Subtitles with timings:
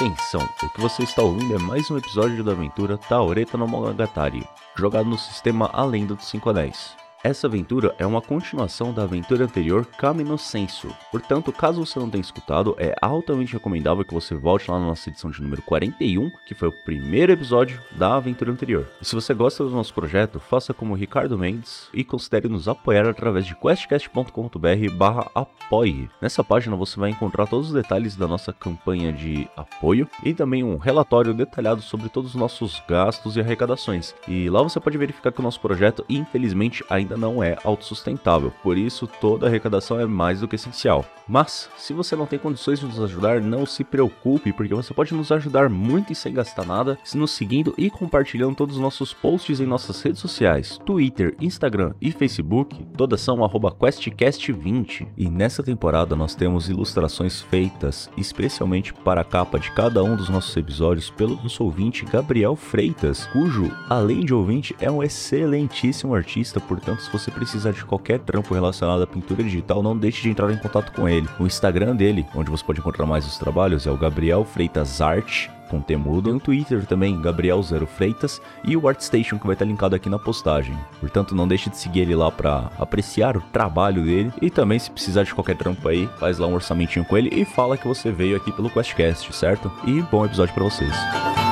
[0.00, 4.48] Atenção, o que você está ouvindo é mais um episódio da aventura Taoreta no Monogatari,
[4.74, 6.96] jogado no sistema A Lenda dos Cinco Anéis.
[7.22, 10.88] Essa aventura é uma continuação da aventura anterior Kami no Senso.
[11.12, 15.10] Portanto, caso você não tenha escutado, é altamente recomendável que você volte lá na nossa
[15.10, 18.88] edição de número 41, que foi o primeiro episódio da aventura anterior.
[19.02, 23.06] E se você gosta do nosso projeto, faça como Ricardo Mendes e considere nos apoiar
[23.06, 26.08] através de questcast.com.br apoie.
[26.22, 30.64] Nessa página você vai encontrar todos os detalhes da nossa campanha de apoio e também
[30.64, 34.14] um relatório detalhado sobre todos os nossos gastos e arrecadações.
[34.26, 38.52] E lá você pode verificar que o nosso projeto, infelizmente, ainda ainda não é autossustentável,
[38.62, 41.04] por isso toda arrecadação é mais do que essencial.
[41.26, 45.14] Mas, se você não tem condições de nos ajudar, não se preocupe, porque você pode
[45.14, 49.14] nos ajudar muito e sem gastar nada, se nos seguindo e compartilhando todos os nossos
[49.14, 55.06] posts em nossas redes sociais, Twitter, Instagram e Facebook, todas são QuestCast20.
[55.16, 60.28] E nessa temporada nós temos ilustrações feitas especialmente para a capa de cada um dos
[60.28, 66.58] nossos episódios pelo nosso ouvinte Gabriel Freitas, cujo, além de ouvinte, é um excelentíssimo artista,
[66.58, 70.52] portanto se você precisar de qualquer trampo relacionado à pintura digital, não deixe de entrar
[70.52, 71.28] em contato com ele.
[71.38, 75.48] O Instagram dele, onde você pode encontrar mais os trabalhos, é o Gabriel Freitas Art
[75.70, 79.94] com temudo, no Twitter também, Gabriel Zero Freitas, e o ArtStation que vai estar linkado
[79.94, 80.76] aqui na postagem.
[80.98, 84.90] Portanto, não deixe de seguir ele lá para apreciar o trabalho dele, e também se
[84.90, 88.10] precisar de qualquer trampo aí, faz lá um orçamentinho com ele e fala que você
[88.10, 89.70] veio aqui pelo QuestCast, certo?
[89.86, 91.49] E bom episódio para vocês.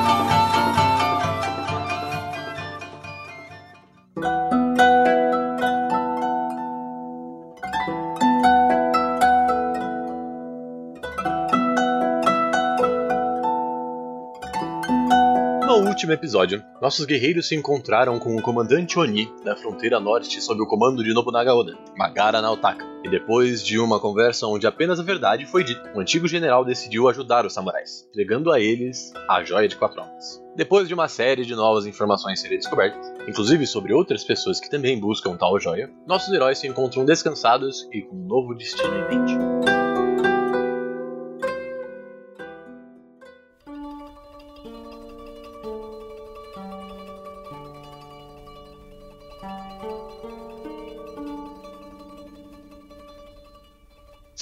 [16.08, 20.66] Último episódio, nossos guerreiros se encontraram com o comandante Oni da fronteira norte sob o
[20.66, 22.86] comando de Nobunaga Oda, Magara Naotaka.
[23.04, 27.08] E depois de uma conversa onde apenas a verdade foi dita, o antigo general decidiu
[27.08, 30.42] ajudar os samurais, entregando a eles a Joia de Quatro Almas.
[30.56, 34.98] Depois de uma série de novas informações serem descobertas, inclusive sobre outras pessoas que também
[34.98, 39.87] buscam tal joia, nossos heróis se encontram descansados e com um novo destino em mente.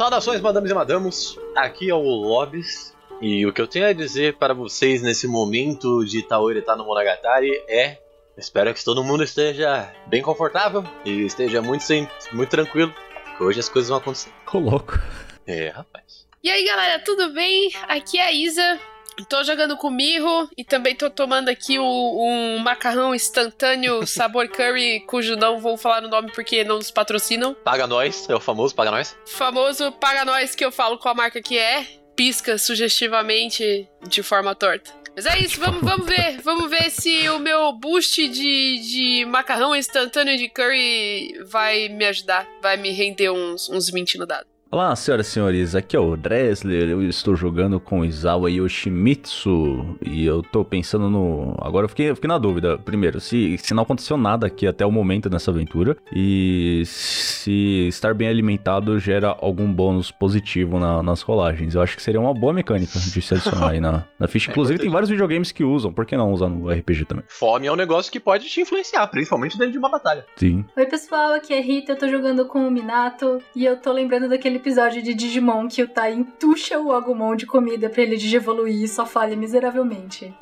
[0.06, 1.38] Saudações, madames e madamos.
[1.56, 2.94] Aqui é o Lobis.
[3.20, 6.84] E o que eu tenho a dizer para vocês nesse momento de Taori tá no
[6.84, 7.98] Monogatari é.
[8.38, 12.94] Espero que todo mundo esteja bem confortável e esteja muito, sem, muito tranquilo.
[13.36, 14.30] Que hoje as coisas vão acontecer.
[14.44, 14.96] Coloco.
[15.44, 16.24] É, rapaz.
[16.40, 17.72] E aí, galera, tudo bem?
[17.88, 18.78] Aqui é a Isa.
[19.24, 25.00] Tô jogando com mirro e também tô tomando aqui o, um macarrão instantâneo sabor curry,
[25.06, 27.54] cujo não vou falar o nome porque não nos patrocinam.
[27.54, 29.16] Paga nós, é o famoso Paga Nós.
[29.26, 34.54] Famoso Paga Nós que eu falo com a marca que é, pisca sugestivamente de forma
[34.54, 34.92] torta.
[35.16, 36.42] Mas é isso, vamos, vamos ver.
[36.42, 42.46] Vamos ver se o meu boost de, de macarrão instantâneo de curry vai me ajudar.
[42.60, 44.46] Vai me render uns, uns 20 no dado.
[44.68, 50.26] Olá, senhoras e senhores, aqui é o Dressler, eu estou jogando com Izawa Yoshimitsu e
[50.26, 51.54] eu tô pensando no...
[51.60, 54.84] Agora eu fiquei, eu fiquei na dúvida, primeiro, se, se não aconteceu nada aqui até
[54.84, 61.22] o momento nessa aventura e se estar bem alimentado gera algum bônus positivo na, nas
[61.22, 61.76] rolagens.
[61.76, 64.50] Eu acho que seria uma boa mecânica de se adicionar aí na, na ficha.
[64.56, 67.24] Inclusive tem vários videogames que usam, por que não usar no RPG também?
[67.28, 70.26] Fome é um negócio que pode te influenciar, principalmente dentro de uma batalha.
[70.34, 70.64] Sim.
[70.76, 74.28] Oi pessoal, aqui é Rita, eu tô jogando com o Minato e eu tô lembrando
[74.28, 78.16] daquele aquele episódio de Digimon que o Tai entuxa o Agumon de comida pra ele
[78.16, 80.34] digievoluir e só falha miseravelmente.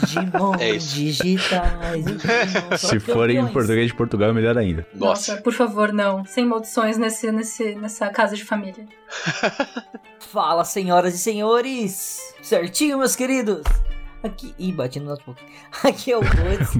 [0.00, 2.04] Digimon é digitais.
[2.06, 4.86] Digimon, Se for em português de Portugal, é melhor ainda.
[4.94, 5.32] Nossa.
[5.32, 6.24] Nossa, por favor, não.
[6.24, 8.86] Sem maldições nesse, nesse, nessa casa de família.
[10.20, 12.18] Fala, senhoras e senhores!
[12.42, 13.62] Certinho, meus queridos?
[14.22, 14.54] Aqui.
[14.58, 15.40] Ih, bati no notebook.
[15.84, 16.76] Aqui é o Godz.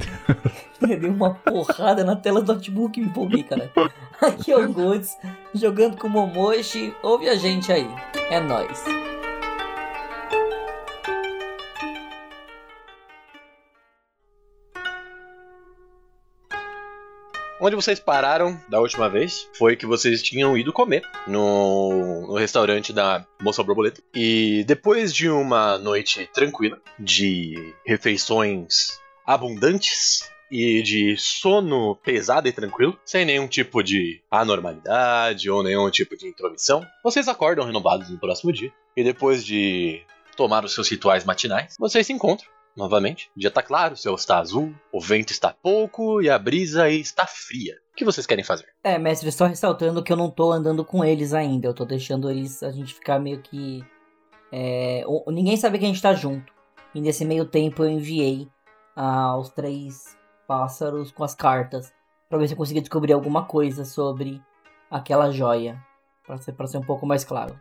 [0.81, 3.71] Dei uma porrada na tela do notebook, me empolguei, cara.
[4.20, 5.17] Aqui é o Godz,
[5.55, 6.93] jogando com o Momoshi.
[7.05, 7.87] Ouve a gente aí.
[8.29, 8.82] É nóis.
[17.61, 22.93] Onde vocês pararam da última vez foi que vocês tinham ido comer no, no restaurante
[22.93, 24.03] da Moça Borboleta.
[24.12, 32.99] E depois de uma noite tranquila, de refeições abundantes, e de sono pesado e tranquilo,
[33.05, 38.53] sem nenhum tipo de anormalidade ou nenhum tipo de intromissão, vocês acordam renovados no próximo
[38.53, 38.73] dia.
[38.97, 40.03] E depois de
[40.37, 43.29] tomar os seus rituais matinais, vocês se encontram novamente.
[43.37, 46.89] O dia tá claro, o céu está azul, o vento está pouco e a brisa
[46.89, 47.75] está fria.
[47.93, 48.67] O que vocês querem fazer?
[48.85, 51.67] É, mestre, só ressaltando que eu não tô andando com eles ainda.
[51.67, 53.85] Eu tô deixando eles a gente ficar meio que
[54.53, 56.53] É, ninguém sabe que a gente tá junto.
[56.95, 58.49] E nesse meio tempo eu enviei
[58.97, 60.17] aos três
[60.49, 61.93] pássaros com as cartas.
[62.29, 64.43] Pra ver se eu conseguia descobrir alguma coisa sobre
[64.91, 65.79] aquela joia.
[66.27, 67.61] Pra ser, pra ser um pouco mais claro.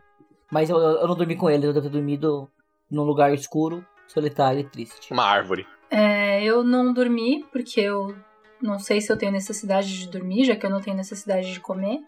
[0.50, 2.50] Mas eu, eu não dormi com ele, eu devo ter dormido
[2.90, 5.12] num lugar escuro, solitário e triste.
[5.12, 5.66] Uma árvore.
[5.90, 8.16] É, eu não dormi porque eu
[8.60, 11.60] não sei se eu tenho necessidade de dormir, já que eu não tenho necessidade de
[11.60, 12.00] comer.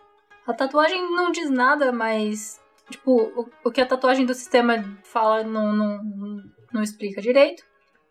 [0.47, 2.61] A tatuagem não diz nada, mas
[2.91, 6.43] tipo, o, o que a tatuagem do sistema fala não, não, não,
[6.73, 7.63] não explica direito.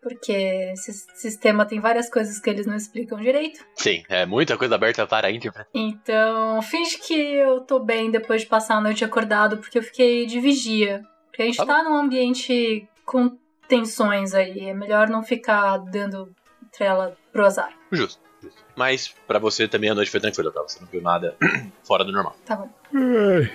[0.02, 0.32] Porque
[0.72, 3.60] esse sistema tem várias coisas que eles não explicam direito.
[3.74, 5.70] Sim, é muita coisa aberta para a interpretação.
[5.74, 10.24] Então, finge que eu tô bem depois de passar a noite acordado, porque eu fiquei
[10.24, 11.02] de vigia.
[11.26, 13.36] Porque a gente Tá tá num ambiente com
[13.68, 14.68] tensões aí.
[14.70, 16.34] É melhor não ficar dando
[16.72, 17.70] trela pro azar.
[17.92, 18.20] Justo.
[18.42, 18.64] justo.
[18.74, 20.62] Mas pra você também a noite foi tranquila, tá?
[20.62, 21.36] Você não viu nada
[21.84, 22.34] fora do normal.
[22.46, 22.70] Tá bom.
[22.94, 23.52] Ai.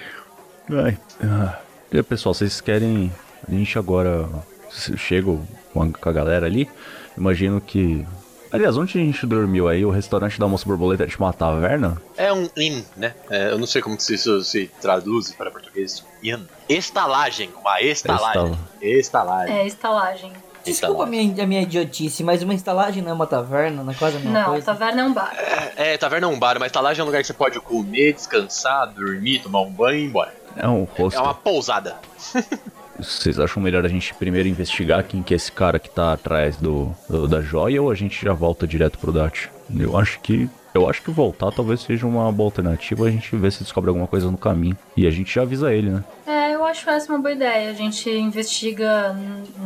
[0.85, 0.97] Ai.
[1.23, 1.59] Ah.
[1.91, 3.11] E aí, pessoal, vocês querem.
[3.47, 4.27] A gente agora
[4.75, 5.37] se- chega
[5.73, 6.69] com a, com a galera ali.
[7.17, 8.05] Imagino que.
[8.51, 9.83] Aliás, onde a gente dormiu aí?
[9.85, 12.01] O restaurante da Moça Borboleta é tipo uma taverna?
[12.15, 13.13] É um inn, né?
[13.29, 16.05] É, eu não sei como que isso se traduz para português.
[16.23, 16.39] Inn.
[16.69, 17.49] Estalagem.
[17.59, 18.57] Uma estalagem.
[18.81, 19.55] Estalagem.
[19.57, 20.31] É, estalagem.
[20.63, 23.95] Desculpa a minha, a minha idiotice, mas uma estalagem não é uma taverna, não é
[23.95, 24.65] quase a mesma Não, coisa?
[24.65, 25.35] taverna é um bar.
[25.37, 28.13] É, é, taverna é um bar, mas estalagem é um lugar que você pode comer,
[28.13, 30.33] descansar, dormir, tomar um banho e ir embora.
[30.55, 31.21] É um É hostel.
[31.23, 31.97] uma pousada.
[32.99, 36.55] Vocês acham melhor a gente primeiro investigar quem que é esse cara que tá atrás
[36.57, 39.49] do, do- da joia ou a gente já volta direto pro Dat?
[39.77, 40.49] Eu acho que.
[40.73, 44.07] Eu acho que voltar talvez seja uma boa alternativa, a gente ver se descobre alguma
[44.07, 44.77] coisa no caminho.
[44.97, 46.03] E a gente já avisa ele, né?
[46.27, 47.69] É, eu acho essa uma boa ideia.
[47.69, 49.15] A gente investiga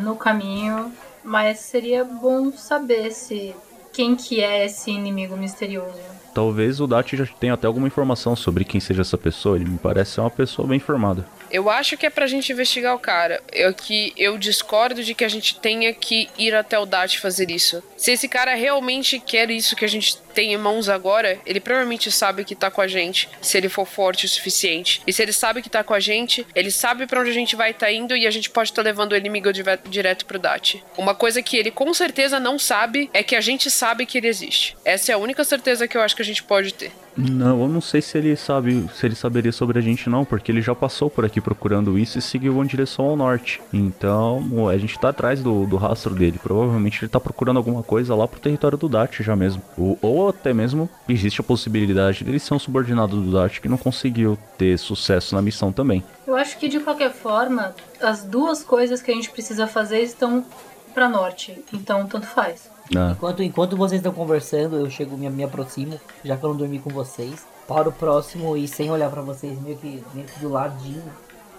[0.04, 0.92] no caminho,
[1.24, 3.56] mas seria bom saber se
[3.92, 5.98] quem que é esse inimigo misterioso.
[6.32, 9.56] Talvez o Dat já tenha até alguma informação sobre quem seja essa pessoa.
[9.56, 11.25] Ele me parece ser uma pessoa bem informada.
[11.51, 13.42] Eu acho que é pra gente investigar o cara.
[13.51, 17.50] Eu que eu discordo de que a gente tenha que ir até o DAT fazer
[17.50, 17.84] isso.
[17.98, 22.12] Se esse cara realmente quer isso que a gente tem em mãos agora, ele provavelmente
[22.12, 25.01] sabe que tá com a gente, se ele for forte o suficiente.
[25.06, 27.56] E se ele sabe que tá com a gente, ele sabe pra onde a gente
[27.56, 30.84] vai estar indo e a gente pode estar levando o inimigo direto pro DAT.
[30.98, 34.28] Uma coisa que ele com certeza não sabe é que a gente sabe que ele
[34.28, 34.78] existe.
[34.86, 36.92] Essa é a única certeza que eu acho que a gente pode ter.
[37.19, 40.51] Não, eu não sei se ele sabe, se ele saberia sobre a gente não, porque
[40.51, 43.62] ele já passou por aqui procurando isso e seguiu em direção ao norte.
[43.74, 46.39] Então, a gente tá atrás do, do rastro dele.
[46.42, 49.62] Provavelmente ele tá procurando alguma coisa lá pro território do Dat já mesmo.
[49.77, 53.77] Ou, ou até mesmo existe a possibilidade dele ser um subordinado do Dat que não
[53.77, 56.04] conseguiu ter sucesso na missão também.
[56.25, 60.45] Eu acho que de qualquer forma, as duas coisas que a gente precisa fazer estão
[60.94, 62.69] pra norte, então tanto faz.
[62.95, 66.57] Ah, Enquanto, enquanto vocês estão conversando, eu chego, me, me aproximo, já que eu não
[66.57, 70.39] dormi com vocês, para o próximo e sem olhar pra vocês, meio que, meio que
[70.39, 71.03] do ladinho,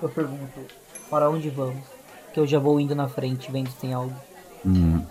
[0.02, 0.60] eu pergunto,
[1.08, 1.84] para onde vamos?
[2.32, 4.12] Que eu já vou indo na frente, vendo se tem algo.
[4.66, 5.02] hum,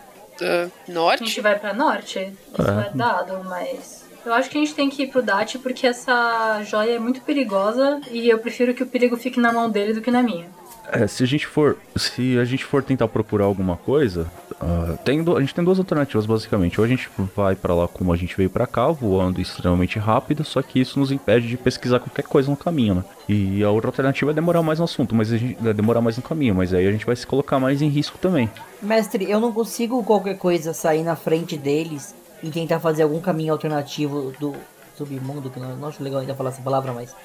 [0.42, 1.42] Ah, A gente norte?
[1.42, 2.20] vai pra norte,
[2.58, 2.88] isso É.
[2.88, 6.62] é dado, mas eu acho que a gente tem que ir pro Dat porque essa
[6.64, 10.02] joia é muito perigosa e eu prefiro que o perigo fique na mão dele do
[10.02, 10.48] que na minha.
[10.92, 14.28] É, se a gente for, se a gente for tentar procurar alguma coisa,
[14.60, 16.80] ah, tem a gente tem duas alternativas basicamente.
[16.80, 20.44] Ou a gente vai pra lá como a gente veio pra cá, voando extremamente rápido,
[20.44, 23.04] só que isso nos impede de pesquisar qualquer coisa no caminho, né?
[23.28, 26.18] E a outra alternativa é demorar mais no assunto, mas a gente é demorar mais
[26.18, 28.50] no caminho, mas aí a gente vai se colocar mais em risco também.
[28.82, 33.54] Mestre, eu não consigo qualquer coisa sair na frente deles e tentar fazer algum caminho
[33.54, 34.56] alternativo do
[34.98, 37.16] submundo, que não, não acho legal ainda falar essa palavra, mas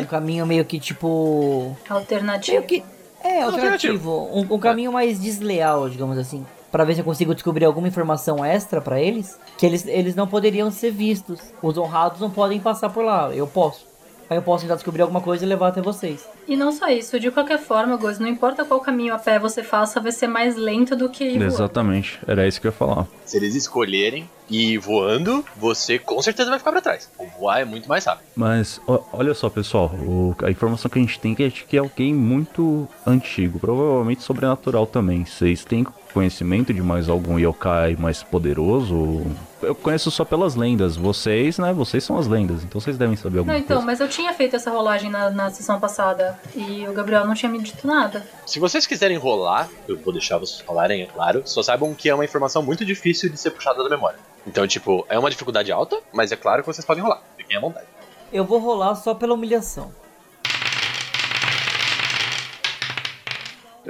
[0.00, 2.58] um caminho meio que tipo Alternativa.
[2.58, 2.84] Meio que.
[3.24, 4.28] É, alternativo.
[4.30, 6.44] Um, um caminho mais desleal, digamos assim.
[6.70, 9.38] Pra ver se eu consigo descobrir alguma informação extra pra eles.
[9.56, 11.40] Que eles, eles não poderiam ser vistos.
[11.62, 13.34] Os honrados não podem passar por lá.
[13.34, 13.86] Eu posso.
[14.34, 16.26] Aí eu posso tentar descobrir alguma coisa e levar até vocês.
[16.48, 19.62] E não só isso, de qualquer forma, Goz, não importa qual caminho a pé você
[19.62, 21.44] faça, vai ser mais lento do que ir voando.
[21.44, 23.06] Exatamente, era isso que eu ia falar.
[23.24, 27.08] Se eles escolherem ir voando, você com certeza vai ficar pra trás.
[27.16, 28.26] O voar é muito mais rápido.
[28.34, 31.80] Mas ó, olha só, pessoal, o- a informação que a gente tem é que é
[31.80, 35.24] alguém muito antigo, provavelmente sobrenatural também.
[35.24, 39.26] Vocês têm conhecimento de mais algum yokai mais poderoso?
[39.60, 40.96] Eu conheço só pelas lendas.
[40.96, 41.72] Vocês, né?
[41.72, 43.86] Vocês são as lendas, então vocês devem saber Não, alguma então, coisa.
[43.86, 47.50] mas eu tinha feito essa rolagem na, na sessão passada e o Gabriel não tinha
[47.50, 48.24] me dito nada.
[48.46, 51.42] Se vocês quiserem rolar, eu vou deixar vocês rolarem, é claro.
[51.44, 54.18] Só saibam que é uma informação muito difícil de ser puxada da memória.
[54.46, 57.22] Então, tipo, é uma dificuldade alta, mas é claro que vocês podem rolar.
[57.36, 57.86] Fiquem à vontade.
[58.32, 59.90] Eu vou rolar só pela humilhação.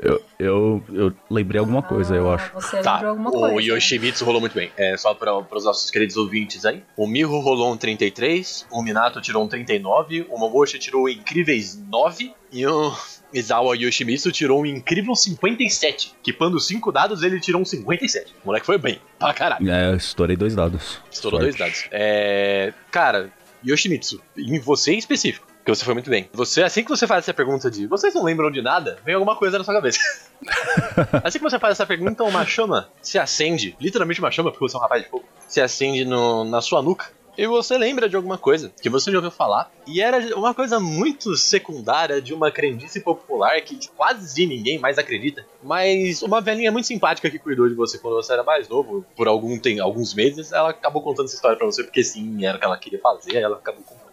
[0.04, 2.52] Eu, eu, eu lembrei alguma coisa, eu Ah, acho.
[2.54, 3.72] Você Tá, lembrou alguma o coisa.
[3.72, 4.70] Yoshimitsu rolou muito bem.
[4.76, 6.82] É só para os nossos queridos ouvintes aí.
[6.96, 12.32] O Miho rolou um 33, o Minato tirou um 39, o Momoshi tirou incríveis 9
[12.52, 12.92] e o
[13.32, 16.14] Izawa Yoshimitsu tirou um incrível 57.
[16.20, 18.32] Equipando 5 dados, ele tirou um 57.
[18.44, 19.68] O moleque foi bem, pra caralho.
[19.70, 21.00] É, eu estourei dois dados.
[21.10, 21.56] Estourou Sorte.
[21.56, 21.88] dois dados.
[21.90, 22.72] É.
[22.90, 23.32] Cara,
[23.66, 26.28] Yoshimitsu, em você em específico, que você foi muito bem.
[26.32, 29.34] Você, assim que você faz essa pergunta de vocês não lembram de nada, vem alguma
[29.36, 29.98] coisa na sua cabeça.
[31.24, 34.76] assim que você faz essa pergunta, uma chama se acende, literalmente uma chama, porque você
[34.76, 37.06] é um rapaz de fogo, se acende no- na sua nuca.
[37.36, 40.78] E você lembra de alguma coisa que você já ouviu falar, e era uma coisa
[40.78, 45.44] muito secundária de uma crendice popular que quase ninguém mais acredita.
[45.60, 49.26] Mas uma velhinha muito simpática que cuidou de você quando você era mais novo, por
[49.26, 52.60] algum tem alguns meses, ela acabou contando essa história pra você, porque sim, era o
[52.60, 54.03] que ela queria fazer, ela acabou contando.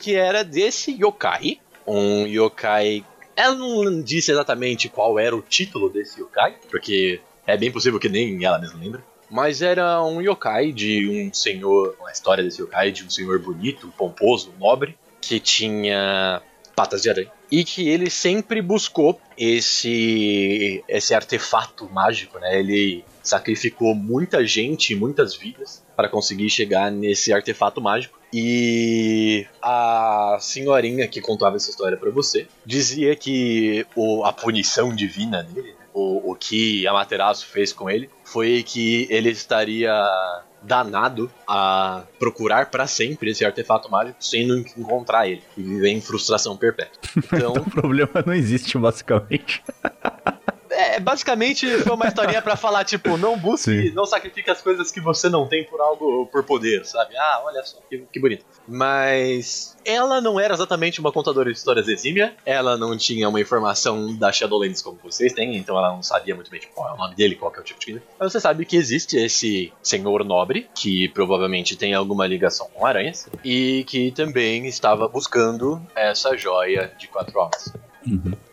[0.00, 3.04] Que era desse yokai, um yokai.
[3.36, 8.08] Ela não disse exatamente qual era o título desse yokai, porque é bem possível que
[8.08, 9.04] nem ela mesma lembra.
[9.30, 11.96] Mas era um yokai de um senhor.
[12.06, 16.42] A história desse yokai de um senhor bonito, pomposo, nobre, que tinha
[16.74, 17.30] patas de aranha.
[17.50, 22.58] E que ele sempre buscou esse esse artefato mágico, né?
[22.58, 28.19] Ele sacrificou muita gente, muitas vidas para conseguir chegar nesse artefato mágico.
[28.32, 35.42] E a senhorinha que contava essa história para você dizia que o, a punição divina
[35.42, 39.92] dele, o, o que Amaterasu fez com ele, foi que ele estaria
[40.62, 46.00] danado a procurar para sempre esse artefato mágico sem nunca encontrar ele e viver em
[46.00, 47.00] frustração perpétua.
[47.32, 49.62] Então, O problema não existe, basicamente.
[50.80, 53.90] é, basicamente foi uma historinha pra falar, tipo, não busque, Sim.
[53.92, 57.16] não sacrifique as coisas que você não tem por algo, por poder, sabe?
[57.16, 58.44] Ah, olha só, que, que bonito.
[58.66, 64.14] Mas ela não era exatamente uma contadora de histórias exímia, ela não tinha uma informação
[64.16, 66.96] da Shadowlands como vocês têm, então ela não sabia muito bem tipo, qual é o
[66.96, 68.02] nome dele, qual que é o tipo de vida.
[68.18, 73.28] Mas você sabe que existe esse senhor nobre, que provavelmente tem alguma ligação com aranhas,
[73.44, 77.72] e que também estava buscando essa joia de quatro almas.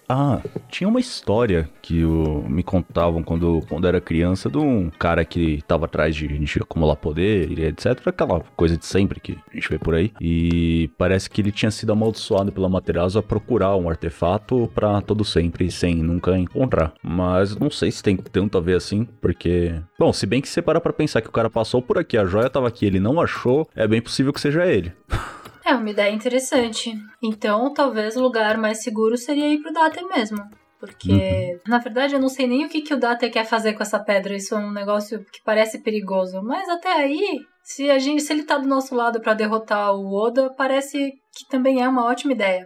[0.09, 2.01] Ah, tinha uma história que
[2.47, 6.95] me contavam quando, quando era criança de um cara que tava atrás de, de acumular
[6.95, 7.99] poder e etc.
[8.05, 10.13] Aquela coisa de sempre que a gente vê por aí.
[10.21, 15.25] E parece que ele tinha sido amaldiçoado pela Materazo a procurar um artefato pra todo
[15.25, 16.93] sempre, sem nunca encontrar.
[17.03, 19.75] Mas não sei se tem tanto a ver assim, porque.
[19.99, 22.25] Bom, se bem que você para pra pensar que o cara passou por aqui, a
[22.25, 24.93] joia tava aqui, ele não achou, é bem possível que seja ele.
[25.67, 26.93] É uma ideia interessante.
[27.21, 30.37] Então, talvez o lugar mais seguro seria ir pro Date mesmo.
[30.79, 33.83] Porque, na verdade, eu não sei nem o que, que o Date quer fazer com
[33.83, 34.33] essa pedra.
[34.33, 36.41] Isso é um negócio que parece perigoso.
[36.41, 40.13] Mas até aí, se, a gente, se ele tá do nosso lado pra derrotar o
[40.13, 42.65] Oda, parece que também é uma ótima ideia.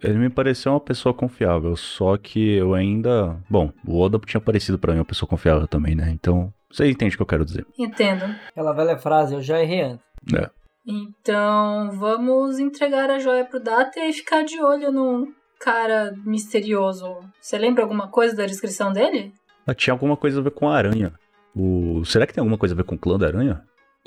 [0.00, 3.40] Ele me pareceu uma pessoa confiável, só que eu ainda.
[3.50, 6.10] Bom, o Oda tinha parecido pra mim uma pessoa confiável também, né?
[6.10, 7.66] Então, você entende o que eu quero dizer.
[7.76, 8.24] Entendo.
[8.48, 10.06] Aquela velha frase, eu já errei antes.
[10.32, 10.50] É.
[10.86, 17.18] Então, vamos entregar a joia pro Date e ficar de olho num cara misterioso.
[17.40, 19.32] Você lembra alguma coisa da descrição dele?
[19.66, 21.12] Ah, tinha alguma coisa a ver com a aranha.
[21.54, 22.04] O...
[22.04, 23.64] Será que tem alguma coisa a ver com o clã da aranha?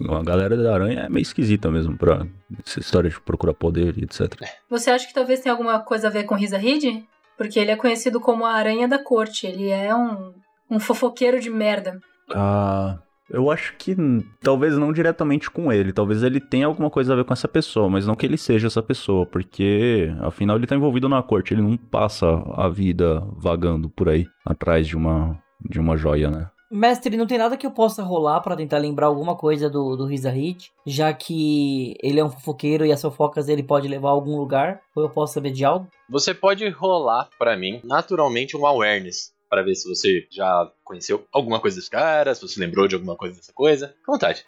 [0.07, 2.25] A galera da aranha é meio esquisita mesmo pra
[2.65, 4.33] essa história de procurar poder e etc.
[4.69, 7.05] Você acha que talvez tenha alguma coisa a ver com Rizahid?
[7.37, 9.47] Porque ele é conhecido como a Aranha da Corte.
[9.47, 10.33] Ele é um,
[10.69, 11.99] um fofoqueiro de merda.
[12.33, 12.99] Ah.
[13.29, 13.95] Eu acho que
[14.41, 17.89] talvez não diretamente com ele, talvez ele tenha alguma coisa a ver com essa pessoa,
[17.89, 21.61] mas não que ele seja essa pessoa, porque afinal ele tá envolvido na corte, ele
[21.61, 26.49] não passa a vida vagando por aí atrás de uma de uma joia, né?
[26.71, 30.05] Mestre, não tem nada que eu possa rolar pra tentar lembrar alguma coisa do, do
[30.05, 34.37] Rizahit, já que ele é um fofoqueiro e as fofocas dele pode levar a algum
[34.37, 35.87] lugar, ou eu posso saber de algo?
[36.07, 39.31] Você pode rolar pra mim, naturalmente, um awareness.
[39.49, 43.15] Pra ver se você já conheceu alguma coisa desse cara, se você lembrou de alguma
[43.15, 43.87] coisa dessa coisa.
[43.87, 44.45] Fica à vontade.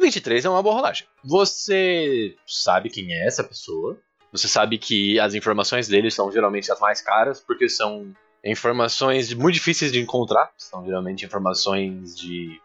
[0.00, 1.06] 23 é uma boa rolagem.
[1.22, 3.98] Você sabe quem é essa pessoa.
[4.32, 8.12] Você sabe que as informações dele são geralmente as mais caras, porque são
[8.44, 10.50] informações muito difíceis de encontrar.
[10.56, 12.60] São geralmente informações de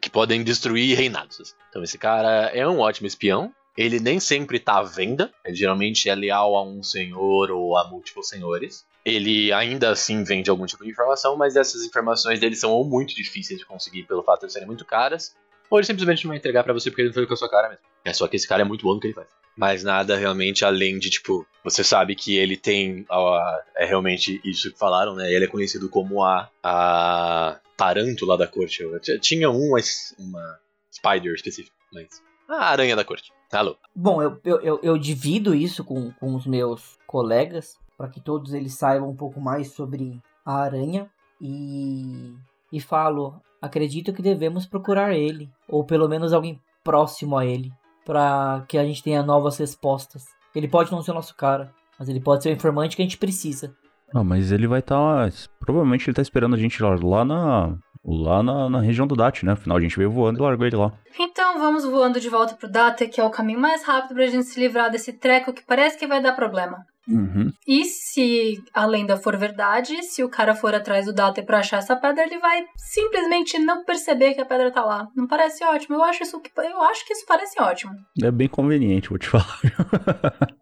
[0.00, 1.54] que podem destruir reinados.
[1.68, 3.52] Então esse cara é um ótimo espião.
[3.78, 5.32] Ele nem sempre tá à venda.
[5.44, 8.84] Ele geralmente é leal a um senhor ou a múltiplos senhores.
[9.04, 13.14] Ele ainda assim vende algum tipo de informação, mas essas informações dele são ou muito
[13.14, 15.34] difíceis de conseguir pelo fato de serem muito caras,
[15.70, 17.48] ou ele simplesmente não vai entregar pra você porque ele não foi com a sua
[17.48, 17.84] cara mesmo.
[18.04, 19.28] É só que esse cara é muito bom no que ele faz.
[19.56, 23.06] Mas nada realmente além de, tipo, você sabe que ele tem.
[23.10, 25.32] a- é realmente isso que falaram, né?
[25.32, 26.50] Ele é conhecido como a.
[26.62, 28.82] a tarântula da corte.
[28.82, 30.58] Eu tinha um, mas uma
[30.92, 32.08] spider específica, mas.
[32.48, 33.30] A aranha da corte.
[33.52, 33.76] Alô.
[33.94, 37.78] Bom, eu, eu, eu, divido isso com, com os meus colegas.
[37.96, 42.34] para que todos eles saibam um pouco mais sobre a aranha e
[42.72, 47.72] e falo, acredito que devemos procurar ele ou pelo menos alguém próximo a ele
[48.04, 50.26] para que a gente tenha novas respostas.
[50.54, 53.04] Ele pode não ser o nosso cara, mas ele pode ser o informante que a
[53.04, 53.74] gente precisa.
[54.14, 55.30] Ah, mas ele vai estar.
[55.60, 57.76] provavelmente ele tá esperando a gente lá, lá na.
[58.10, 59.52] Lá na, na região do Dat, né?
[59.52, 60.92] Afinal, a gente veio voando e largou ele lá.
[61.18, 64.46] Então vamos voando de volta pro Data, que é o caminho mais rápido pra gente
[64.46, 66.78] se livrar desse treco que parece que vai dar problema.
[67.06, 67.50] Uhum.
[67.66, 71.78] E se a lenda for verdade, se o cara for atrás do Data pra achar
[71.78, 75.06] essa pedra, ele vai simplesmente não perceber que a pedra tá lá.
[75.14, 75.96] Não parece ótimo?
[75.96, 77.92] Eu acho, isso, que- eu acho que isso parece ótimo.
[78.22, 79.58] É bem conveniente, vou te falar.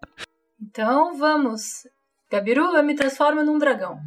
[0.60, 1.62] Então vamos.
[2.30, 3.98] Gabiru, eu me transformo num dragão.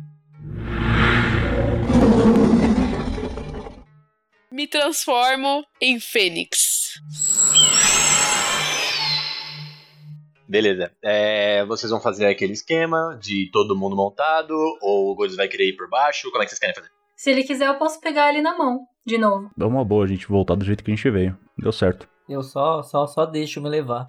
[4.51, 6.93] Me transformo em Fênix.
[10.47, 10.91] Beleza.
[11.03, 15.69] É, vocês vão fazer aquele esquema de todo mundo montado, ou o Godes vai querer
[15.69, 16.31] ir por baixo?
[16.31, 16.89] Como é que vocês querem fazer?
[17.15, 19.51] Se ele quiser, eu posso pegar ele na mão, de novo.
[19.59, 21.37] É uma boa a gente voltar do jeito que a gente veio.
[21.55, 22.09] Deu certo.
[22.27, 24.07] Eu só só só deixo me levar.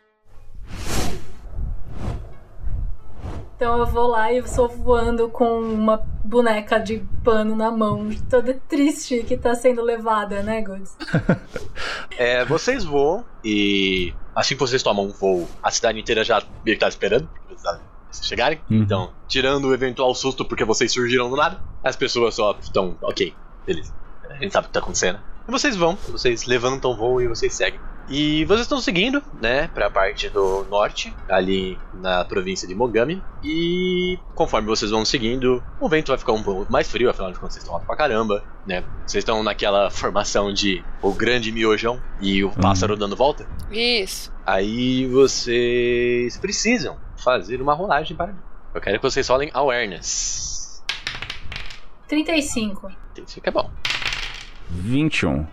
[3.60, 8.54] Então eu vou lá e sou voando com uma boneca de pano na mão, toda
[8.66, 10.96] triste que tá sendo levada, né, Goods?
[12.16, 16.76] É, vocês voam e assim que vocês tomam um voo, a cidade inteira já meio
[16.76, 18.60] que tá esperando pra vocês chegarem.
[18.70, 18.82] Uhum.
[18.82, 23.34] Então, tirando o eventual susto porque vocês surgiram do nada, as pessoas só estão, ok,
[23.66, 23.94] beleza.
[24.28, 25.18] A gente sabe o que tá acontecendo.
[25.46, 27.80] E vocês vão, vocês levantam o voo e vocês seguem.
[28.10, 33.22] E vocês estão seguindo, né, pra parte do norte, ali na província de Mogami.
[33.44, 37.38] E conforme vocês vão seguindo, o vento vai ficar um pouco mais frio, afinal de
[37.38, 38.82] contas vocês estão alto pra caramba, né?
[39.06, 43.46] Vocês estão naquela formação de o grande miojão e o pássaro dando volta.
[43.70, 44.32] Isso.
[44.44, 48.38] Aí vocês precisam fazer uma rolagem para mim.
[48.75, 50.82] Eu quero que vocês rolem awareness.
[52.08, 52.90] 35.
[53.25, 53.70] Isso que é bom.
[54.68, 55.46] 21.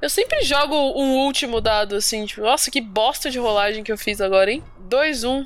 [0.00, 3.98] Eu sempre jogo um último dado assim, tipo, nossa, que bosta de rolagem que eu
[3.98, 4.62] fiz agora, hein?
[4.78, 5.44] 2, 1.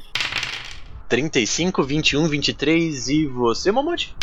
[1.08, 4.14] 35, 21, 23 e você, Momonte?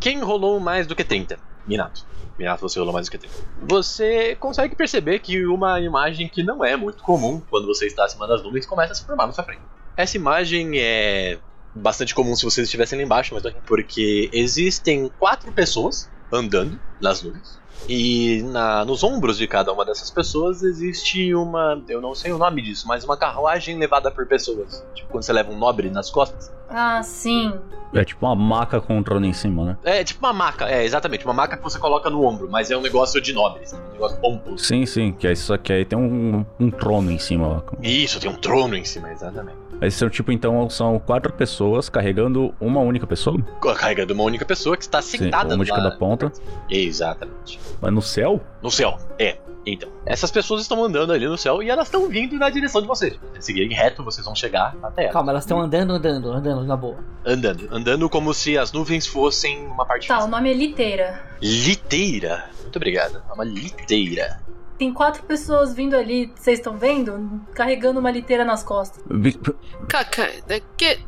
[0.00, 1.38] Quem rolou mais do que 30?
[1.66, 2.06] Minato.
[2.38, 3.34] Minato, você rolou mais do que 30.
[3.68, 8.26] Você consegue perceber que uma imagem que não é muito comum quando você está acima
[8.26, 9.60] das nuvens começa a se formar na sua frente.
[9.94, 11.38] Essa imagem é
[11.74, 17.22] bastante comum se vocês estivessem lá embaixo, mas é porque existem quatro pessoas andando nas
[17.22, 17.59] nuvens.
[17.88, 21.82] E na- nos ombros de cada uma dessas pessoas existe uma.
[21.88, 24.84] Eu não sei o nome disso, mas uma carruagem levada por pessoas.
[24.94, 26.52] Tipo, quando você leva um nobre nas costas.
[26.68, 27.52] Ah, sim.
[27.92, 29.76] É tipo uma maca com um trono em cima, né?
[29.82, 32.76] É tipo uma maca, é, exatamente, uma maca que você coloca no ombro, mas é
[32.76, 34.58] um negócio de nobres, um negócio pomposo.
[34.64, 37.62] Sim, sim, que é isso aqui aí tem um, um trono em cima lá.
[37.82, 39.58] Isso, tem um trono em cima, exatamente.
[39.80, 43.36] Aí são tipo, então, são quatro pessoas carregando uma única pessoa?
[43.60, 46.30] Carregando uma única pessoa que está Sim, sentada uma de lá- cada ponta.
[46.70, 47.58] Exatamente.
[47.80, 48.40] Mas no céu?
[48.62, 49.38] No céu, é.
[49.66, 52.88] Então, essas pessoas estão andando ali no céu e elas estão vindo na direção de
[52.88, 53.12] vocês.
[53.12, 55.12] Se vocês seguirem reto, vocês vão chegar até elas.
[55.12, 56.96] Calma, elas estão andando, andando, andando na boa.
[57.26, 60.36] Andando, andando como se as nuvens fossem uma parte Tá, o física.
[60.36, 61.22] nome é Liteira.
[61.42, 62.50] Liteira.
[62.62, 63.22] Muito obrigado.
[63.28, 64.40] É uma liteira.
[64.78, 67.38] Tem quatro pessoas vindo ali, vocês estão vendo?
[67.52, 69.04] Carregando uma liteira nas costas.
[69.88, 70.26] Caca,
[70.76, 71.00] que.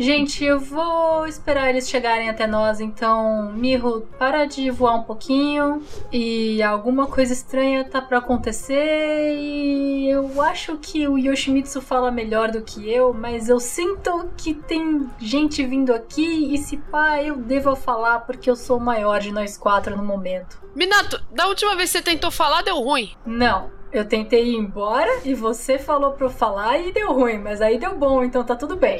[0.00, 5.82] Gente, eu vou esperar eles chegarem até nós, então, Mirro, para de voar um pouquinho.
[6.10, 9.36] E alguma coisa estranha tá pra acontecer.
[9.36, 14.54] E eu acho que o Yoshimitsu fala melhor do que eu, mas eu sinto que
[14.54, 16.54] tem gente vindo aqui.
[16.54, 20.02] E se pá, eu devo falar porque eu sou o maior de nós quatro no
[20.02, 20.62] momento.
[20.74, 23.14] Minato, da última vez que você tentou falar, deu ruim.
[23.26, 23.79] Não.
[23.92, 27.78] Eu tentei ir embora e você falou pra eu falar e deu ruim, mas aí
[27.78, 28.98] deu bom, então tá tudo bem.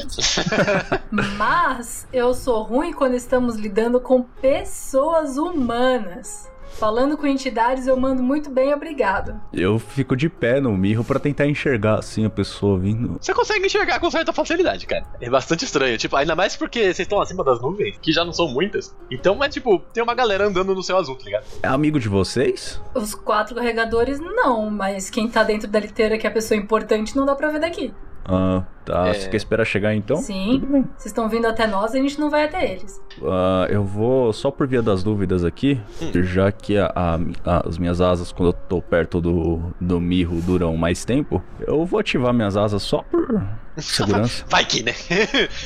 [1.38, 6.49] mas eu sou ruim quando estamos lidando com pessoas humanas.
[6.78, 9.40] Falando com entidades, eu mando muito bem, obrigado.
[9.52, 13.18] Eu fico de pé no mirro pra tentar enxergar assim a pessoa vindo.
[13.20, 15.04] Você consegue enxergar com certa facilidade, cara.
[15.20, 15.98] É bastante estranho.
[15.98, 18.96] Tipo, ainda mais porque vocês estão acima das nuvens, que já não são muitas.
[19.10, 21.44] Então é tipo, tem uma galera andando no céu azul, tá ligado?
[21.62, 22.80] É amigo de vocês?
[22.94, 27.16] Os quatro carregadores, não, mas quem tá dentro da liteira, que é a pessoa importante,
[27.16, 27.92] não dá pra ver daqui.
[28.24, 29.08] Ah, tá.
[29.08, 29.14] É.
[29.14, 30.16] Você quer esperar chegar então?
[30.18, 30.58] Sim.
[30.60, 30.82] Tudo bem.
[30.96, 33.00] Vocês estão vindo até nós e a gente não vai até eles.
[33.22, 36.10] Ah, eu vou, só por via das dúvidas aqui, Hum.
[36.22, 40.40] já que a- a- a- as minhas asas, quando eu tô perto do, do mirro,
[40.42, 43.42] duram mais tempo, eu vou ativar minhas asas só por
[43.78, 44.44] segurança.
[44.48, 44.92] Vai que, né?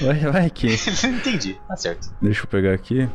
[0.01, 0.69] vai, vai que.
[1.07, 2.09] Entendi, tá certo.
[2.23, 3.09] Deixa eu pegar aqui.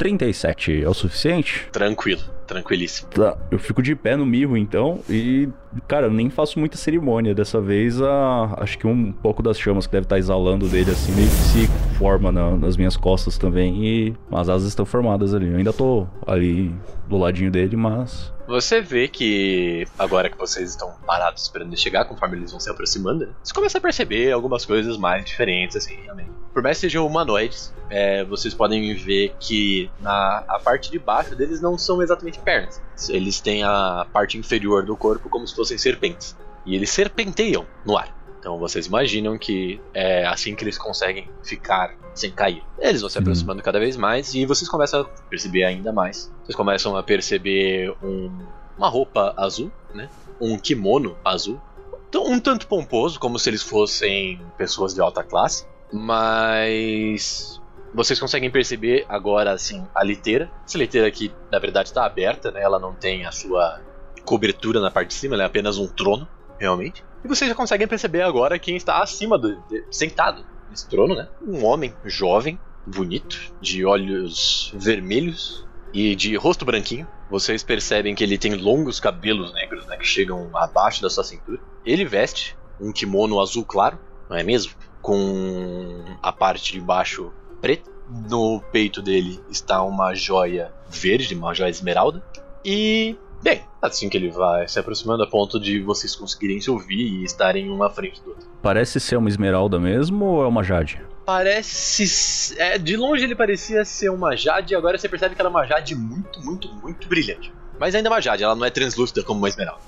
[0.00, 1.68] 37 é o suficiente?
[1.70, 3.10] Tranquilo, tranquilíssimo.
[3.10, 5.46] Tá, eu fico de pé no mirro então e,
[5.86, 7.34] cara, eu nem faço muita cerimônia.
[7.34, 11.12] Dessa vez, a, acho que um pouco das chamas que deve estar exalando dele assim
[11.12, 11.66] meio que se
[11.98, 15.50] forma na- nas minhas costas também e as asas estão formadas ali.
[15.50, 16.74] Eu ainda tô ali
[17.06, 18.32] do ladinho dele, mas.
[18.50, 23.24] Você vê que agora que vocês estão parados esperando chegar, conforme eles vão se aproximando,
[23.24, 26.32] né, você começa a perceber algumas coisas mais diferentes, assim, realmente.
[26.52, 31.36] Por mais que sejam humanoides, é, vocês podem ver que na a parte de baixo
[31.36, 32.82] deles não são exatamente pernas.
[33.08, 36.36] Eles têm a parte inferior do corpo como se fossem serpentes.
[36.66, 38.19] E eles serpenteiam no ar.
[38.40, 42.64] Então vocês imaginam que é assim que eles conseguem ficar sem cair.
[42.78, 43.22] Eles vão se Uhum.
[43.22, 46.32] aproximando cada vez mais e vocês começam a perceber ainda mais.
[46.42, 48.46] Vocês começam a perceber um-
[48.78, 50.08] uma roupa azul, né?
[50.40, 51.60] Um kimono azul.
[52.08, 55.64] Então, Um tanto pomposo, como se eles fossem pessoas de alta classe.
[55.92, 57.60] Mas
[57.94, 60.50] vocês conseguem perceber agora assim a liteira.
[60.66, 62.62] Essa liteira aqui, na verdade, está aberta, né?
[62.62, 63.80] Ela não tem a sua
[64.24, 66.26] cobertura na parte de cima, ela é apenas um trono,
[66.58, 67.04] realmente.
[67.24, 69.54] E vocês já conseguem perceber agora quem está acima do.
[69.68, 71.28] de- sentado nesse trono, né?
[71.46, 77.06] Um homem jovem, bonito, de olhos vermelhos e de rosto branquinho.
[77.28, 79.96] Vocês percebem que ele tem longos cabelos negros, né?
[79.96, 81.60] Que chegam abaixo da sua cintura.
[81.84, 84.72] Ele veste um kimono azul claro, não é mesmo?
[85.00, 87.90] Com a parte de baixo preta.
[88.28, 92.20] No peito dele está uma joia verde, uma joia esmeralda.
[92.64, 96.96] E, bem, assim que ele vai se aproximando a ponto de vocês conseguirem se ouvir
[97.20, 98.46] e estarem uma à frente do outro.
[98.62, 101.00] Parece ser uma esmeralda mesmo ou é uma jade?
[101.24, 102.54] Parece.
[102.58, 105.52] É, de longe ele parecia ser uma Jade, e agora você percebe que ela é
[105.52, 107.52] uma Jade muito, muito, muito brilhante.
[107.78, 109.80] Mas ainda é uma Jade, ela não é translúcida como uma esmeralda.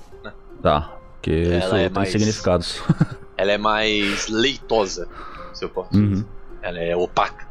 [0.61, 2.81] Tá, porque Ela isso é tem mais- significados.
[3.35, 5.09] Ela é mais leitosa,
[5.53, 6.15] se eu posso dizer.
[6.17, 6.25] Uhum.
[6.61, 7.45] Ela é opaca.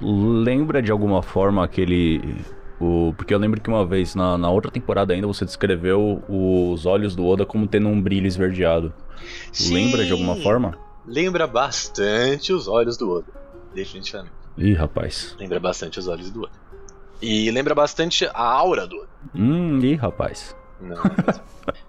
[0.00, 2.36] Lembra de alguma forma aquele.
[2.80, 6.86] O, porque eu lembro que uma vez, na, na outra temporada ainda, você descreveu os
[6.86, 8.92] olhos do Oda como tendo um brilho esverdeado.
[9.70, 10.78] Lembra de alguma Sim, forma?
[11.06, 13.32] Lembra bastante os olhos do Oda.
[13.74, 14.32] Definitivamente.
[14.56, 15.34] Ih, rapaz.
[15.38, 16.52] Lembra bastante os olhos do Oda.
[17.20, 19.08] E lembra bastante a aura do Oda.
[19.34, 20.54] Hum, ih, rapaz.
[20.80, 21.48] Não, é.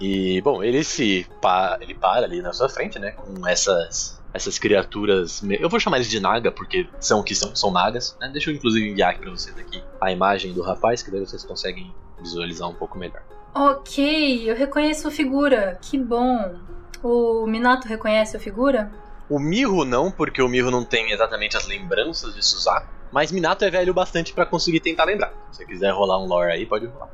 [0.00, 3.12] E, bom, ele se pa ele para ali na sua frente, né?
[3.12, 5.42] Com essas essas criaturas.
[5.48, 8.16] Eu vou chamar eles de Naga, porque são o que são, são Nagas.
[8.20, 8.28] Né?
[8.32, 11.44] Deixa eu inclusive enviar aqui pra vocês aqui a imagem do rapaz, que daí vocês
[11.44, 13.22] conseguem visualizar um pouco melhor.
[13.54, 15.78] Ok, eu reconheço a figura.
[15.80, 16.56] Que bom.
[17.00, 18.90] O Minato reconhece a figura?
[19.30, 22.92] O Mirro não, porque o Mirro não tem exatamente as lembranças de Suzaku.
[23.12, 25.32] Mas Minato é velho bastante pra conseguir tentar lembrar.
[25.52, 27.08] Se você quiser rolar um lore aí, pode rolar.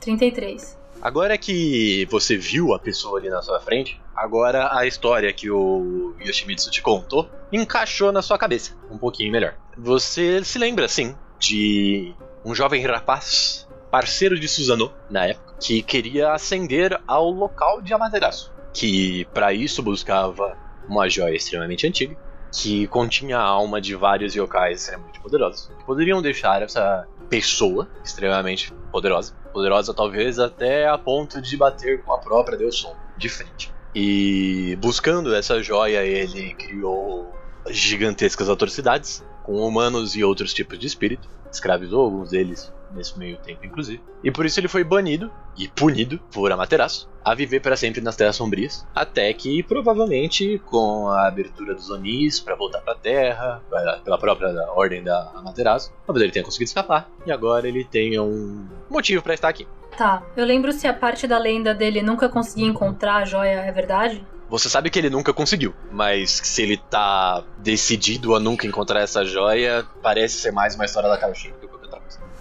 [0.00, 0.76] 33.
[1.00, 6.14] Agora que você viu a pessoa ali na sua frente, agora a história que o
[6.20, 9.54] Yoshimitsu te contou encaixou na sua cabeça um pouquinho melhor.
[9.76, 16.32] Você se lembra, sim, de um jovem rapaz, parceiro de Susanoo na época, que queria
[16.32, 20.56] ascender ao local de Amaterasu, que para isso buscava
[20.88, 22.16] uma joia extremamente antiga,
[22.52, 28.72] que continha a alma de vários yokais extremamente poderosos, que poderiam deixar essa pessoa extremamente
[28.90, 33.72] poderosa, poderosa talvez até a ponto de bater com a própria Deus Som de frente.
[33.94, 37.34] E buscando essa joia, ele criou
[37.68, 43.64] gigantescas atrocidades com humanos e outros tipos de espírito, escravizou alguns deles nesse meio tempo,
[43.64, 44.02] inclusive.
[44.24, 48.14] E por isso ele foi banido e punido por Amaterasu a viver para sempre nas
[48.14, 53.62] Terras Sombrias, até que provavelmente com a abertura dos Onis para voltar para a Terra,
[54.04, 58.64] pela própria ordem da Amaterasu, talvez ele tenha conseguido escapar e agora ele tenha um
[58.88, 59.66] motivo para estar aqui.
[59.96, 63.72] Tá, eu lembro se a parte da lenda dele nunca conseguir encontrar a joia é
[63.72, 64.24] verdade?
[64.48, 69.24] Você sabe que ele nunca conseguiu, mas se ele tá decidido a nunca encontrar essa
[69.24, 71.50] joia, parece ser mais uma história da Kaoshin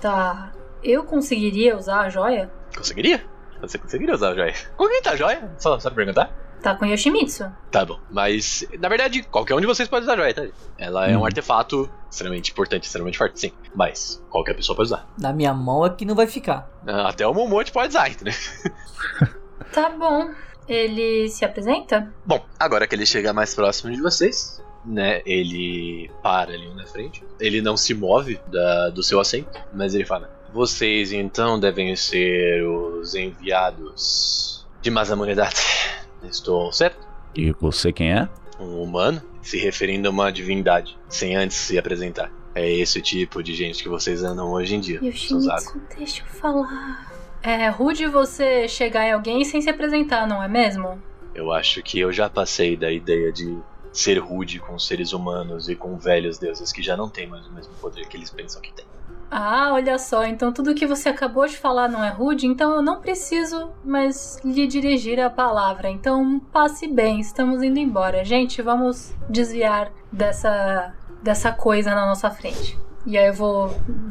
[0.10, 0.52] Tá.
[0.84, 2.48] Eu conseguiria usar a joia?
[2.78, 3.26] Conseguiria?
[3.60, 4.54] Você conseguiria usar a joia?
[4.78, 5.52] Com quem tá a joia?
[5.58, 6.32] Só, só perguntar?
[6.62, 7.52] Tá com Yoshimitsu.
[7.72, 10.46] Tá bom, mas na verdade, qualquer um de vocês pode usar a joia, tá?
[10.78, 11.26] Ela é um Uhum.
[11.26, 13.52] artefato extremamente importante, extremamente forte, sim.
[13.74, 15.08] Mas qualquer pessoa pode usar.
[15.18, 16.70] Na minha mão aqui não vai ficar.
[16.86, 18.34] Ah, Até o Momote pode usar, entendeu?
[19.74, 20.30] Tá bom.
[20.68, 22.14] Ele se apresenta?
[22.24, 25.22] Bom, agora que ele chega mais próximo de vocês, né?
[25.26, 27.24] Ele para ali na frente.
[27.40, 32.64] Ele não se move da- do seu assento, mas ele fala: Vocês então devem ser
[32.66, 35.56] os enviados de Mazamunidade.
[36.24, 37.06] Estou certo?
[37.36, 38.30] E você quem é?
[38.60, 42.32] Um humano se referindo a uma divindade, sem antes se apresentar.
[42.56, 45.00] É esse tipo de gente que vocês andam hoje em dia.
[45.04, 47.12] Yoshimitsu, deixa eu falar.
[47.44, 51.00] É rude você chegar em alguém sem se apresentar, não é mesmo?
[51.36, 53.56] Eu acho que eu já passei da ideia de
[53.96, 57.52] ser rude com seres humanos e com velhos deuses que já não têm mais o
[57.52, 58.86] mesmo poder que eles pensam que têm.
[59.32, 62.82] Ah, olha só, então tudo que você acabou de falar não é rude, então eu
[62.82, 65.90] não preciso mais lhe dirigir a palavra.
[65.90, 68.24] Então passe bem, estamos indo embora.
[68.24, 72.78] Gente, vamos desviar dessa, dessa coisa na nossa frente.
[73.06, 73.70] E aí eu vou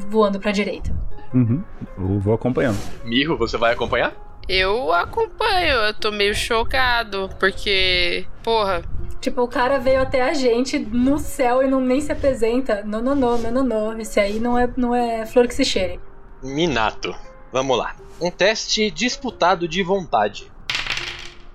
[0.09, 0.91] voando pra direita.
[1.33, 1.63] Uhum.
[1.97, 2.77] Eu vou acompanhando.
[3.03, 4.13] Mirro, você vai acompanhar?
[4.47, 8.83] Eu acompanho, eu tô meio chocado, porque, porra,
[9.21, 12.83] Tipo, o cara veio até a gente no céu e não nem se apresenta.
[12.83, 13.99] Não, não, não, não, não, não.
[13.99, 15.99] Esse aí não é, não é flor que se cheire.
[16.43, 17.15] Minato.
[17.51, 17.95] Vamos lá.
[18.21, 20.51] Um teste disputado de vontade.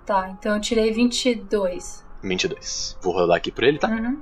[0.04, 2.04] Tá, então eu tirei 22.
[2.22, 2.98] 22.
[3.00, 3.88] Vou rolar aqui por ele, tá?
[3.88, 4.20] Uhum.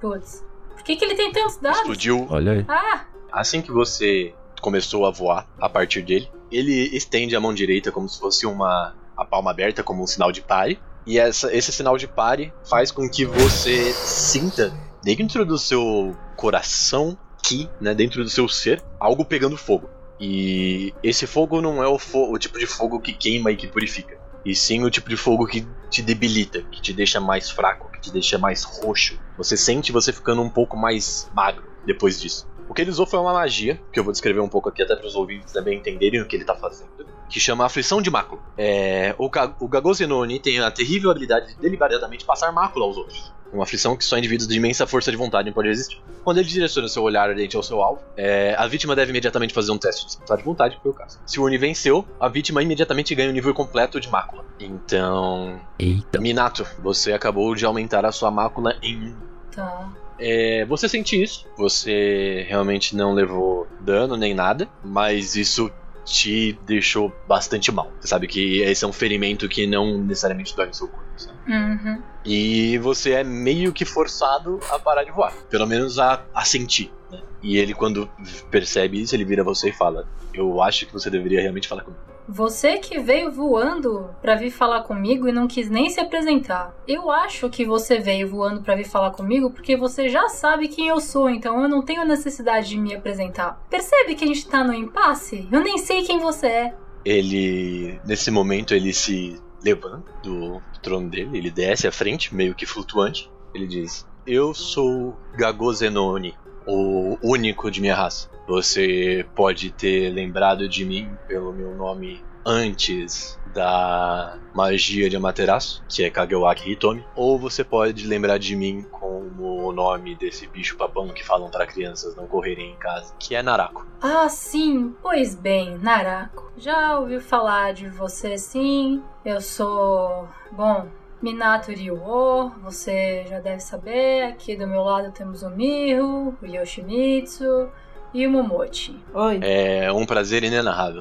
[0.00, 0.44] Putz.
[0.74, 1.80] Por que, que ele tem tantos dados?
[1.80, 2.64] Explodiu Olha aí.
[2.68, 3.04] Ah!
[3.32, 8.08] Assim que você começou a voar a partir dele, ele estende a mão direita como
[8.08, 10.78] se fosse uma a palma aberta como um sinal de pare.
[11.06, 17.16] E essa, esse sinal de pare faz com que você sinta dentro do seu coração,
[17.42, 19.88] que, né, dentro do seu ser, algo pegando fogo.
[20.18, 23.66] E esse fogo não é o, fo o tipo de fogo que queima e que
[23.66, 24.18] purifica.
[24.44, 28.00] E sim o tipo de fogo que te debilita, que te deixa mais fraco, que
[28.00, 29.18] te deixa mais roxo.
[29.36, 32.46] Você sente você ficando um pouco mais magro depois disso.
[32.68, 34.96] O que ele usou foi uma magia, que eu vou descrever um pouco aqui até
[34.96, 36.88] para os ouvintes também entenderem o que ele tá fazendo,
[37.28, 38.40] que chama Aflição de Mácula.
[38.56, 43.32] É, o, Ga o Gagozenoni tem a terrível habilidade de deliberadamente passar mácula aos outros.
[43.52, 46.02] Uma aflição que só indivíduos de imensa força de vontade podem resistir.
[46.24, 49.70] Quando ele direciona seu olhar ardente ao seu alvo, é, a vítima deve imediatamente fazer
[49.70, 51.20] um teste de de vontade, que foi o caso.
[51.24, 54.44] Se o Uni venceu, a vítima imediatamente ganha o um nível completo de mácula.
[54.58, 55.60] Então.
[55.78, 56.20] Eita.
[56.20, 59.14] Minato, você acabou de aumentar a sua mácula em um.
[59.54, 59.92] Tá.
[60.18, 65.70] É, você sente isso, você realmente não levou dano nem nada, mas isso
[66.04, 67.90] te deixou bastante mal.
[68.00, 71.04] Você sabe que esse é um ferimento que não necessariamente dói no seu corpo.
[71.16, 71.36] Sabe?
[71.48, 72.02] Uhum.
[72.24, 76.92] E você é meio que forçado a parar de voar, pelo menos a, a sentir.
[77.10, 77.20] Né?
[77.42, 78.08] E ele, quando
[78.50, 82.13] percebe isso, ele vira você e fala: Eu acho que você deveria realmente falar comigo.
[82.28, 86.74] Você que veio voando pra vir falar comigo e não quis nem se apresentar.
[86.88, 90.88] Eu acho que você veio voando pra vir falar comigo porque você já sabe quem
[90.88, 93.62] eu sou, então eu não tenho necessidade de me apresentar.
[93.68, 95.46] Percebe que a gente tá no impasse?
[95.52, 96.74] Eu nem sei quem você é.
[97.04, 102.64] Ele, nesse momento, ele se levanta do trono dele, ele desce à frente, meio que
[102.64, 103.30] flutuante.
[103.54, 106.34] Ele diz: Eu sou Gagozenoni,
[106.66, 108.30] o único de minha raça.
[108.48, 116.02] Você pode ter lembrado de mim pelo meu nome antes da magia de Amaterasu, que
[116.02, 121.08] é Kagewaki Hitomi, ou você pode lembrar de mim como o nome desse bicho papão
[121.08, 123.86] que falam para crianças não correrem em casa, que é Narako.
[124.00, 124.94] Ah, sim.
[125.02, 126.50] Pois bem, Narako.
[126.56, 129.02] Já ouvi falar de você sim.
[129.24, 130.28] Eu sou.
[130.50, 130.88] Bom,
[131.28, 134.24] Minato Ryuo, você já deve saber.
[134.24, 137.70] Aqui do meu lado temos o Miho, o Yoshimitsu
[138.12, 139.02] e o Momochi.
[139.14, 139.38] Oi.
[139.42, 141.00] É um prazer inenarrável.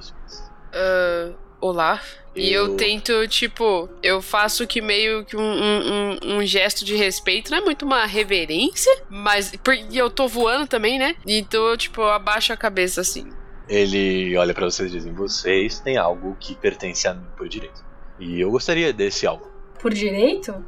[0.74, 2.00] ah, olá.
[2.34, 6.86] E eu Eu- tento, tipo, eu faço que meio que um, um, um- um gesto
[6.86, 9.52] de respeito, não é muito uma reverência, mas.
[9.62, 11.16] Porque eu tô voando também, né?
[11.28, 13.30] Então eu, tipo, eu abaixo a cabeça assim.
[13.68, 17.84] Ele olha pra vocês e diz: Vocês têm algo que pertence a mim por direito.
[18.20, 19.52] E eu gostaria desse algo.
[19.84, 20.64] Por direito?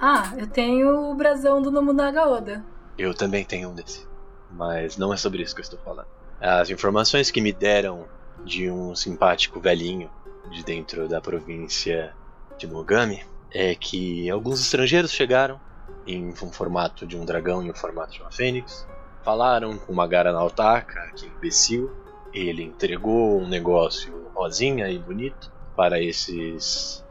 [0.00, 2.64] Ah, eu tenho o brasão do Nobunaga Oda.
[2.96, 4.08] Eu também tenho um desse.
[4.50, 6.06] Mas não é sobre isso que eu estou falando.
[6.40, 8.06] As informações que me deram
[8.42, 10.10] de um simpático velhinho
[10.50, 12.14] de dentro da província
[12.56, 13.22] de Mogami
[13.52, 15.60] é que alguns estrangeiros chegaram
[16.06, 18.88] em um formato de um dragão e um formato de uma fênix.
[19.22, 21.94] Falaram com uma Gara Naotaka, que imbecil.
[22.32, 27.04] Ele entregou um negócio rosinha e bonito para esses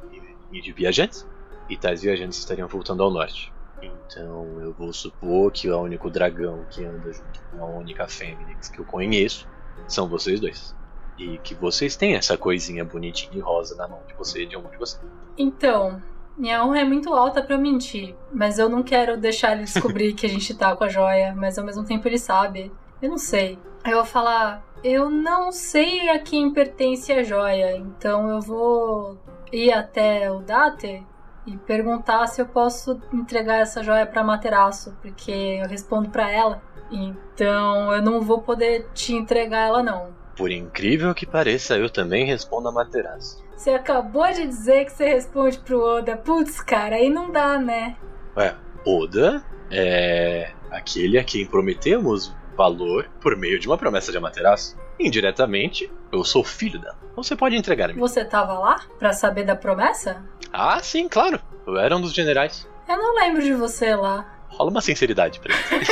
[0.75, 1.31] viajantes.
[1.69, 3.53] E tais viajantes estariam voltando ao norte.
[3.81, 8.69] Então eu vou supor que o único dragão que anda junto com a única fênix
[8.69, 9.47] que eu conheço
[9.87, 10.75] são vocês dois.
[11.17, 14.63] E que vocês têm essa coisinha bonitinha e rosa na mão de você de um
[14.63, 15.03] de vocês.
[15.37, 16.01] Então,
[16.37, 20.13] minha honra é muito alta pra eu mentir, mas eu não quero deixar ele descobrir
[20.15, 22.71] que a gente tá com a joia, mas ao mesmo tempo ele sabe.
[23.01, 23.59] Eu não sei.
[23.85, 29.17] Eu vou falar, eu não sei a quem pertence a joia, então eu vou
[29.51, 31.05] ir até o Date
[31.45, 36.61] e perguntar se eu posso entregar essa joia pra Materaço, porque eu respondo pra ela.
[36.91, 40.13] Então eu não vou poder te entregar ela não.
[40.35, 43.43] Por incrível que pareça, eu também respondo a Materazzi.
[43.55, 46.17] Você acabou de dizer que você responde pro Oda.
[46.17, 47.95] Putz, cara, aí não dá, né?
[48.35, 54.75] Ué, Oda é aquele a quem prometemos valor por meio de uma promessa de Amaterasu.
[54.99, 56.97] Indiretamente, eu sou filho dela.
[57.15, 57.99] Você pode entregar-me.
[57.99, 60.23] Você tava lá pra saber da promessa?
[60.51, 61.39] Ah, sim, claro.
[61.65, 62.67] Eu era um dos generais.
[62.87, 64.29] Eu não lembro de você lá.
[64.49, 65.85] Rola uma sinceridade pra mim.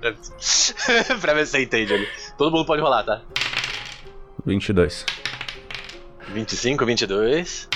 [1.20, 2.08] pra ver se você entende ali.
[2.38, 3.22] Todo mundo pode rolar, tá?
[4.44, 5.04] 22.
[6.28, 7.68] 25, 22,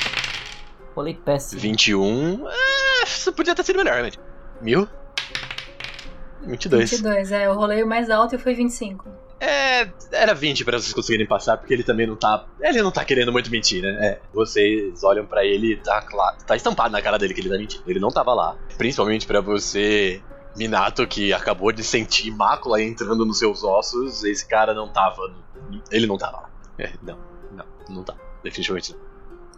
[0.94, 1.60] Rolei péssimo.
[1.60, 2.48] 21.
[2.48, 4.18] É, isso podia ter sido melhor, realmente.
[4.60, 4.88] Mil?
[6.42, 6.90] 22.
[6.90, 7.46] 22, é.
[7.46, 9.08] Eu rolei o mais alto e foi 25.
[9.40, 12.44] É, era 20 pra vocês conseguirem passar, porque ele também não tá.
[12.60, 13.88] Ele não tá querendo muito mentir, né?
[14.00, 16.36] É, vocês olham pra ele e tá claro.
[16.46, 17.82] Tá estampado na cara dele que ele tá mentindo.
[17.86, 18.56] Ele não tava lá.
[18.76, 20.22] Principalmente pra você,
[20.54, 24.22] Minato, que acabou de sentir mácula entrando nos seus ossos.
[24.24, 25.22] Esse cara não tava.
[25.90, 26.50] Ele não tava lá.
[26.78, 27.18] É, não,
[27.52, 28.14] não, não tá.
[28.42, 29.00] Definitivamente não.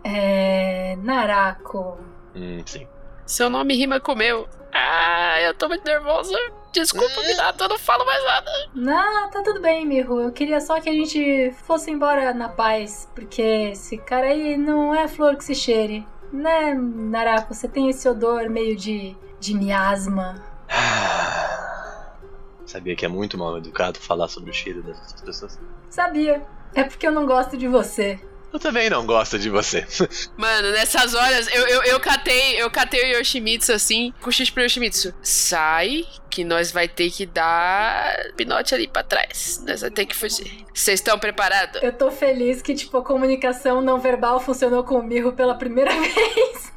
[0.05, 0.97] É.
[1.03, 1.99] Narako.
[2.37, 2.87] Hum, sim.
[3.27, 4.49] Seu nome rima com o meu.
[4.73, 6.37] Ah, eu tô muito nervosa.
[6.73, 8.51] Desculpa, Minato, eu não falo mais nada.
[8.75, 10.21] Não, tá tudo bem, Mirro.
[10.21, 14.95] Eu queria só que a gente fosse embora na paz, porque esse cara aí não
[14.95, 16.07] é flor que se cheire.
[16.33, 17.53] Né, Narako?
[17.53, 19.15] Você tem esse odor meio de.
[19.39, 20.43] de miasma.
[22.65, 25.61] Sabia que é muito mal educado falar sobre o cheiro das outras pessoas?
[25.91, 26.43] Sabia.
[26.75, 28.19] É porque eu não gosto de você.
[28.53, 29.87] Eu também não gosto de você.
[30.37, 34.51] Mano, nessas horas, eu, eu, eu catei, eu catei o Yoshimitsu assim, com o X
[34.51, 35.15] pro Yoshimitsu.
[35.23, 39.63] Sai, que nós vai ter que dar pinote ali pra trás.
[39.67, 40.67] Nós vai ter que fugir.
[40.75, 41.83] Vocês estão preparados?
[41.83, 45.91] Eu tô feliz que, tipo, a comunicação não verbal funcionou com o Mirro pela primeira
[45.99, 46.73] vez.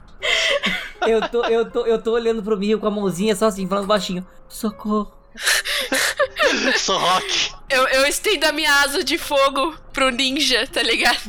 [1.05, 3.85] Eu tô, eu, tô, eu tô olhando pro Mio com a mãozinha só assim, falando
[3.87, 4.25] baixinho.
[4.47, 5.11] Socorro.
[6.77, 7.51] Sou rock.
[7.69, 11.19] Eu, eu estendo a minha asa de fogo pro ninja, tá ligado?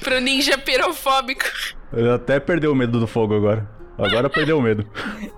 [0.00, 1.44] pro ninja pirofóbico.
[1.92, 3.68] Ele até perdeu o medo do fogo agora.
[3.96, 4.84] Agora perdeu o medo.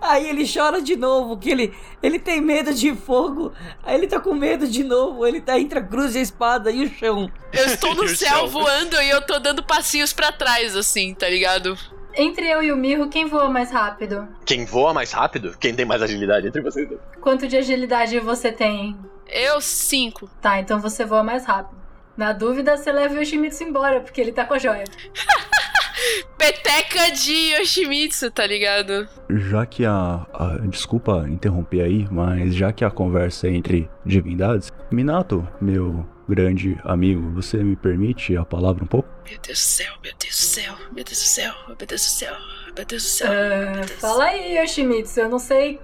[0.01, 3.53] Aí ele chora de novo, que ele, ele tem medo de fogo.
[3.83, 5.27] Aí ele tá com medo de novo.
[5.27, 7.31] Ele tá entre a cruz e a espada e o chão.
[7.53, 8.49] Eu estou no o céu céu.
[8.49, 11.77] voando e eu tô dando passinhos pra trás, assim, tá ligado?
[12.16, 14.26] Entre eu e o Mirro, quem voa mais rápido?
[14.44, 15.55] Quem voa mais rápido?
[15.59, 17.00] Quem tem mais agilidade entre vocês dois?
[17.20, 18.96] Quanto de agilidade você tem?
[19.29, 20.29] Eu, cinco.
[20.40, 21.76] Tá, então você voa mais rápido.
[22.16, 24.85] Na dúvida, você leva o Yoshimitsu embora, porque ele tá com a joia.
[26.38, 29.07] Peteca de Yoshimitsu, tá ligado?
[29.29, 34.70] Já que a, a- Desculpa interromper aí, mas já que a conversa é entre divindades,
[34.90, 39.09] Minato, meu grande amigo, você me permite a palavra um pouco?
[39.29, 41.99] Meu Deus do céu, meu Deus do céu, meu Deus do céu, meu Deus do
[41.99, 42.35] céu,
[42.77, 43.31] meu Deus do céu.
[43.31, 45.21] Ah, fala aí, Yoshimitsu.
[45.21, 45.81] Eu não sei.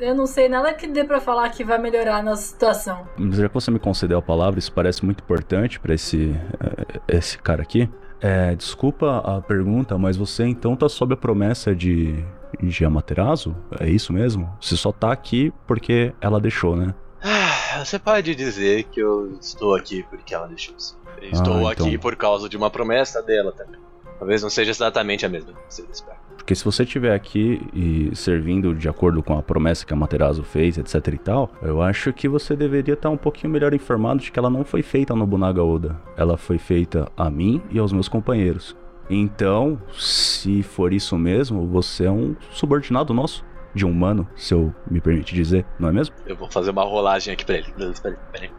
[0.00, 3.06] Eu não sei nada que dê pra falar que vai melhorar a nossa situação.
[3.16, 7.00] Mas Já que você me concedeu a palavra, isso parece muito importante pra esse, eh,
[7.08, 7.88] esse cara aqui.
[8.20, 12.22] É, desculpa a pergunta, mas você então tá sob a promessa de,
[12.62, 13.56] de Amaterasu?
[13.78, 14.50] É isso mesmo?
[14.60, 16.94] Você só tá aqui porque ela deixou, né?
[17.22, 20.94] Ah, você pode dizer que eu estou aqui porque ela deixou sim.
[21.20, 21.86] Eu Estou Ah, então.
[21.86, 23.78] aqui por causa de uma promessa dela também.
[24.18, 26.18] Talvez não seja exatamente a mesma que você espera.
[26.36, 30.42] Porque se você estiver aqui e servindo de acordo com a promessa que a Materazo
[30.42, 34.32] fez, etc e tal, eu acho que você deveria estar um pouquinho melhor informado de
[34.32, 36.00] que ela não foi feita no Bunaga Oda.
[36.16, 38.74] Ela foi feita a mim e aos meus companheiros.
[39.08, 43.44] Então, se for isso mesmo, você é um subordinado nosso.
[43.74, 46.14] De um humano, se eu me permite dizer, não é mesmo?
[46.26, 47.72] Eu vou fazer uma rolagem aqui pra ele.
[48.02, 48.50] Peraí, peraí.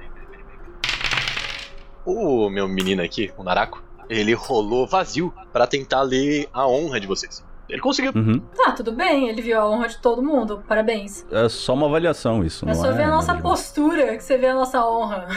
[2.05, 7.07] O meu menino aqui, o Narako, ele rolou vazio pra tentar ler a honra de
[7.07, 7.45] vocês.
[7.69, 8.11] Ele conseguiu.
[8.15, 8.39] Uhum.
[8.55, 9.29] Tá, tudo bem.
[9.29, 10.63] Ele viu a honra de todo mundo.
[10.67, 11.25] Parabéns.
[11.31, 12.93] É só uma avaliação isso, É não só é?
[12.93, 15.27] ver a nossa postura que você vê a nossa honra.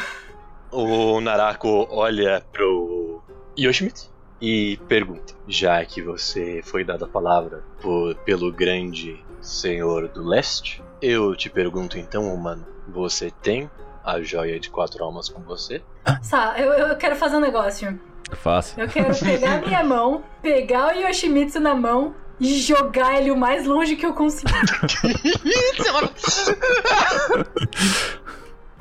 [0.73, 3.23] O Narako olha pro
[3.57, 4.11] Yoshimitsu
[4.41, 10.83] e pergunta: Já que você foi dado a palavra por- pelo grande senhor do leste,
[11.01, 13.71] eu te pergunto então, humano, você tem
[14.03, 15.83] a joia de quatro almas com você?
[16.23, 17.99] Sá, eu, eu quero fazer um negócio.
[18.31, 18.81] É fácil.
[18.81, 23.67] Eu quero pegar minha mão, pegar o Yoshimitsu na mão e jogar ele o mais
[23.67, 24.55] longe que eu conseguir.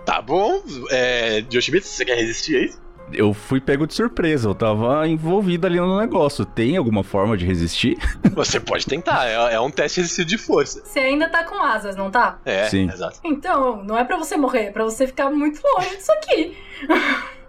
[0.06, 2.78] Tá bom, é, Yoshimitsu, você quer resistir a isso?
[3.16, 6.46] Eu fui pego de surpresa, eu tava envolvido ali no negócio.
[6.46, 7.98] Tem alguma forma de resistir?
[8.34, 10.82] Você pode tentar, é, é um teste resistir de força.
[10.84, 12.40] Você ainda tá com asas, não tá?
[12.46, 12.90] É, Sim.
[12.90, 13.20] exato.
[13.24, 16.58] Então, não é pra você morrer, é pra você ficar muito longe disso aqui.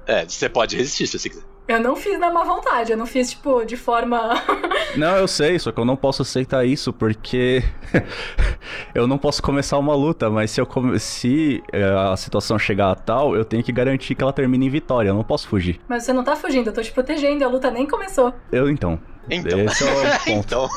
[0.07, 1.54] É, você pode resistir se você quiser.
[1.67, 4.35] Eu não fiz na má vontade, eu não fiz, tipo, de forma.
[4.97, 7.65] Não, eu sei, só que eu não posso aceitar isso porque
[8.95, 12.93] eu não posso começar uma luta, mas se, eu come- se eh, a situação chegar
[12.93, 15.81] a tal, eu tenho que garantir que ela termine em vitória, eu não posso fugir.
[15.89, 18.33] Mas você não tá fugindo, eu tô te protegendo, a luta nem começou.
[18.53, 19.01] Eu então.
[19.29, 19.59] Então.
[19.59, 20.29] Esse é o ponto.
[20.29, 20.69] então,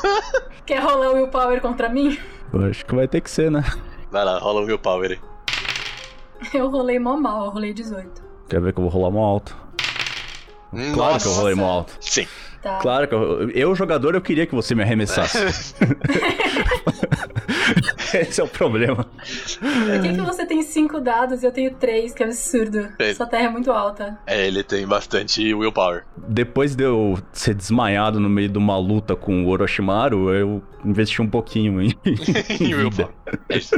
[0.66, 2.18] Quer rolar o willpower contra mim?
[2.52, 3.62] Eu acho que vai ter que ser, né?
[4.10, 5.18] vai lá, rola o willpower aí.
[6.52, 8.20] Eu rolei mó mal, eu rolei 18.
[8.48, 9.56] Quer ver que eu vou rolar mó alto?
[10.92, 11.96] Claro que eu rolei mó alto.
[12.00, 12.26] Sim.
[12.62, 12.78] Tá.
[12.78, 15.38] Claro que eu, eu, jogador, eu queria que você me arremessasse.
[18.14, 19.04] Esse é o problema.
[19.04, 22.12] Por que, que você tem cinco dados e eu tenho três?
[22.12, 22.88] Que absurdo.
[22.98, 23.14] É.
[23.14, 24.18] Sua terra é muito alta.
[24.26, 26.04] É, ele tem bastante willpower.
[26.16, 31.22] Depois de eu ser desmaiado no meio de uma luta com o Orochimaru, eu investi
[31.22, 33.08] um pouquinho em, em vida.
[33.48, 33.74] É isso.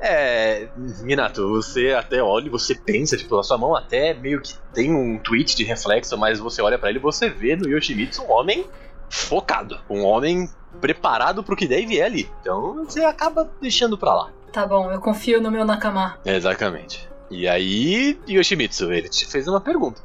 [0.00, 0.68] É,
[1.02, 4.94] Minato, você até olha e você pensa, tipo, a sua mão até meio que tem
[4.94, 8.30] um tweet de reflexo, mas você olha pra ele e você vê no Yoshimitsu um
[8.30, 8.66] homem
[9.10, 10.48] focado, um homem
[10.80, 12.30] preparado pro que deve ali.
[12.40, 14.30] Então você acaba deixando pra lá.
[14.52, 16.18] Tá bom, eu confio no meu Nakama.
[16.24, 17.08] Exatamente.
[17.30, 20.00] E aí, Yoshimitsu, ele te fez uma pergunta.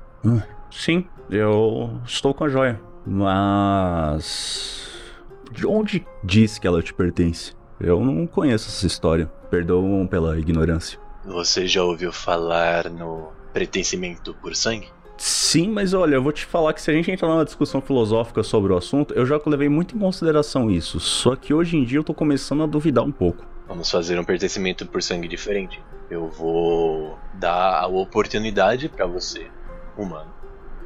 [0.71, 2.81] Sim, eu estou com a joia.
[3.05, 4.89] Mas.
[5.51, 7.53] De onde diz que ela te pertence?
[7.79, 9.31] Eu não conheço essa história.
[9.53, 10.97] Perdoam pela ignorância.
[11.23, 14.87] Você já ouviu falar no pertencimento por sangue?
[15.15, 18.41] Sim, mas olha, eu vou te falar que se a gente entrar numa discussão filosófica
[18.41, 20.99] sobre o assunto, eu já levei muito em consideração isso.
[20.99, 23.45] Só que hoje em dia eu tô começando a duvidar um pouco.
[23.67, 25.79] Vamos fazer um pertencimento por sangue diferente.
[26.09, 29.51] Eu vou dar a oportunidade pra você,
[29.95, 30.33] humano,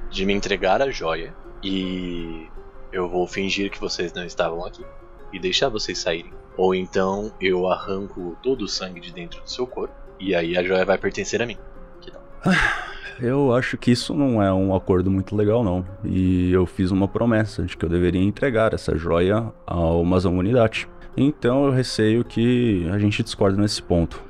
[0.09, 2.47] de me entregar a joia e
[2.91, 4.83] eu vou fingir que vocês não estavam aqui
[5.31, 6.33] e deixar vocês saírem.
[6.57, 10.63] Ou então eu arranco todo o sangue de dentro do seu corpo e aí a
[10.63, 11.57] joia vai pertencer a mim.
[12.01, 12.21] Que tal?
[13.19, 15.83] Eu acho que isso não é um acordo muito legal, não.
[16.03, 20.87] E eu fiz uma promessa de que eu deveria entregar essa joia ao Amazon Unidade.
[21.15, 24.23] Então eu receio que a gente discorda nesse ponto.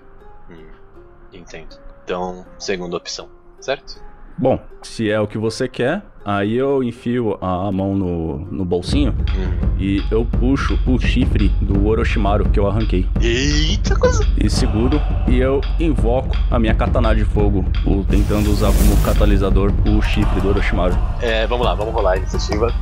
[0.49, 0.67] Hum,
[1.33, 1.77] entendo.
[2.05, 3.27] Então, segunda opção,
[3.59, 4.01] certo?
[4.37, 9.15] Bom, se é o que você quer, aí eu enfio a mão no, no bolsinho
[9.35, 9.67] Hum.
[9.79, 13.07] e eu puxo o chifre do Orochimaru que eu arranquei.
[13.21, 14.25] Eita coisa!
[14.37, 19.71] E seguro e eu invoco a minha katana de fogo, o- tentando usar como catalisador
[19.87, 20.97] o chifre do Orochimaru.
[21.21, 22.73] É, vamos lá, vamos rolar a iniciativa.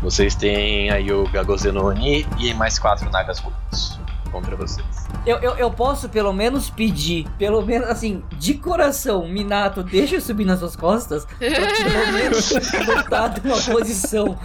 [0.00, 4.00] Vocês têm aí o Gagozenoni e mais quatro Nagas Ruins
[4.32, 4.86] contra vocês.
[5.24, 10.20] Eu, eu, eu posso pelo menos pedir, pelo menos assim, de coração, Minato, deixa eu
[10.20, 12.52] subir nas suas costas, pra pelo menos
[12.86, 14.38] lutar de uma posição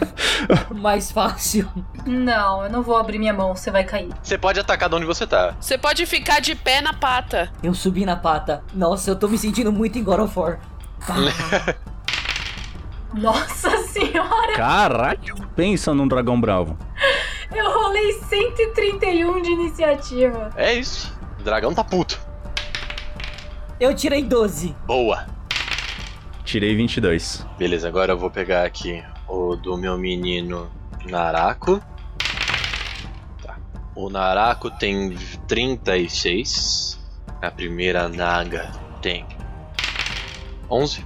[0.76, 1.68] mais fácil.
[2.06, 4.10] Não, eu não vou abrir minha mão, você vai cair.
[4.22, 5.56] Você pode atacar de onde você tá.
[5.60, 7.52] Você pode ficar de pé na pata.
[7.64, 8.64] Eu subi na pata.
[8.74, 10.60] Nossa, eu tô me sentindo muito em God of War.
[13.14, 15.36] Nossa senhora, Caralho!
[15.56, 16.78] Pensa num dragão bravo.
[17.88, 20.52] Eu rolei 131 de iniciativa.
[20.56, 21.18] É isso.
[21.40, 22.20] O dragão tá puto.
[23.80, 24.76] eu tirei 12.
[24.86, 25.26] Boa.
[26.44, 27.46] Tirei 22.
[27.58, 30.70] Beleza, agora eu vou pegar aqui o do meu menino
[31.06, 31.82] Narako.
[33.42, 33.58] Tá.
[33.96, 35.16] O Narako tem
[35.48, 37.00] 36.
[37.42, 38.72] A primeira Naga
[39.02, 39.26] tem
[40.70, 41.06] 11.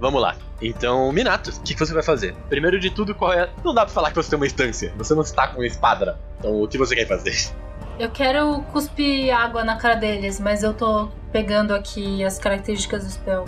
[0.00, 0.36] Vamos lá.
[0.60, 2.34] Então, Minato, o que, que você vai fazer?
[2.48, 3.48] Primeiro de tudo, qual é.
[3.64, 4.92] Não dá pra falar que você tem uma instância.
[4.98, 6.18] Você não está com uma espada.
[6.38, 7.34] Então, o que você quer fazer?
[7.98, 13.10] Eu quero cuspir água na cara deles, mas eu tô pegando aqui as características do
[13.10, 13.44] spell.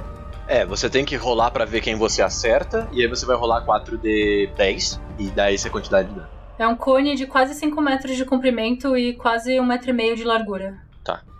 [0.46, 2.88] É, você tem que rolar pra ver quem você acerta.
[2.92, 5.00] E aí você vai rolar 4d10.
[5.18, 6.28] E dá essa quantidade de dano.
[6.58, 10.14] É um cone de quase 5 metros de comprimento e quase um metro e meio
[10.14, 10.76] de largura.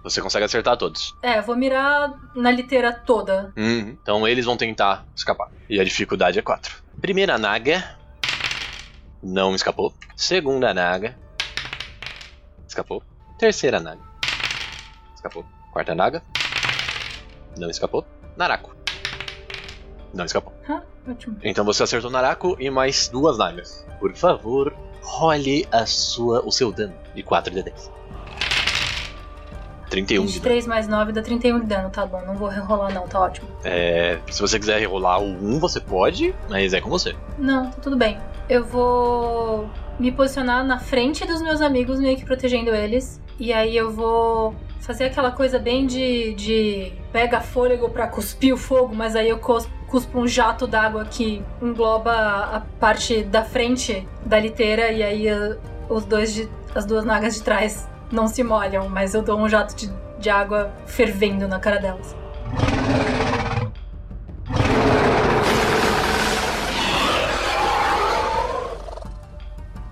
[0.02, 1.14] Você consegue acertar todos.
[1.22, 3.52] É, vou mirar na liteira toda.
[3.56, 3.96] Uhum.
[4.02, 5.50] Então eles vão tentar escapar.
[5.70, 6.82] E a dificuldade é 4.
[7.00, 7.96] Primeira naga.
[9.22, 9.94] Não escapou.
[10.16, 11.16] Segunda naga.
[12.66, 13.02] Escapou.
[13.38, 14.00] Terceira naga.
[15.14, 15.44] Escapou.
[15.72, 16.22] Quarta naga.
[17.56, 18.04] Não escapou.
[18.36, 18.74] Narako.
[20.12, 20.52] Não escapou.
[20.68, 21.38] Ah, ótimo.
[21.42, 23.86] Então você acertou Narako e mais duas nagas.
[24.00, 27.90] Por favor, role a sua, o seu dano de 4 de 10.
[29.92, 30.32] 31 de dano.
[30.34, 32.20] 23 mais 9 dá 31 de dano, tá bom.
[32.26, 33.48] Não vou rerolar não, tá ótimo.
[33.64, 37.14] É, se você quiser rerolar o 1, você pode, mas é com você.
[37.38, 38.18] Não, tá tudo bem.
[38.48, 39.68] Eu vou
[39.98, 43.20] me posicionar na frente dos meus amigos, meio que protegendo eles.
[43.38, 48.56] E aí eu vou fazer aquela coisa bem de, de pega fôlego pra cuspir o
[48.56, 54.06] fogo, mas aí eu cus- cuspo um jato d'água que engloba a parte da frente
[54.26, 55.56] da liteira e aí uh,
[55.88, 59.48] os dois de- as duas nagas de trás não se molham, mas eu dou um
[59.48, 62.14] jato de, de água fervendo na cara delas.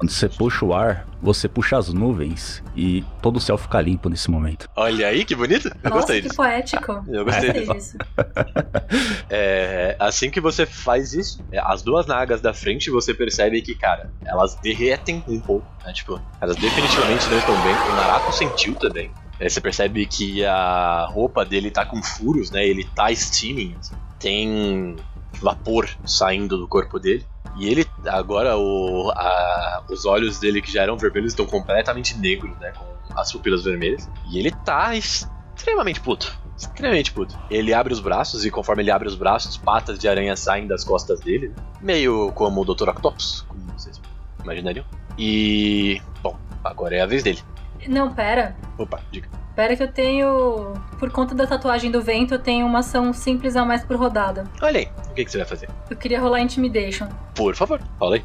[0.01, 4.09] Quando você puxa o ar, você puxa as nuvens e todo o céu fica limpo
[4.09, 4.66] nesse momento.
[4.74, 5.68] Olha aí, que bonito.
[5.68, 6.36] Eu Nossa, gostei que disso.
[6.36, 7.05] poético.
[7.07, 7.74] Eu gostei Gostei disso.
[7.74, 7.98] disso.
[9.28, 13.74] É, assim que você faz isso, é, as duas nagas da frente você percebe que,
[13.74, 15.92] cara, elas derretem um pouco, né?
[15.92, 17.74] Tipo, elas definitivamente não estão bem.
[17.74, 19.11] O Narako sentiu também.
[19.38, 22.66] É, você percebe que a roupa dele tá com furos, né?
[22.66, 23.76] Ele tá steaming.
[23.78, 23.94] assim.
[24.18, 24.96] Tem
[25.40, 27.24] vapor saindo do corpo dele.
[27.57, 32.57] E ele, agora, o, a- os olhos dele que já eram vermelhos estão completamente negros,
[32.59, 32.72] né?
[32.72, 34.09] Com as pupilas vermelhas.
[34.30, 36.38] E ele tá extremamente puto.
[36.57, 37.36] Extremamente puto.
[37.51, 40.84] Ele abre os braços e conforme ele abre os braços, patas de aranha saem das
[40.84, 41.48] costas dele.
[41.48, 41.55] né?
[41.80, 42.88] Meio como o Dr.
[42.90, 44.01] Octopus, como vocês
[44.42, 44.84] imaginariam.
[45.18, 46.01] E.
[46.22, 47.40] Bom, agora é a vez dele.
[47.88, 48.57] Não, pera.
[48.78, 49.28] Opa, diga.
[49.55, 50.74] Pera que eu tenho.
[50.98, 54.44] Por conta da tatuagem do vento, eu tenho uma ação simples a mais por rodada.
[54.61, 55.68] Olha aí, o que, que você vai fazer?
[55.88, 57.09] Eu queria rolar Intimidation.
[57.34, 58.24] Por favor, fala aí.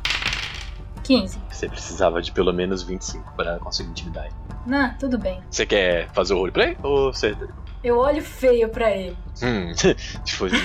[1.04, 1.40] 15.
[1.50, 4.76] Você precisava de pelo menos 25 para conseguir intimidar ele.
[4.76, 5.40] Ah, tudo bem.
[5.50, 7.36] Você quer fazer o roleplay ou você.
[7.84, 9.16] Eu olho feio pra ele.
[9.44, 9.72] Hum,
[10.26, 10.56] tipo assim.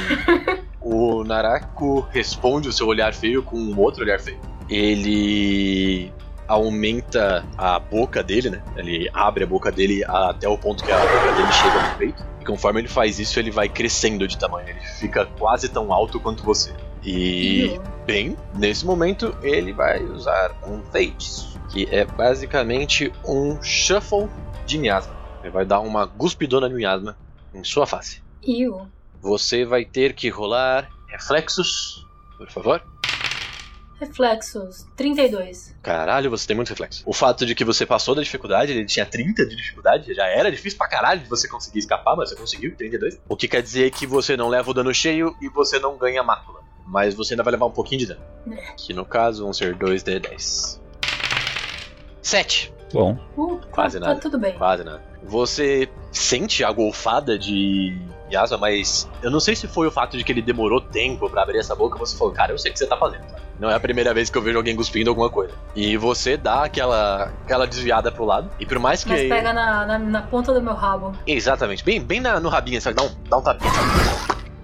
[0.81, 4.41] o Narako responde o seu olhar feio com um outro olhar feio.
[4.69, 6.11] Ele
[6.51, 8.63] aumenta a boca dele, né?
[8.77, 12.27] Ele abre a boca dele até o ponto que a boca dele chega no peito.
[12.41, 14.69] E conforme ele faz isso, ele vai crescendo de tamanho.
[14.69, 16.75] Ele fica quase tão alto quanto você.
[17.05, 24.29] E, bem, nesse momento ele vai usar um Fate, que é basicamente um Shuffle
[24.67, 25.15] de miasma.
[25.43, 27.17] Ele vai dar uma guspidona de miasma
[27.55, 28.23] em sua face.
[28.43, 28.89] Iu.
[29.23, 32.83] Você vai ter que rolar reflexos, por favor.
[34.01, 34.87] Reflexos.
[34.97, 35.77] 32.
[35.83, 37.03] Caralho, você tem muito reflexo.
[37.07, 40.51] O fato de que você passou da dificuldade, ele tinha 30 de dificuldade, já era
[40.51, 43.21] difícil pra caralho de você conseguir escapar, mas você conseguiu, 32.
[43.29, 46.23] O que quer dizer que você não leva o dano cheio e você não ganha
[46.23, 46.61] mácula.
[46.87, 48.21] Mas você ainda vai levar um pouquinho de dano.
[48.77, 50.81] Que no caso vão ser 2d10.
[52.23, 52.73] 7.
[52.93, 54.21] Bom, Uh, tá- Quase tá, nada.
[54.21, 54.53] tudo bem.
[54.55, 55.01] Quase nada.
[55.23, 57.97] Você sente a golfada de
[58.33, 61.43] Yasa, mas eu não sei se foi o fato de que ele demorou tempo pra
[61.43, 61.97] abrir essa boca.
[61.99, 63.25] Você falou, cara, eu sei o que você tá fazendo.
[63.61, 65.53] Não é a primeira vez que eu vejo alguém cuspindo alguma coisa.
[65.77, 68.51] E você dá aquela, aquela desviada pro lado.
[68.59, 69.11] E por mais que.
[69.11, 71.13] Mas pega na, na, na ponta do meu rabo.
[71.27, 72.97] Exatamente, bem, bem na- no rabinho, sabe?
[72.97, 73.71] Dá um, dá um tapinha.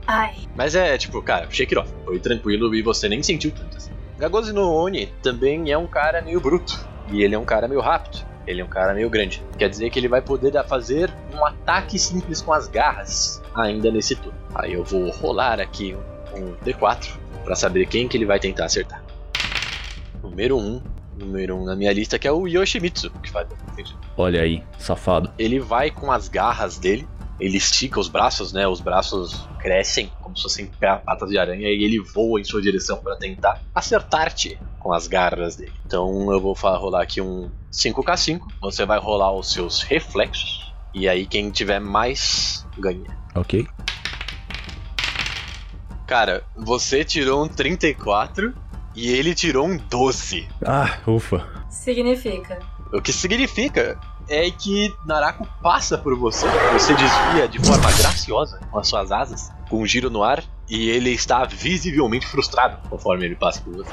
[0.06, 0.34] Ai.
[0.54, 1.92] Mas é tipo, cara, shake it off.
[2.04, 3.90] Foi tranquilo e você nem sentiu tanto assim.
[4.18, 6.78] Gagozi no Oni também é um cara meio bruto.
[7.10, 8.24] E ele é um cara meio rápido.
[8.46, 9.42] Ele é um cara meio grande.
[9.58, 13.90] Quer dizer que ele vai poder dar- fazer um ataque simples com as garras ainda
[13.90, 14.38] nesse turno.
[14.54, 15.96] Aí eu vou rolar aqui
[16.34, 17.08] um D4
[17.46, 19.02] pra saber quem que ele vai tentar acertar.
[20.22, 20.60] Número 1.
[20.60, 20.82] Um,
[21.16, 23.46] número 1 um na minha lista que é o Yoshimitsu, que faz
[24.16, 25.32] olha aí, safado.
[25.38, 28.66] ele vai com as garras dele, ele estica os braços, né?
[28.66, 32.60] Os braços crescem como se fossem pa- patas de aranha e ele voa em sua
[32.60, 35.72] direção para tentar acertar-te com as garras dele.
[35.86, 41.26] Então eu vou rolar aqui um 5k5, você vai rolar os seus reflexos e aí
[41.26, 43.16] quem tiver mais ganha.
[43.34, 43.65] Ok.
[46.06, 48.54] Cara, você tirou um 34
[48.94, 50.48] e ele tirou um 12.
[50.64, 51.46] Ah, ufa.
[51.68, 52.60] Significa.
[52.92, 53.98] O que significa
[54.28, 59.52] é que Narako passa por você, você desvia de forma graciosa com as suas asas,
[59.68, 63.90] com um giro no ar, e ele está visivelmente frustrado conforme ele passa por você.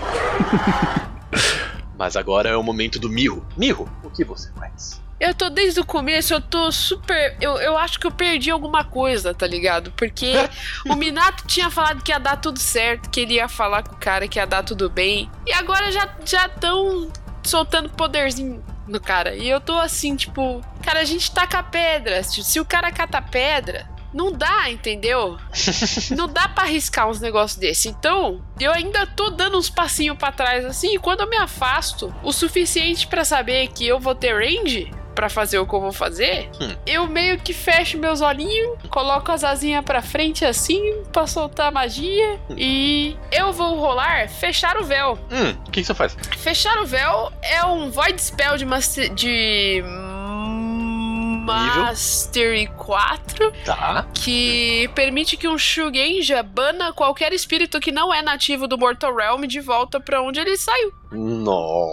[1.98, 3.46] Mas agora é o momento do Mirro.
[3.58, 5.03] Mirro, o que você faz?
[5.20, 7.38] Eu tô desde o começo, eu tô super.
[7.40, 9.92] Eu, eu acho que eu perdi alguma coisa, tá ligado?
[9.92, 10.34] Porque
[10.90, 14.00] o Minato tinha falado que ia dar tudo certo, que ele ia falar com o
[14.00, 15.30] cara que ia dar tudo bem.
[15.46, 17.12] E agora já já tão
[17.44, 19.36] soltando poderzinho no cara.
[19.36, 22.24] E eu tô assim, tipo, cara, a gente taca pedra.
[22.24, 25.38] Se o cara cata pedra, não dá, entendeu?
[26.16, 27.90] não dá pra arriscar uns negócios desse.
[27.90, 32.14] Então, eu ainda tô dando uns passinhos pra trás assim, e quando eu me afasto
[32.24, 35.92] o suficiente pra saber que eu vou ter range pra fazer o que eu vou
[35.94, 36.76] fazer, Hum.
[36.86, 41.72] eu meio que fecho meus olhinhos, coloco as asinhas pra frente assim, pra soltar a
[41.72, 45.18] magia, e eu vou rolar fechar o véu.
[45.32, 46.16] Hum, o que, que você faz?
[46.38, 49.84] Fechar o véu é um Void Spell de, master, de
[51.46, 54.06] Mastery 4 Tá.
[54.14, 59.44] que permite que um Shugenja bana qualquer espírito que não é nativo do Mortal Realm
[59.46, 60.94] de volta pra onde ele saiu.
[61.12, 61.84] Nossa,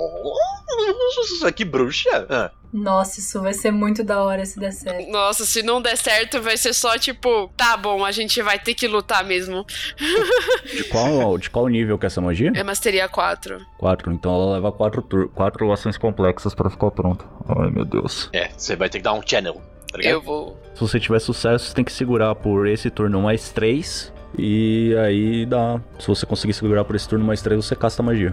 [1.53, 2.27] que bruxa.
[2.31, 5.11] Ah, Nossa, isso vai ser muito da hora se der certo.
[5.11, 8.75] Nossa, se não der certo, vai ser só tipo, tá bom, a gente vai ter
[8.75, 9.67] que lutar mesmo.
[10.73, 12.53] De qual, de qual nível que é essa magia?
[12.55, 13.59] É Masteria 4.
[13.79, 17.25] 4, então ela leva 4 tur- quatro ações complexas pra ficar pronta.
[17.49, 18.29] Ai meu Deus.
[18.33, 19.61] é, você vai ter que dar um channel.
[19.91, 20.13] Tá ligado?
[20.13, 20.57] Eu vou.
[20.75, 24.13] Se você tiver sucesso, você tem que segurar por esse turno mais 3.
[24.39, 25.81] E aí dá.
[25.99, 28.33] Se você conseguir segurar por esse turno mais 3, você casta a magia.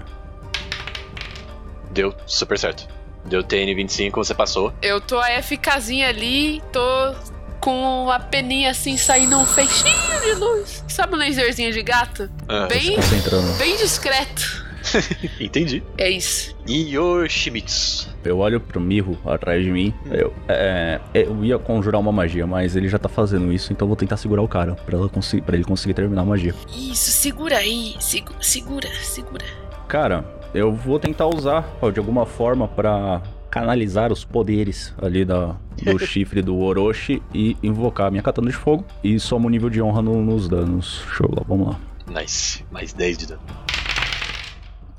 [1.91, 2.88] Deu super certo.
[3.28, 4.73] Deu TN25, você passou.
[4.82, 6.80] Eu tô a FKzinha ali, tô
[7.59, 10.84] com a peninha assim saindo um feixinho de luz.
[10.88, 12.30] Sabe um laserzinho de gato?
[12.47, 13.51] Ah, Bem, Concentrando.
[13.57, 14.65] bem discreto.
[15.41, 15.84] Entendi.
[15.97, 16.55] É isso.
[16.69, 18.07] Yoshimitsu.
[18.23, 19.93] Eu olho pro Mirro atrás de mim.
[20.09, 23.89] Eu, é, eu ia conjurar uma magia, mas ele já tá fazendo isso, então eu
[23.89, 25.09] vou tentar segurar o cara pra, ela
[25.45, 26.53] pra ele conseguir terminar a magia.
[26.75, 27.95] Isso, segura aí.
[27.99, 29.45] Segu- segura, segura.
[29.88, 30.23] Cara,
[30.53, 35.97] eu vou tentar usar ó, de alguma forma pra canalizar os poderes ali da, do
[36.05, 39.81] chifre do Orochi e invocar a minha katana de fogo e soma o nível de
[39.81, 41.01] honra no- nos danos.
[41.13, 42.21] Show lá, vamos lá.
[42.21, 42.63] Nice.
[42.71, 43.41] Mais 10 de dano.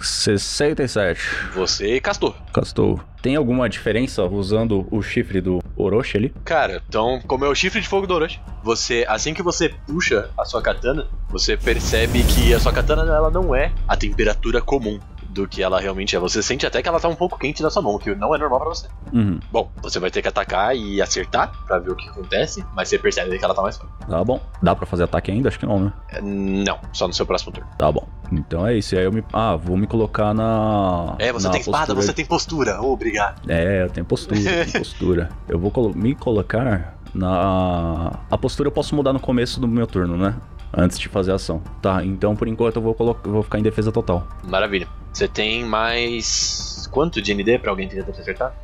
[0.00, 1.20] 67.
[1.54, 2.34] Você castou.
[2.52, 3.00] Castou.
[3.20, 6.32] Tem alguma diferença usando o chifre do Orochi ali?
[6.44, 10.30] Cara, então, como é o chifre de fogo do Orochi, você, assim que você puxa
[10.38, 15.00] a sua katana, você percebe que a sua katana ela não é a temperatura comum
[15.42, 16.18] do que ela realmente é.
[16.18, 18.38] Você sente até que ela tá um pouco quente na sua mão, que não é
[18.38, 18.88] normal pra você.
[19.12, 19.38] Uhum.
[19.52, 22.98] Bom, você vai ter que atacar e acertar pra ver o que acontece, mas você
[22.98, 23.92] percebe que ela tá mais forte.
[24.08, 24.40] Tá bom.
[24.62, 25.48] Dá pra fazer ataque ainda?
[25.48, 25.92] Acho que não, né?
[26.10, 27.68] É, Não, só no seu próximo turno.
[27.78, 28.06] Tá bom.
[28.30, 28.94] Então é isso.
[28.94, 29.24] E aí eu me.
[29.32, 31.14] Ah, vou me colocar na.
[31.18, 32.82] É, você na tem espada, postura você tem postura.
[32.82, 33.50] Obrigado.
[33.50, 35.28] É, eu tenho postura, eu tenho postura.
[35.48, 38.18] Eu vou colo- me colocar na.
[38.30, 40.34] A postura eu posso mudar no começo do meu turno, né?
[40.76, 41.62] Antes de fazer a ação.
[41.80, 44.26] Tá, então por enquanto eu vou, colo- eu vou ficar em defesa total.
[44.44, 44.86] Maravilha.
[45.12, 46.88] Você tem mais.
[46.92, 48.54] Quanto de ND pra alguém tentar te acertar?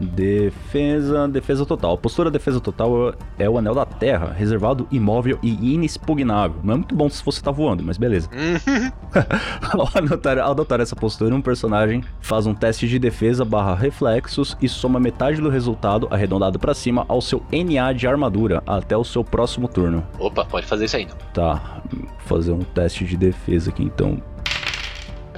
[0.00, 1.96] Defesa, defesa total.
[1.96, 6.60] Postura defesa total é o anel da terra, reservado, imóvel e inexpugnável.
[6.62, 8.28] Não é muito bom se você tá voando, mas beleza.
[8.32, 8.90] Hum,
[9.72, 14.56] Ao adotar, ao adotar essa postura, um personagem faz um teste de defesa barra reflexos
[14.60, 19.04] e soma metade do resultado arredondado pra cima ao seu NA de armadura até o
[19.04, 20.04] seu próximo turno.
[20.18, 21.16] Opa, pode fazer isso aí então.
[21.32, 24.20] Tá, vou fazer um teste de defesa aqui então.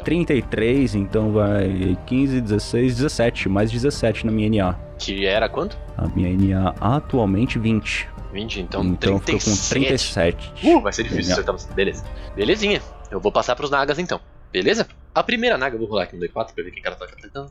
[0.06, 4.78] 33, então vai 15, 16, 17, mais 17 na minha NA.
[5.00, 5.76] Que era quanto?
[5.98, 8.08] A minha NA atualmente 20.
[8.32, 9.50] 20, então, Então, ficou 37.
[9.50, 10.52] com 37.
[10.62, 11.32] Uh, vai ser difícil NA.
[11.32, 11.74] acertar você.
[11.74, 12.04] Beleza.
[12.36, 12.80] Belezinha.
[13.10, 14.20] Eu vou passar pros Nagas então.
[14.52, 14.86] Beleza?
[15.12, 17.50] A primeira Naga, eu vou rolar aqui no D4 pra ver quem cara tá atacando.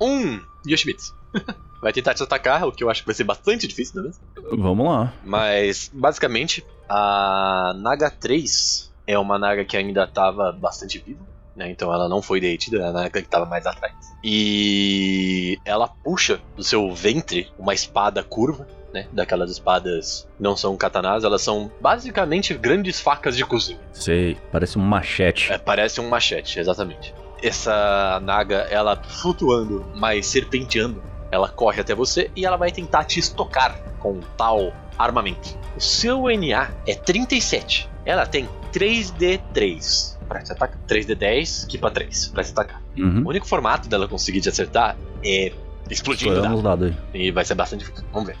[0.00, 1.14] Um Yoshimitsu.
[1.82, 4.06] vai tentar te atacar, o que eu acho que vai ser bastante difícil, não é
[4.06, 4.62] mesmo?
[4.64, 5.12] Vamos lá.
[5.22, 11.24] Mas, basicamente, a Naga 3 é uma Naga que ainda tava bastante viva.
[11.56, 11.70] Né?
[11.70, 13.94] Então ela não foi derretida, é a Naga que tava mais atrás.
[14.22, 18.68] E ela puxa do seu ventre uma espada curva.
[18.92, 19.06] Né?
[19.12, 23.80] Daquelas espadas que não são katanas, elas são basicamente grandes facas de cozinha.
[23.92, 25.52] Sei, parece um machete.
[25.52, 27.14] É, parece um machete, exatamente.
[27.42, 33.20] Essa naga, ela flutuando, mas serpenteando, ela corre até você e ela vai tentar te
[33.20, 35.56] estocar com tal armamento.
[35.76, 37.88] O seu NA é 37.
[38.08, 40.78] Ela tem 3D3 pra te atacar.
[40.88, 42.80] 3D10, que pra 3 pra te atacar.
[42.96, 43.22] Uhum.
[43.22, 45.52] O único formato dela conseguir te acertar é
[45.90, 46.78] explodindo o Estourando dado.
[46.80, 47.26] os dados aí.
[47.26, 48.06] E vai ser bastante difícil.
[48.10, 48.36] Vamos ver.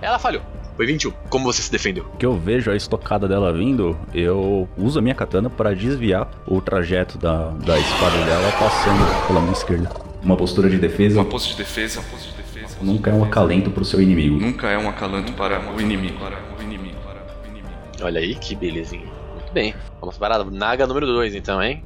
[0.00, 0.42] Ela falhou.
[0.76, 1.10] Foi 21.
[1.28, 2.04] Como você se defendeu?
[2.20, 6.60] que eu vejo a estocada dela vindo, eu uso a minha katana para desviar o
[6.62, 9.90] trajeto da, da espada dela passando pela minha esquerda.
[10.22, 12.76] Uma postura de defesa Uma pose de defesa, uma pose de defesa.
[12.80, 14.38] nunca é um acalento pro seu inimigo.
[14.38, 16.16] Nunca é um acalanto para o inimigo.
[16.20, 16.42] Para o.
[16.42, 16.51] Para o.
[18.02, 19.06] Olha aí, que belezinha.
[19.34, 19.74] Muito bem.
[20.00, 20.44] Vamos parar.
[20.44, 21.84] Naga número 2, então, hein?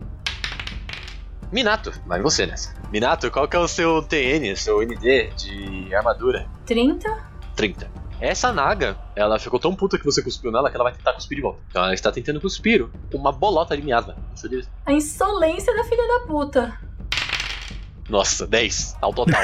[1.53, 2.75] Minato, vai você nessa.
[2.91, 6.49] Minato, qual que é o seu TN, seu ND de armadura?
[6.65, 7.09] 30?
[7.55, 7.91] 30.
[8.19, 11.37] Essa Naga, ela ficou tão puta que você cuspiu nela que ela vai tentar cuspir
[11.37, 11.61] de volta.
[11.69, 14.17] Então ela está tentando cuspir uma bolota de miasma.
[14.31, 14.69] Deixa eu dizer.
[14.87, 16.79] A insolência da filha da puta.
[18.09, 19.41] Nossa, 10 ao total.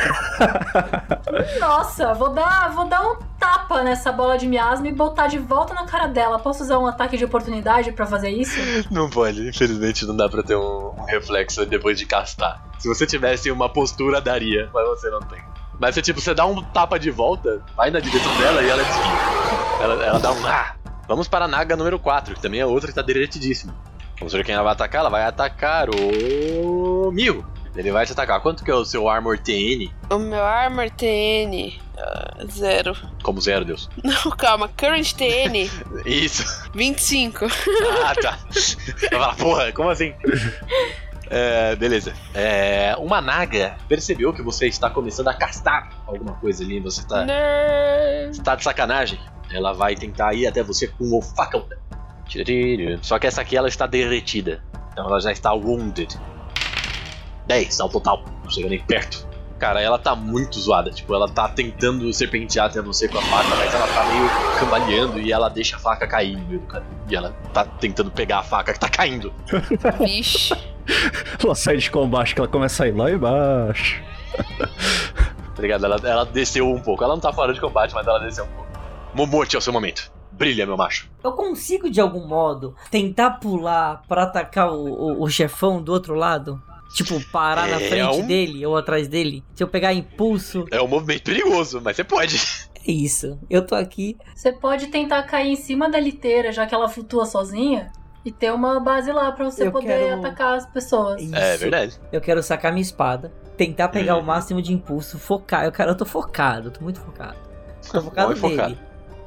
[1.58, 5.74] Nossa, vou dar, vou dar um tapa nessa bola de miasma e botar de volta
[5.74, 6.38] na cara dela.
[6.38, 8.56] Posso usar um ataque de oportunidade pra fazer isso?
[8.90, 12.62] não pode, infelizmente não dá pra ter um, um reflexo depois de castar.
[12.78, 15.42] Se você tivesse uma postura, daria, mas você não tem.
[15.80, 18.82] Mas se tipo, você dá um tapa de volta, vai na direção dela e ela
[18.84, 19.82] desvia.
[19.82, 20.76] Ela, ela dá um ah!
[21.08, 23.74] Vamos para a Naga número 4, que também é outra que tá derretidíssima.
[24.18, 25.00] Vamos ver quem ela vai atacar.
[25.00, 27.10] Ela vai atacar o.
[27.12, 27.44] Mil.
[27.74, 28.40] Ele vai te atacar.
[28.40, 29.90] Quanto que é o seu Armor TN?
[30.10, 31.72] O meu Armor TN.
[31.96, 32.94] ah, zero.
[33.22, 33.88] Como zero, Deus.
[34.04, 34.68] Não, calma.
[34.68, 35.70] Current TN,
[36.04, 36.44] Isso.
[36.74, 37.46] 25.
[38.04, 38.38] Ah, tá.
[39.10, 40.12] Falar, porra, como assim?
[41.30, 42.12] É, beleza.
[42.34, 46.78] É, uma naga percebeu que você está começando a castar alguma coisa ali.
[46.80, 48.42] Você tá, Nerd.
[48.42, 49.18] tá de sacanagem.
[49.50, 51.66] Ela vai tentar ir até você com o facão.
[53.02, 54.62] Só que essa aqui ela está derretida.
[54.92, 56.18] Então ela já está wounded.
[57.47, 58.24] 10 ao total.
[58.43, 59.26] Não chega nem perto.
[59.59, 60.90] Cara, ela tá muito zoada.
[60.90, 64.28] Tipo, ela tá tentando serpentear até você com a faca, mas ela tá meio
[64.59, 66.99] cambaleando e ela deixa a faca cair no meio do caminho.
[67.09, 69.32] E ela tá tentando pegar a faca que tá caindo.
[70.05, 70.53] Vixe.
[71.43, 74.03] Ela sai de combate que ela começa a ir lá embaixo.
[75.55, 75.84] Tá ligado?
[75.84, 77.05] Ela, ela desceu um pouco.
[77.05, 78.72] Ela não tá fora de combate, mas ela desceu um pouco.
[79.14, 80.11] Momote é o seu momento.
[80.32, 81.09] Brilha, meu macho.
[81.22, 86.14] Eu consigo, de algum modo, tentar pular pra atacar o, o, o chefão do outro
[86.14, 86.61] lado?
[86.95, 89.43] Tipo, parar na É frente um- dele ou atrás dele?
[89.55, 90.66] Se eu pegar impulso.
[90.70, 92.36] É um movimento perigoso, mas você pode.
[92.86, 93.38] É isso.
[93.49, 94.16] Eu tô aqui.
[94.34, 97.90] Você pode tentar cair em cima da liteira, já que ela flutua sozinha,
[98.24, 101.22] e ter uma base lá pra você Eu poder quero- atacar as pessoas.
[101.22, 101.34] Isso.
[101.34, 101.99] É verdade.
[102.12, 103.32] Eu quero sacar minha espada.
[103.57, 104.22] Tentar pegar Uhum.
[104.22, 105.18] o máximo de impulso.
[105.18, 105.64] Focar.
[105.64, 106.68] Eu, cara, eu tô focado.
[106.68, 107.36] Eu tô muito focado.
[107.90, 108.57] Tô focado Bom e nele.
[108.57, 108.78] focado.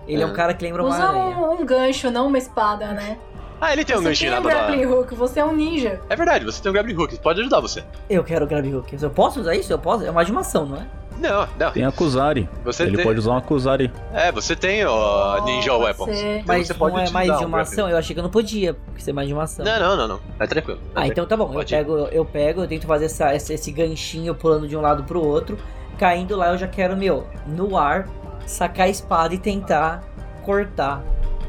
[0.08, 0.34] Ele é um É.
[0.34, 1.38] cara que lembra uma Usa aranha.
[1.38, 3.18] um, um gancho, não uma espada, né?
[3.60, 6.00] Ah, ele tem um você ganchinho tem na um grappling hook, você é um ninja.
[6.10, 7.84] É verdade, você tem um grappling hook, pode ajudar você.
[8.10, 8.96] Eu quero grab hook.
[9.02, 9.72] Eu posso usar isso?
[9.72, 10.06] Eu posso?
[10.06, 10.88] É uma de uma ação, não é?
[11.20, 11.72] Não, não.
[11.72, 12.50] Tem a Kuzari.
[12.64, 13.06] Você Ele tem...
[13.06, 13.92] pode usar uma Kuzari.
[14.14, 16.20] É, você tem o Ninja Pode Weapons.
[16.20, 17.90] Então Mas você pode não é mais de um uma grappling ação.
[17.90, 19.64] Eu achei que eu não podia, porque ser mais de uma ação.
[19.64, 20.20] Não, não, não, não.
[20.38, 20.80] Tá tranquilo.
[20.94, 21.54] Ah, então tá bom.
[21.54, 21.66] Eu ir.
[21.66, 25.26] pego, eu pego, eu tento fazer essa, esse, esse ganchinho pulando de um lado pro
[25.26, 25.58] outro.
[25.98, 28.10] Caindo lá, eu já quero, meu, no ar,
[28.46, 30.04] sacar a espada e tentar
[30.44, 31.02] cortar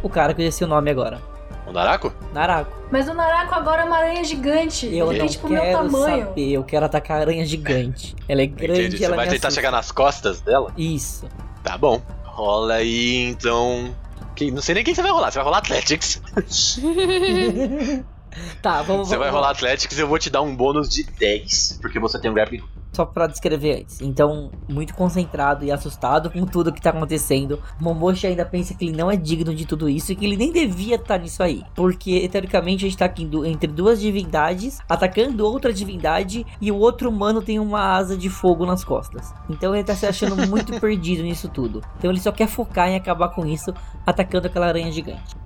[0.02, 1.20] o cara que eu esqueci o nome agora.
[1.66, 2.12] O Narako?
[2.32, 2.70] Narako.
[2.90, 4.86] Mas o Narako agora é uma aranha gigante.
[4.86, 6.26] Eu Ele não tem tipo o meu quero tamanho.
[6.26, 8.14] saber, eu quero atacar a aranha gigante.
[8.28, 8.98] Ela é grande, Entendi.
[8.98, 9.60] Você ela vai tentar assusta.
[9.60, 10.72] chegar nas costas dela?
[10.76, 11.28] Isso.
[11.64, 12.00] Tá bom.
[12.24, 13.92] Rola aí, então.
[14.36, 15.30] Que, não sei nem quem você vai rolar.
[15.32, 16.22] Você vai rolar Athletics.
[18.62, 21.04] tá, vamos, Você vai vamos- rolar Athletics e eu vou te dar um bônus de
[21.04, 21.78] 10.
[21.80, 22.62] Porque você tem um grappling.
[22.92, 24.00] Só pra descrever antes.
[24.00, 27.60] Então, muito concentrado e assustado com tudo que tá acontecendo.
[27.78, 30.50] Momoshi ainda pensa que ele não é digno de tudo isso e que ele nem
[30.50, 31.62] devia estar nisso aí.
[31.74, 37.10] Porque, teoricamente, a gente tá aqui entre duas divindades, atacando outra divindade, e o outro
[37.10, 39.30] humano tem uma asa de fogo nas costas.
[39.50, 41.82] Então ele tá se achando muito perdido nisso tudo.
[41.98, 43.74] Então ele só quer focar em acabar com isso,
[44.06, 45.36] atacando aquela aranha gigante.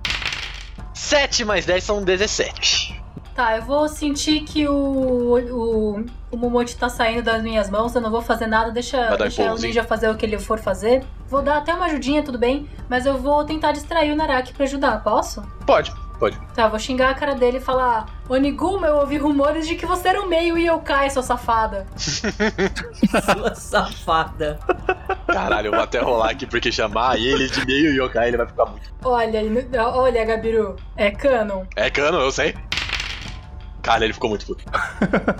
[1.01, 3.01] 7 mais 10 são 17.
[3.35, 8.01] Tá, eu vou sentir que o, o, o Momote tá saindo das minhas mãos, eu
[8.01, 11.03] não vou fazer nada, deixa, deixa o ninja fazer o que ele for fazer.
[11.27, 14.65] Vou dar até uma ajudinha, tudo bem, mas eu vou tentar distrair o Naraki pra
[14.65, 15.41] ajudar, posso?
[15.65, 15.91] Pode,
[16.21, 16.39] pode.
[16.53, 19.85] Tá, eu vou xingar a cara dele e falar: Oniguma, eu ouvi rumores de que
[19.85, 21.87] você era um meio yokai, sua safada.
[21.97, 24.59] Sua safada.
[25.27, 28.65] Caralho, eu vou até rolar aqui porque chamar ele de meio yokai ele vai ficar
[28.65, 28.93] muito.
[29.03, 29.41] Olha,
[29.93, 31.65] olha, Gabiru, é canon.
[31.75, 32.55] É cano, eu sei.
[33.81, 34.63] Cara, ele ficou muito puto.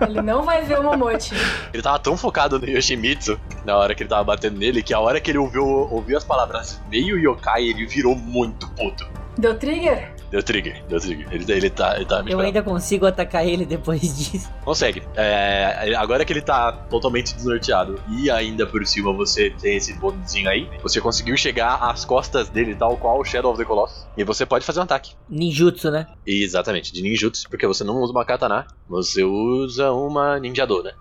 [0.10, 1.32] Ele não vai ver o Momote.
[1.72, 5.00] Ele tava tão focado no Yoshimitsu na hora que ele tava batendo nele que a
[5.00, 9.08] hora que ele ouviu, ouviu as palavras meio yokai, ele virou muito puto.
[9.38, 10.14] Deu trigger?
[10.30, 11.28] Deu trigger, deu trigger.
[11.32, 12.46] Ele, ele tá, ele tá me Eu esperando.
[12.46, 14.50] ainda consigo atacar ele depois disso.
[14.64, 15.04] Consegue.
[15.16, 20.50] É, agora que ele tá totalmente desnorteado e ainda por cima você tem esse bônusinho
[20.50, 24.06] aí, você conseguiu chegar às costas dele, tal qual o Shadow of the Colossus.
[24.18, 25.14] E você pode fazer um ataque.
[25.30, 26.08] Ninjutsu, né?
[26.28, 30.92] Exatamente, de ninjutsu, porque você não usa uma katana, você usa uma ninjador, né?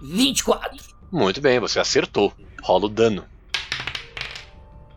[0.00, 0.76] 24.
[1.10, 2.32] Muito bem, você acertou.
[2.62, 3.24] Rola o dano.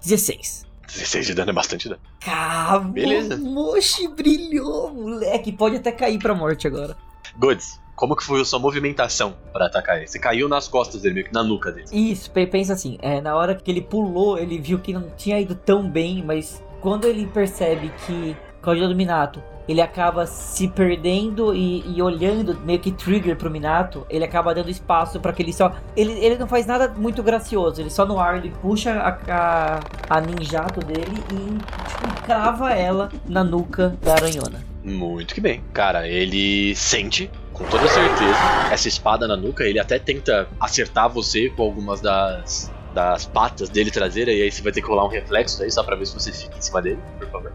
[0.03, 0.65] 16.
[0.87, 2.01] 16 de dano é bastante dano.
[2.23, 3.35] Cara, Beleza.
[3.37, 5.51] Moshi brilhou, moleque.
[5.51, 6.95] Pode até cair pra morte agora.
[7.37, 10.07] Goods, como que foi a sua movimentação pra atacar ele?
[10.07, 11.87] Você caiu nas costas dele, meio que na nuca dele.
[11.91, 15.39] Isso, pe- pensa assim, é, na hora que ele pulou, ele viu que não tinha
[15.39, 20.25] ido tão bem, mas quando ele percebe que com a ajuda do Minato, ele acaba
[20.25, 25.31] se perdendo e, e olhando meio que trigger pro Minato, ele acaba dando espaço pra
[25.31, 25.73] que ele só.
[25.95, 30.17] Ele, ele não faz nada muito gracioso, ele só no ar ele puxa a, a,
[30.17, 31.57] a ninjato dele e
[31.87, 34.71] tipo, crava ela na nuca da aranhona.
[34.83, 35.63] Muito que bem.
[35.73, 38.39] Cara, ele sente, com toda certeza,
[38.71, 39.63] essa espada na nuca.
[39.63, 44.31] Ele até tenta acertar você com algumas das, das patas dele traseira.
[44.31, 46.31] E aí você vai ter que rolar um reflexo aí, só pra ver se você
[46.31, 47.53] fica em cima dele, por favor.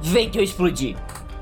[0.00, 0.96] Vem que eu explodi.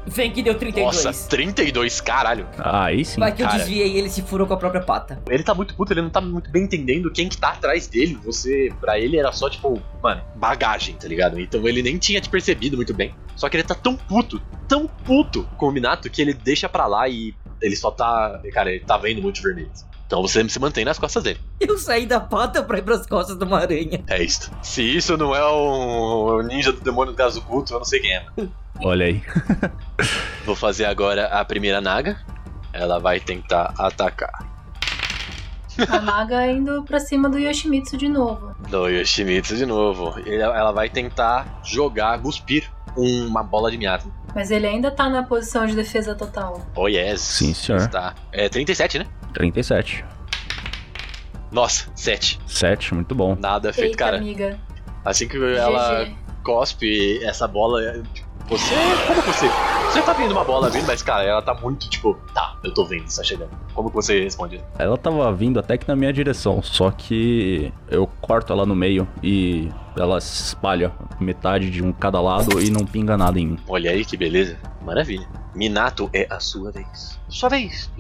[0.07, 1.05] Vem que deu 32.
[1.05, 2.47] Nossa, 32, caralho.
[2.59, 3.19] Ah, aí sim.
[3.19, 3.59] Vai que eu cara.
[3.59, 5.19] desviei e ele se furou com a própria pata.
[5.29, 8.19] Ele tá muito puto, ele não tá muito bem entendendo quem que tá atrás dele.
[8.23, 11.41] Você, pra ele, era só, tipo, mano, bagagem, tá ligado?
[11.41, 13.15] Então ele nem tinha te percebido muito bem.
[13.35, 16.87] Só que ele tá tão puto, tão puto com o Minato que ele deixa pra
[16.87, 18.43] lá e ele só tá.
[18.53, 19.71] Cara, ele tá vendo muito vermelho.
[20.15, 21.41] Então você se mantém nas costas dele.
[21.59, 24.01] Eu saí da pata pra ir pras costas de uma aranha.
[24.07, 24.49] É isso.
[24.63, 28.25] Se isso não é um ninja do demônio do Kazukuto, eu não sei quem é.
[28.81, 29.21] Olha aí.
[30.47, 32.17] Vou fazer agora a primeira Naga.
[32.73, 34.47] Ela vai tentar atacar.
[35.89, 38.55] A Naga indo pra cima do Yoshimitsu de novo.
[38.69, 40.15] Do Yoshimitsu de novo.
[40.29, 44.13] Ela vai tentar jogar, cuspir uma bola de miasma.
[44.33, 46.65] Mas ele ainda tá na posição de defesa total.
[46.77, 47.21] Oh yes.
[47.21, 47.81] Sim, senhor.
[47.81, 48.15] Está.
[48.31, 49.07] É 37, né?
[49.35, 50.05] 37.
[51.53, 52.41] Nossa, 7.
[52.47, 53.37] 7, muito bom.
[53.39, 54.17] Nada feito, Eita, cara.
[54.17, 54.59] amiga.
[55.05, 56.17] Assim que ela GG.
[56.43, 58.75] cospe essa bola, é, tipo, você.
[59.07, 59.47] Como você.
[59.93, 62.15] Você tá vendo uma bola vindo, mas, cara, ela tá muito tipo.
[62.35, 63.51] Tá, eu tô vendo, está chegando.
[63.73, 64.61] Como que você responde?
[64.79, 69.07] Ela tava vindo até que na minha direção, só que eu corto ela no meio
[69.23, 73.59] e ela se espalha metade de um cada lado e não pinga nada em mim.
[73.69, 74.59] Olha aí que beleza.
[74.85, 75.27] Maravilha.
[75.55, 77.19] Minato é a sua vez.
[77.29, 77.91] Sua vez.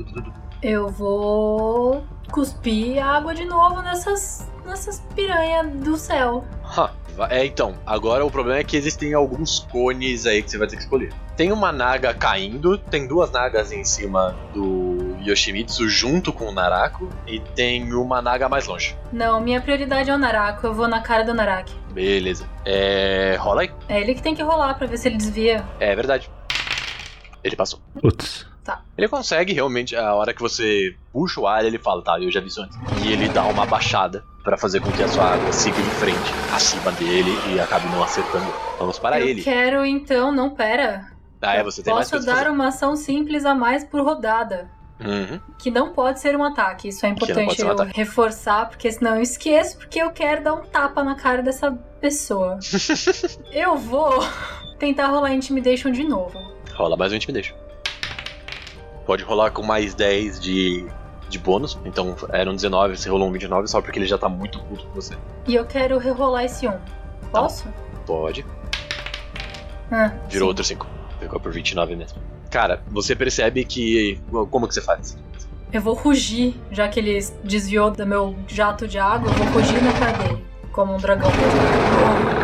[0.63, 6.45] Eu vou cuspir água de novo nessas, nessas piranhas do céu.
[6.65, 6.91] Ha,
[7.31, 10.77] É, então, agora o problema é que existem alguns cones aí que você vai ter
[10.77, 11.13] que escolher.
[11.37, 17.09] Tem uma naga caindo, tem duas nagas em cima do Yoshimitsu junto com o Narako,
[17.27, 18.97] e tem uma naga mais longe.
[19.13, 20.67] Não, minha prioridade é o Narako.
[20.67, 21.75] Eu vou na cara do Naraki.
[21.93, 22.47] Beleza.
[22.65, 23.37] É.
[23.39, 23.71] rola aí.
[23.89, 25.65] É ele que tem que rolar pra ver se ele desvia.
[25.79, 26.31] É verdade.
[27.45, 27.79] Ele passou.
[28.01, 28.47] Putz.
[28.97, 32.41] Ele consegue realmente, a hora que você puxa o ar, ele fala, tá, eu já
[32.41, 32.79] vi isso antes.
[33.05, 36.33] E ele dá uma baixada pra fazer com que a sua água siga em frente,
[36.55, 38.47] acima dele e acabe não acertando.
[38.79, 39.43] Vamos para eu ele.
[39.43, 41.13] quero então, não pera.
[41.43, 42.55] Ah, é, você tem mais Posso pra dar fazer.
[42.55, 44.71] uma ação simples a mais por rodada.
[45.01, 45.41] Uhum.
[45.59, 46.89] Que não pode ser um ataque.
[46.89, 47.97] Isso é importante um eu ataque.
[47.97, 51.71] reforçar, porque senão eu esqueço, porque eu quero dar um tapa na cara dessa
[52.01, 52.59] pessoa.
[53.53, 54.25] eu vou
[54.79, 56.54] tentar rolar Intimidation de novo.
[56.75, 57.55] Rola mais um Intimidation.
[59.07, 60.87] Pode rolar com mais 10 de,
[61.29, 61.79] de bônus.
[61.85, 64.95] Então eram 19, você rolou um 29 só porque ele já tá muito puto com
[64.95, 65.14] você.
[65.47, 66.72] E eu quero rerolar esse 1.
[67.31, 67.68] Posso?
[68.07, 68.45] Pode.
[69.91, 70.49] Ah, Virou sim.
[70.49, 70.87] outro 5.
[71.20, 72.18] Ficou por 29 mesmo.
[72.51, 74.20] Cara, você percebe que.
[74.51, 75.16] Como que você faz?
[75.72, 79.83] Eu vou rugir, já que ele desviou do meu jato de água, eu vou rugir
[79.83, 80.45] na cara dele.
[80.75, 81.31] Como um dragão.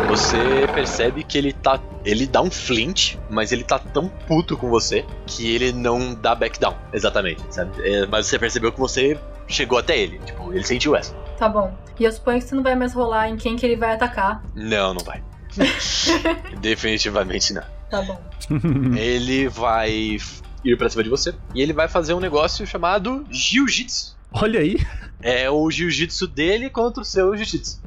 [0.07, 1.81] Você percebe que ele tá.
[2.05, 6.33] Ele dá um flint, mas ele tá tão puto com você que ele não dá
[6.33, 6.73] back down.
[6.93, 7.71] Exatamente, sabe?
[7.85, 9.19] É, mas você percebeu que você
[9.49, 10.17] chegou até ele.
[10.19, 11.13] Tipo, ele sentiu essa.
[11.37, 11.77] Tá bom.
[11.99, 14.41] E eu suponho que você não vai mais rolar em quem que ele vai atacar.
[14.55, 15.21] Não, não vai.
[16.61, 17.63] Definitivamente não.
[17.89, 18.21] Tá bom.
[18.95, 20.17] Ele vai
[20.63, 24.15] ir pra cima de você e ele vai fazer um negócio chamado Jiu-Jitsu.
[24.31, 24.77] Olha aí.
[25.21, 27.81] É o Jiu-Jitsu dele contra o seu Jiu-Jitsu.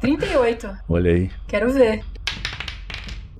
[0.00, 0.78] 38.
[0.88, 1.30] Olha aí.
[1.46, 2.04] Quero ver.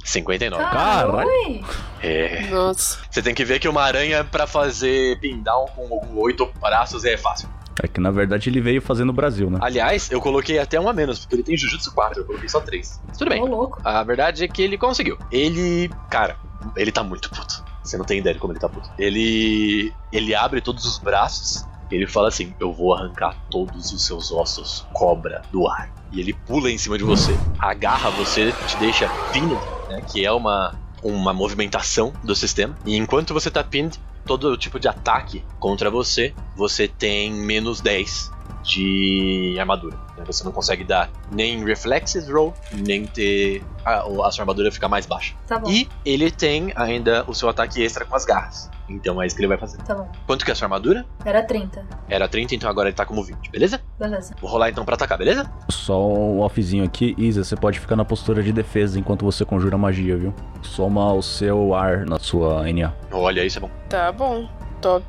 [0.05, 0.63] 59.
[0.63, 1.65] Caralho.
[2.03, 2.47] É.
[2.49, 2.99] Nossa.
[3.11, 7.17] Você tem que ver que uma aranha pra fazer pin down com oito braços é
[7.17, 7.49] fácil.
[7.83, 9.59] É que na verdade ele veio fazer no Brasil, né?
[9.63, 12.61] Aliás, eu coloquei até um a menos, porque ele tem Jujutsu 4, eu coloquei só
[12.61, 13.01] 3.
[13.07, 13.41] Mas tudo bem.
[13.43, 13.81] Ô, louco.
[13.85, 15.17] A verdade é que ele conseguiu.
[15.31, 15.91] Ele.
[16.11, 16.37] Cara,
[16.77, 17.65] ele tá muito puto.
[17.83, 18.91] Você não tem ideia de como ele tá puto.
[18.99, 19.93] Ele.
[20.13, 21.65] Ele abre todos os braços.
[21.91, 25.93] Ele fala assim: Eu vou arrancar todos os seus ossos, cobra, do ar.
[26.13, 27.39] E ele pula em cima de você.
[27.59, 30.03] Agarra você, te deixa pinned, né?
[30.07, 32.77] Que é uma, uma movimentação do sistema.
[32.85, 38.40] E enquanto você tá pinned, todo tipo de ataque contra você, você tem menos 10
[38.63, 39.97] de armadura.
[40.17, 40.25] né?
[40.27, 45.07] Você não consegue dar nem reflexes roll, nem ter a, a sua armadura ficar mais
[45.07, 45.35] baixa.
[45.47, 45.71] Tá bom.
[45.71, 48.71] E ele tem ainda o seu ataque extra com as garras.
[48.89, 49.79] Então é isso que ele vai fazer.
[49.83, 50.11] Tá bom.
[50.27, 51.07] Quanto que é a sua armadura?
[51.25, 51.87] Era 30.
[52.09, 53.81] Era 30, então agora ele tá como 20, beleza?
[53.99, 54.35] Beleza.
[54.41, 55.49] Vou rolar então pra atacar, beleza?
[55.71, 57.15] Só um offzinho aqui.
[57.17, 60.35] Isa, você pode ficar na postura de defesa enquanto você conjura magia, viu?
[60.63, 62.93] Soma o seu ar na sua NA.
[63.13, 63.71] Olha, isso é bom.
[63.89, 64.49] Tá bom.
[64.81, 65.05] Top.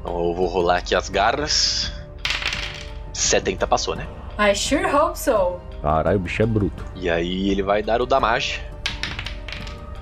[0.00, 1.92] Então eu vou rolar aqui as garras.
[3.20, 4.06] 70 passou, né?
[4.38, 5.60] I sure hope so.
[5.82, 6.84] Caralho, o bicho é bruto.
[6.96, 8.60] E aí ele vai dar o damage.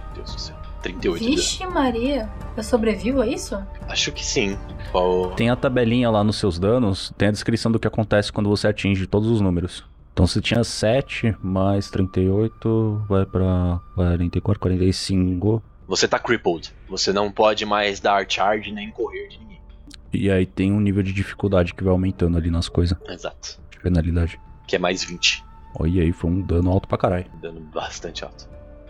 [0.07, 0.57] Meu Deus do céu.
[0.83, 1.37] 38 de dano.
[1.37, 2.29] Vixe Maria.
[2.57, 3.57] Eu sobrevivo a isso?
[3.89, 4.59] Acho que sim.
[4.91, 5.31] Qual...
[5.33, 8.69] Tem a tabelinha lá nos seus danos, tem a descrição do que acontece quando você
[8.69, 9.85] atinge todos os números.
[10.13, 15.63] Então se tinha 7 mais 38, vai pra 44, 45.
[15.87, 16.75] Você tá crippled.
[16.89, 19.58] Você não pode mais dar charge nem correr de ninguém.
[20.13, 23.61] E aí tem um nível de dificuldade que vai aumentando ali nas coisas, Exato.
[23.71, 24.41] de penalidade.
[24.67, 25.45] Que é mais 20.
[25.79, 27.27] Olha aí, foi um dano alto pra caralho.
[27.43, 28.49] Dano bastante alto.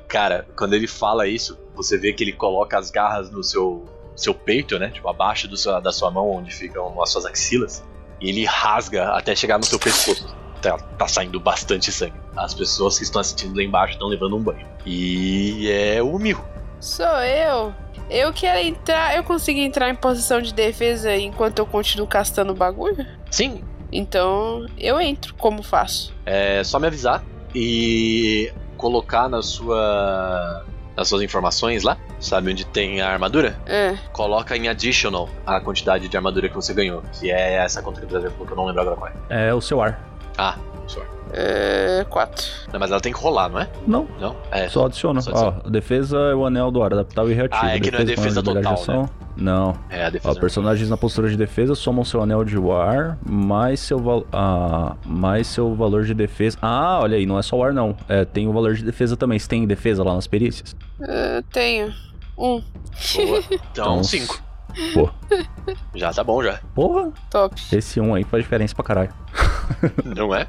[0.08, 3.84] Cara, quando ele fala isso, você vê que ele coloca as garras no seu,
[4.16, 4.88] seu peito, né?
[4.90, 7.84] Tipo, abaixo do seu- da sua mão, onde ficam as suas axilas.
[8.20, 10.34] E ele rasga até chegar no seu pescoço.
[10.62, 12.14] Tá, tá saindo bastante sangue.
[12.36, 14.66] As pessoas que estão assistindo lá embaixo estão levando um banho.
[14.86, 16.42] E é o Miho.
[16.80, 17.72] Sou eu.
[18.10, 19.16] Eu quero entrar.
[19.16, 23.06] Eu consigo entrar em posição de defesa enquanto eu continuo castando o bagulho?
[23.30, 25.34] Sim, Então eu entro.
[25.34, 26.14] Como faço?
[26.26, 27.22] é só me avisar
[27.54, 30.64] e colocar na sua.
[30.96, 31.96] nas suas informações lá.
[32.20, 33.56] Sabe onde tem a armadura?
[33.66, 33.96] É.
[34.12, 37.02] Coloca em additional a quantidade de armadura que você ganhou.
[37.20, 39.48] Que é essa conta que o Brasil falou que eu não lembro agora qual é.
[39.48, 40.00] É o seu ar.
[40.36, 40.56] Ah,
[40.88, 41.06] sorry.
[41.32, 42.04] É.
[42.08, 42.44] Quatro.
[42.72, 43.68] Não, mas ela tem que rolar, não é?
[43.86, 44.34] Não, Não?
[44.50, 44.68] É.
[44.68, 45.20] só adiciona.
[45.20, 47.60] Só Ó, defesa é o anel do ar, adaptável e reativo.
[47.62, 49.10] Ah, é que não é defesa total, ação.
[49.36, 49.74] Não.
[49.90, 50.40] É a Ó, defesa.
[50.40, 55.46] personagens na postura de defesa somam seu anel de ar mais seu, val ah, mais
[55.46, 56.56] seu valor de defesa.
[56.62, 57.94] Ah, olha aí, não é só o ar não.
[58.08, 59.38] É, tem o valor de defesa também.
[59.38, 60.74] Você tem defesa lá nas perícias?
[61.00, 61.92] É, tenho.
[62.36, 62.60] Um.
[62.60, 62.62] Boa.
[63.50, 64.42] Então, Então, 5.
[64.94, 65.10] Pô.
[65.94, 66.60] Já tá bom já.
[66.74, 67.54] Porra, Top.
[67.72, 69.12] esse um aí faz diferença pra caralho.
[70.04, 70.46] Não é?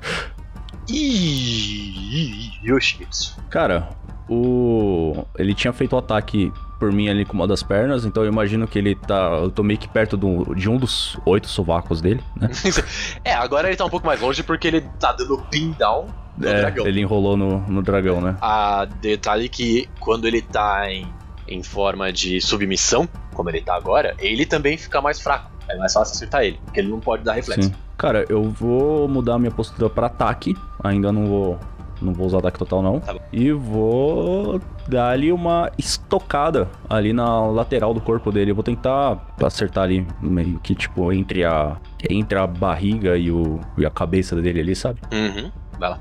[0.88, 3.38] E Yoshimitsu.
[3.49, 3.89] Cara,
[4.27, 5.25] o.
[5.38, 8.67] Ele tinha feito o ataque por mim ali com uma das pernas, então eu imagino
[8.67, 9.39] que ele tá.
[9.41, 10.55] Eu tô meio que perto do...
[10.55, 12.49] de um dos oito sovacos dele, né?
[13.23, 16.07] é, agora ele tá um pouco mais longe porque ele tá dando pin down
[16.38, 16.88] no é, dragão.
[16.88, 18.38] ele enrolou no, no dragão, né?
[18.41, 21.05] A detalhe que quando ele tá em,
[21.49, 25.51] em forma de submissão, como ele tá agora, ele também fica mais fraco.
[25.67, 27.69] É mais fácil acertar ele, porque ele não pode dar reflexo.
[27.69, 27.75] Sim.
[27.97, 30.55] Cara, eu vou mudar minha postura pra ataque.
[30.83, 31.59] Ainda não vou.
[32.01, 33.01] Não vou usar ataque total, não.
[33.01, 33.13] Tá.
[33.31, 38.51] E vou dar ali uma estocada ali na lateral do corpo dele.
[38.51, 41.75] Eu vou tentar acertar ali, meio que tipo, entre a.
[42.09, 45.01] Entre a barriga e, o, e a cabeça dele ali, sabe?
[45.11, 45.99] Uhum, vai lá.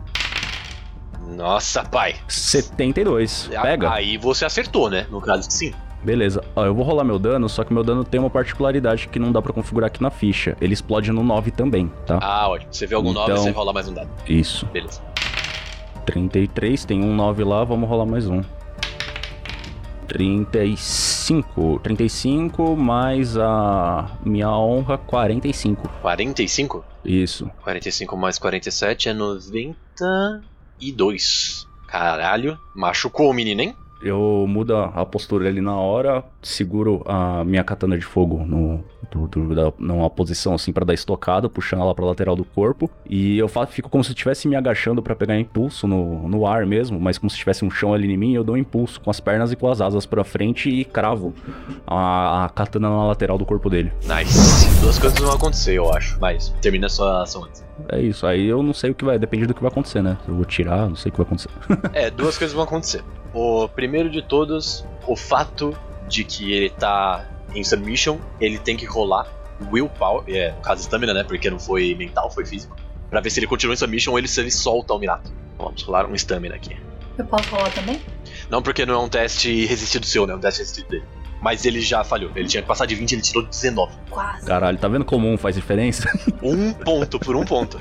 [1.29, 2.17] Nossa, pai.
[2.29, 3.49] 72.
[3.63, 3.93] Pega.
[3.93, 5.07] Aí você acertou, né?
[5.11, 5.73] No caso sim.
[6.03, 6.43] Beleza.
[6.55, 9.33] Ó, eu vou rolar meu dano, só que meu dano tem uma particularidade que não
[9.33, 10.57] dá pra configurar aqui na ficha.
[10.61, 12.19] Ele explode no 9 também, tá?
[12.23, 12.73] Ah, ótimo.
[12.73, 14.09] Você vê algum Então- 9, você rola mais um dado.
[14.27, 14.65] Isso.
[14.67, 15.03] Beleza.
[16.07, 18.43] 33, tem um 9 lá, vamos rolar mais um.
[20.07, 21.79] 35.
[21.83, 25.89] 35 mais a minha honra, 45.
[26.01, 26.85] 45?
[27.05, 27.51] Isso.
[27.63, 29.15] 45 mais 47 é
[30.81, 31.67] 92.
[31.87, 32.59] Caralho.
[32.75, 33.77] Machucou o menino, hein?
[34.01, 39.27] Eu mudo a postura ali na hora, seguro a minha katana de fogo no, do,
[39.27, 42.89] do- da, numa posição assim pra dar estocada, puxando ela pra lateral do corpo.
[43.09, 46.65] E eu fa- fico como se estivesse me agachando pra pegar impulso no, no ar
[46.65, 49.11] mesmo, mas como se tivesse um chão ali em mim, eu dou um impulso com
[49.11, 51.35] as pernas e com as asas pra frente e cravo
[51.87, 53.93] a, a katana na lateral do corpo dele.
[54.05, 54.81] Nice.
[54.81, 56.19] Duas coisas vão acontecer, eu acho.
[56.21, 57.67] Mas termina a sua ação antes.
[57.89, 60.19] É isso, aí eu não sei o que vai, depende do que vai acontecer, né?
[60.27, 61.49] Eu vou tirar, não sei o que vai acontecer.
[61.93, 63.03] É, duas coisas vão acontecer.
[63.33, 65.77] O primeiro de todos, o fato
[66.09, 69.27] de que ele tá em submission, ele tem que rolar
[69.71, 71.25] willpower, é, no caso stamina, né?
[71.25, 72.77] Porque não foi mental, foi físico.
[73.11, 75.33] Pra ver se ele continua em submission ou ele, se ele solta o Minato.
[75.57, 76.77] Vamos rolar um stamina aqui.
[77.17, 78.01] Eu posso rolar também?
[78.49, 80.35] Não porque não é um teste resistido seu, né?
[80.35, 81.05] É um teste resistido dele.
[81.41, 82.31] Mas ele já falhou.
[82.35, 83.93] Ele tinha que passar de 20, ele tirou 19.
[84.11, 84.47] Quase.
[84.47, 86.09] Caralho, tá vendo como um faz diferença?
[86.43, 87.79] Um ponto por um ponto.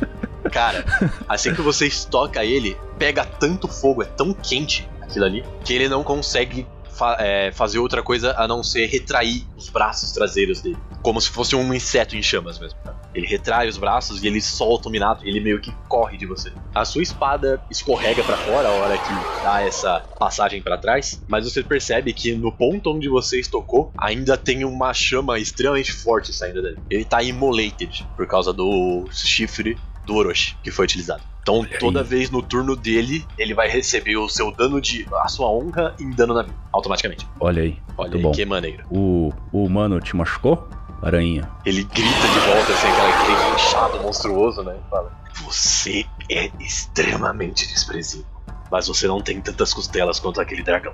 [0.52, 0.86] Cara,
[1.28, 5.88] assim que você estoca ele, pega tanto fogo, é tão quente aquilo ali, que ele
[5.88, 10.78] não consegue fa- é, fazer outra coisa a não ser retrair os braços traseiros dele.
[11.02, 12.78] Como se fosse um inseto em chamas mesmo.
[12.84, 12.94] tá?
[13.14, 16.52] Ele retrai os braços e ele solta o Minato ele meio que corre de você.
[16.76, 21.46] A sua espada escorrega pra fora a hora que dá essa passagem pra trás, mas
[21.46, 26.62] você percebe que no ponto onde você estocou ainda tem uma chama extremamente forte saindo
[26.62, 26.78] dele.
[26.90, 31.24] Ele tá immolated por causa do chifre do Orochi que foi utilizado.
[31.48, 35.08] Então toda vez no turno dele, ele vai receber o seu dano de.
[35.14, 37.26] a sua honra em dano na vida, automaticamente.
[37.40, 38.32] Olha aí, Olha aí bom.
[38.34, 38.84] que maneiro.
[38.92, 40.68] O, o humano te machucou?
[41.02, 41.50] Aranha.
[41.66, 44.76] Ele grita de volta, assim, aquele inchado monstruoso, né?
[44.90, 45.10] Fala:
[45.46, 48.26] Você é extremamente desprezível.
[48.70, 50.92] Mas você não tem tantas costelas quanto aquele dragão.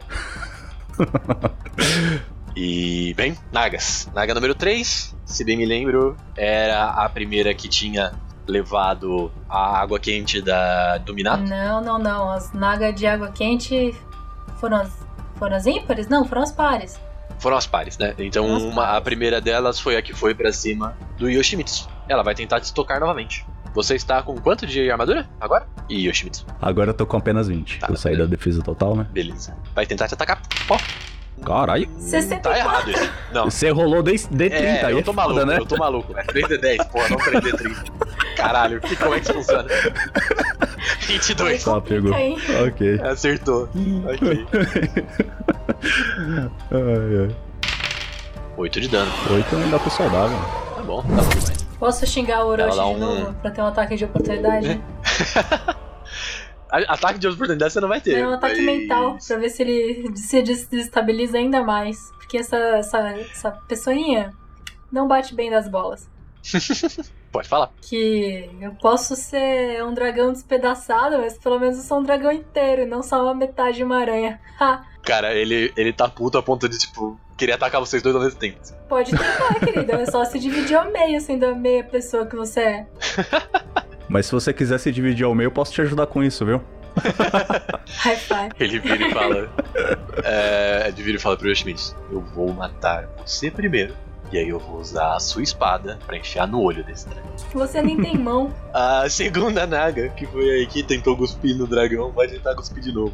[2.55, 4.07] e, bem, Nagas.
[4.13, 8.13] Naga número 3, se bem me lembro, era a primeira que tinha
[8.47, 11.43] levado a água quente da, do Minato.
[11.43, 12.29] Não, não, não.
[12.31, 13.93] As nagas de água quente
[14.59, 14.91] foram as,
[15.37, 16.07] foram as ímpares?
[16.07, 16.99] Não, foram as pares.
[17.39, 18.13] Foram as pares, né?
[18.19, 19.03] Então uma- a pares.
[19.03, 21.89] primeira delas foi a que foi pra cima do Yoshimitsu.
[22.07, 23.45] Ela vai tentar te tocar novamente.
[23.73, 25.65] Você está com quanto de armadura agora?
[25.89, 26.45] E Yoshimitsu.
[26.61, 27.79] Agora eu tô com apenas 20.
[27.79, 28.29] Tá, eu saí beleza.
[28.29, 29.07] da defesa total, né?
[29.11, 29.57] Beleza.
[29.73, 30.39] Vai tentar te atacar.
[30.69, 30.77] Ó,
[31.45, 31.87] Caralho.
[31.89, 32.41] hum, 64.
[32.51, 33.09] tá errado esse.
[33.33, 33.45] Não.
[33.45, 35.57] Você rolou D- D30, É, aí eu é tô foda, maluco, né?
[35.59, 36.17] eu tô maluco.
[36.17, 37.91] É 3D10, porra, não 3D30.
[38.35, 39.67] Caralho, que, como é que isso funciona?
[41.07, 41.61] 22.
[41.61, 42.13] Só pegou.
[42.13, 42.35] Aí.
[42.67, 42.99] Ok.
[43.01, 43.63] Acertou.
[44.13, 44.47] Ok.
[46.71, 47.35] Ai, ai.
[48.57, 49.11] 8 de dano.
[49.31, 50.37] Oito ainda tô saudável.
[50.75, 51.63] Tá bom, tá bom demais.
[51.79, 54.79] Posso xingar o Orochi dá de um- novo pra ter um ataque de oportunidade?
[56.87, 58.17] Ataque de oportunidade você não vai ter.
[58.17, 62.11] É um ataque mas- mental, pra ver se ele se desestabiliza ainda mais.
[62.17, 64.33] Porque essa, essa, essa pessoinha
[64.91, 66.09] não bate bem das bolas.
[67.31, 67.71] Pode falar.
[67.81, 72.83] Que eu posso ser um dragão despedaçado, mas pelo menos eu sou um dragão inteiro,
[72.83, 74.39] e não só uma metade de uma aranha.
[74.59, 74.83] Ha!
[75.03, 78.39] Cara, ele, ele tá puto a ponto de, tipo, querer atacar vocês dois ao mesmo
[78.39, 78.59] tempo.
[78.87, 79.93] Pode tentar, querida.
[79.93, 82.87] É só se dividir ao meio, sendo a meia pessoa que você é.
[84.07, 86.61] Mas se você quiser se dividir ao meio, eu posso te ajudar com isso, viu?
[87.87, 88.49] High five.
[88.59, 89.49] Ele vira e fala.
[90.23, 93.95] é, ele vira e fala pro Yoshimitsu: Eu vou matar você primeiro.
[94.31, 97.31] E aí eu vou usar a sua espada pra enfiar no olho desse dragão.
[97.53, 98.51] Você nem tem mão.
[98.73, 102.91] A segunda Naga, que foi aí que tentou cuspir no dragão, vai tentar cuspir de
[102.91, 103.13] novo.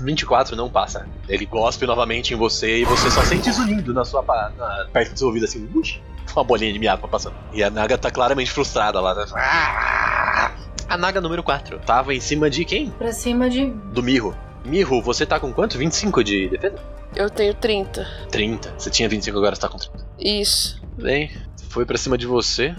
[0.00, 1.06] 24 não passa.
[1.28, 4.22] Ele gospe novamente em você e você só sente zunindo na sua
[4.56, 6.00] na, perto do seu ouvido assim, "Ush",
[6.36, 7.34] uma bolinha de miapa passando.
[7.52, 9.14] E a Naga tá claramente frustrada lá.
[9.14, 10.54] tá?
[10.88, 12.90] A Naga número 4 tava em cima de quem?
[12.90, 13.66] Pra cima de.
[13.66, 14.36] Do Mirro.
[14.64, 15.78] Mirro, você tá com quanto?
[15.78, 16.76] 25 de defesa?
[17.14, 18.06] Eu tenho 30.
[18.30, 18.74] 30.
[18.78, 20.06] Você tinha 25, agora você tá com 30.
[20.18, 20.80] Isso.
[20.96, 21.30] Bem,
[21.70, 22.74] foi pra cima de você.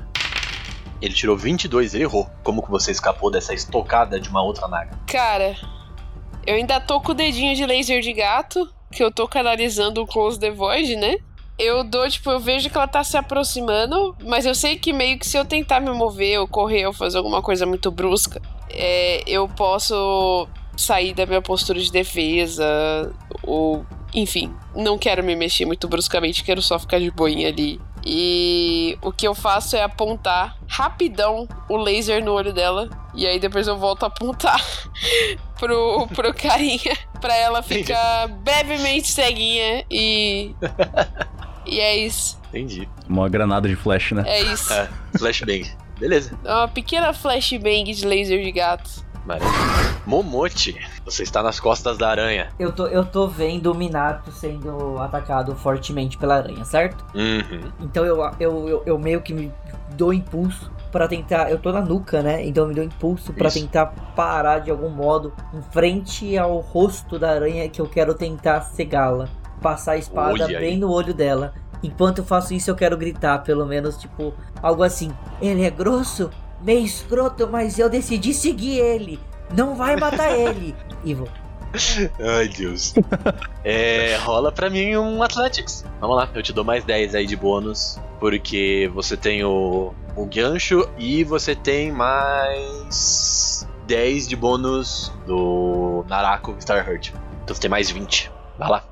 [1.01, 2.29] Ele tirou 22, ele errou.
[2.43, 4.99] Como que você escapou dessa estocada de uma outra Naga?
[5.07, 5.55] Cara,
[6.45, 10.07] eu ainda tô com o dedinho de laser de gato, que eu tô canalizando o
[10.07, 11.17] Close the Void, né?
[11.59, 15.19] Eu dou, tipo, eu vejo que ela tá se aproximando, mas eu sei que meio
[15.19, 19.21] que se eu tentar me mover ou correr ou fazer alguma coisa muito brusca, é,
[19.27, 20.47] eu posso
[20.77, 23.85] sair da minha postura de defesa ou.
[24.11, 27.79] Enfim, não quero me mexer muito bruscamente, quero só ficar de boinha ali.
[28.05, 32.89] E o que eu faço é apontar rapidão o laser no olho dela.
[33.13, 34.63] E aí depois eu volto a apontar
[35.59, 40.55] pro, pro carinha pra ela ficar brevemente ceguinha e.
[41.69, 42.39] E é isso.
[42.49, 42.89] Entendi.
[43.07, 44.23] Uma granada de flash, né?
[44.25, 44.73] É isso.
[44.73, 45.69] É, flashbang.
[45.99, 46.37] Beleza.
[46.43, 49.07] É uma pequena flashbang de laser de gato.
[49.25, 49.99] Maravilha.
[50.05, 52.49] Momote, você está nas costas da aranha.
[52.57, 57.05] Eu tô, eu tô vendo o Minato sendo atacado fortemente pela aranha, certo?
[57.13, 57.71] Uhum.
[57.79, 59.51] Então eu, eu, eu, eu meio que me
[59.95, 61.51] dou impulso pra tentar.
[61.51, 62.43] Eu tô na nuca, né?
[62.45, 63.59] Então eu me dou impulso pra Isso.
[63.59, 68.61] tentar parar de algum modo em frente ao rosto da aranha que eu quero tentar
[68.61, 69.29] cegá-la.
[69.61, 70.57] Passar a espada Olha aí.
[70.57, 71.53] bem no olho dela.
[71.81, 75.11] Enquanto eu faço isso, eu quero gritar, pelo menos, tipo, algo assim.
[75.41, 76.29] Ele é grosso,
[76.61, 79.19] meio escroto, mas eu decidi seguir ele.
[79.55, 80.75] Não vai matar ele.
[81.03, 81.27] E vou.
[82.19, 82.93] Ai, Deus.
[83.63, 85.85] é, rola pra mim um Athletics.
[86.01, 87.99] Vamos lá, eu te dou mais 10 aí de bônus.
[88.19, 96.55] Porque você tem o, o gancho e você tem mais 10 de bônus do Narako
[96.59, 97.13] Starhurt.
[97.43, 98.29] Então você tem mais 20.
[98.57, 98.83] Vai lá.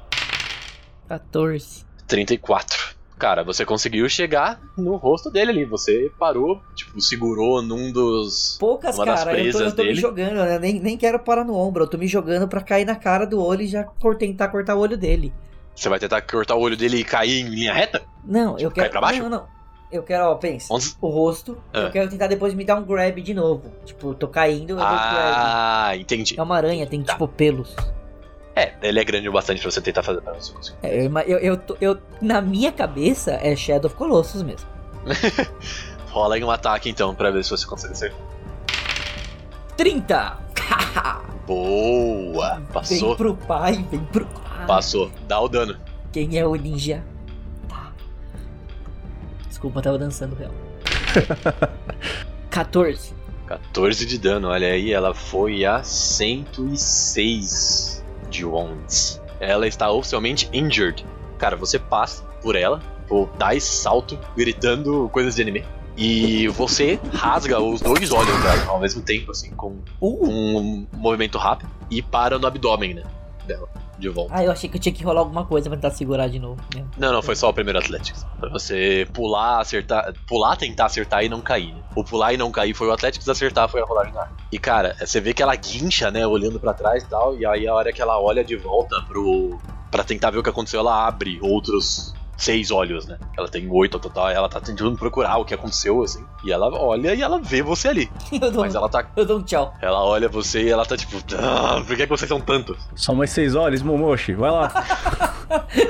[1.08, 1.86] 14.
[2.08, 2.96] 34.
[3.18, 5.66] Cara, você conseguiu chegar no rosto dele ali.
[5.66, 8.58] Você parou, tipo, segurou num dos.
[8.60, 9.32] Poucas, Uma das cara.
[9.32, 10.00] Eu tô, eu presas tô me dele.
[10.00, 10.60] jogando, né?
[10.60, 11.84] Nem, nem quero parar no ombro.
[11.84, 13.84] Eu tô me jogando pra cair na cara do olho e já
[14.20, 15.34] tentar cortar o olho dele.
[15.76, 18.04] Você vai tentar cortar o olho dele e cair em linha reta?
[18.24, 18.92] Não, eu Cai quero.
[18.92, 19.24] pra baixo?
[19.24, 19.58] Não, não.
[19.92, 20.72] Eu quero, ó, pensa.
[20.74, 21.58] Onze- O rosto.
[21.74, 21.80] Ah.
[21.80, 23.72] Eu quero tentar depois me dar um grab de novo.
[23.86, 25.00] Tipo, eu tô caindo, eu dou grab.
[25.18, 26.36] Ah, entendi.
[26.38, 27.14] É uma aranha, tem Tá.
[27.14, 27.76] tipo pelos.
[28.58, 30.80] É, ele é grande o bastante pra você tentar fazer pra você conseguir.
[30.82, 34.68] É, eu, eu, eu, na minha cabeça é Shadow of Colossus mesmo.
[36.10, 38.20] Rola aí um ataque então, pra ver se você consegue acertar.
[39.78, 40.40] 30!
[41.46, 42.56] Boa!
[42.56, 44.66] Vem Passou, pro pai, vem pro pai.
[44.66, 45.12] passou.
[45.28, 45.78] Dá o dano.
[46.12, 47.04] Quem é o ninja?
[47.70, 47.92] Tá.
[49.48, 50.52] Desculpa, eu tava dançando real.
[52.50, 53.14] 14.
[53.46, 57.97] 14 de dano, olha aí, ela foi a 106
[58.30, 59.22] de wounds.
[59.40, 61.06] Ela está oficialmente injured.
[61.38, 65.66] Cara, você passa por ela, ou dá esse salto, gritando coisas de anime.
[65.96, 70.28] E você rasga os dois olhos dela ao mesmo tempo, assim, com Uh!
[70.28, 73.04] um movimento rápido, e para no abdômen, né?
[73.48, 73.68] Dela,
[73.98, 74.34] de volta.
[74.36, 76.62] Ah, eu achei que eu tinha que rolar alguma coisa pra tentar segurar de novo.
[76.76, 76.86] né?
[76.98, 78.26] Não, não, foi só o primeiro Athletics.
[78.40, 80.14] Pra você pular, acertar.
[80.28, 81.74] Pular, tentar acertar e não cair.
[81.74, 81.82] né?
[81.96, 84.38] O pular e não cair foi o Athletics, acertar foi a rolagem na arma.
[84.52, 87.68] E cara, você vê que ela guincha, né, olhando pra trás e tal, e aí
[87.68, 89.60] a hora que ela olha de volta pro.
[89.92, 93.18] pra tentar ver o que aconteceu, ela abre outros seis olhos, né?
[93.38, 96.24] Ela tem oito ao total, ela tá tentando procurar o que aconteceu, assim.
[96.46, 98.10] E ela olha e ela vê você ali.
[98.32, 99.06] Eu dou, Mas ela tá.
[99.16, 99.74] eu dou um tchau.
[99.82, 101.18] Ela olha você e ela tá tipo.
[101.36, 102.78] Ah, por que, que vocês são tantos?
[102.96, 104.34] Só mais seis olhos, Momoshi.
[104.34, 104.72] Vai lá.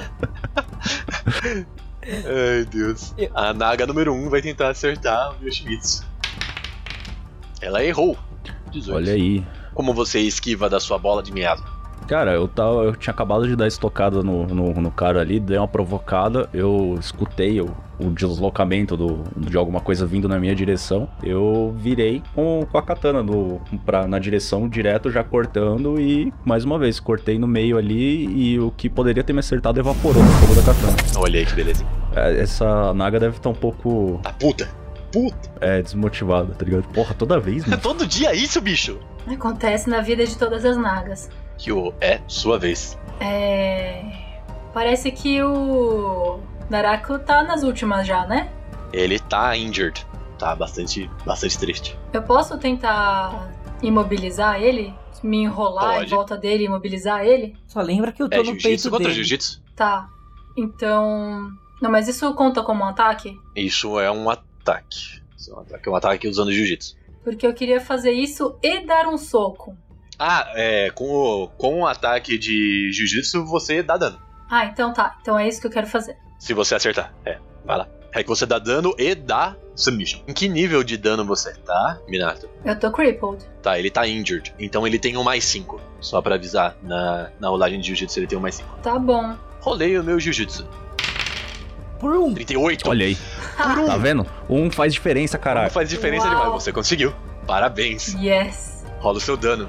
[2.04, 3.14] Ai, Deus.
[3.18, 6.06] Eu- A Naga número 1 um vai tentar acertar o Yoshimitsu.
[7.62, 8.18] Ela errou.
[8.72, 8.96] 18.
[8.96, 9.46] Olha aí.
[9.74, 11.68] Como você esquiva da sua bola de miasma?
[12.08, 12.84] Cara, eu tava.
[12.84, 16.96] Eu tinha acabado de dar estocada no, no, no cara ali, dei uma provocada, eu
[17.00, 17.70] escutei o,
[18.00, 21.10] o deslocamento do, de alguma coisa vindo na minha direção.
[21.22, 26.64] Eu virei com, com a katana no, pra, na direção direto, já cortando, e mais
[26.64, 30.30] uma vez, cortei no meio ali e o que poderia ter me acertado evaporou no
[30.32, 30.96] fogo da katana.
[31.18, 31.86] Olha aí que beleza.
[32.16, 34.70] É, Essa naga deve estar um pouco Tá puta.
[35.12, 35.50] Puta.
[35.62, 36.84] é, desmotivada, tá ligado?
[36.94, 37.80] Porra, toda vez, mano.
[37.84, 38.98] Todo dia isso, bicho.
[39.28, 41.30] Acontece na vida de todas as nagas.
[41.58, 42.98] Kyo, é sua vez.
[43.20, 44.04] É.
[44.74, 46.40] Parece que o.
[46.70, 48.52] Narako tá nas últimas já, né?
[48.94, 50.06] Ele tá injured.
[50.38, 51.98] Tá bastante, bastante triste.
[52.14, 53.52] Eu posso tentar
[53.82, 54.94] imobilizar ele?
[55.24, 56.06] Me enrolar Pode.
[56.14, 57.56] em volta dele e imobilizar ele?
[57.66, 59.16] Só lembra que eu tô É no jiu-jitsu peito contra dele.
[59.16, 59.64] jiu-jitsu?
[59.76, 60.08] Tá.
[60.56, 61.50] Então.
[61.82, 63.40] Não, mas isso conta como um ataque?
[63.56, 65.22] Isso é um ataque.
[65.36, 66.96] Isso é um ataque, é um ataque usando jiu-jitsu.
[67.24, 69.76] Porque eu queria fazer isso e dar um soco.
[70.20, 70.90] Ah, é.
[70.92, 74.20] Com o, com o ataque de jiu-jitsu você dá dano.
[74.50, 75.18] Ah, então tá.
[75.22, 76.18] Então é isso que eu quero fazer.
[76.40, 77.14] Se você acertar.
[77.26, 77.88] É, vai lá.
[78.12, 80.22] Quer que você dá dano e dá submission.
[80.28, 82.50] Em que nível de dano você tá, Minato?
[82.66, 83.44] Eu tô crippled.
[83.62, 84.56] Tá, ele tá injured.
[84.58, 85.80] Então ele tem um mais 5.
[86.00, 88.78] Só pra avisar, na, na rolagem de jiu-jitsu ele tem um mais 5.
[88.82, 89.36] Tá bom.
[89.60, 90.68] Rolei o meu jiu-jitsu.
[92.00, 92.34] Por um.
[92.34, 92.90] 38.
[92.90, 93.18] Olha aí.
[93.58, 94.24] Tá vendo?
[94.48, 95.72] Um faz diferença, caralho.
[95.72, 96.36] faz diferença Uau.
[96.36, 96.64] demais.
[96.64, 97.12] Você conseguiu.
[97.48, 98.14] Parabéns.
[98.14, 98.86] Yes.
[99.00, 99.68] Rola o seu dano.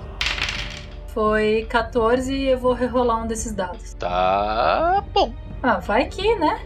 [1.19, 3.93] Foi 14 e eu vou rerolar um desses dados.
[3.95, 5.35] Tá bom.
[5.61, 6.61] Ah, vai que, né?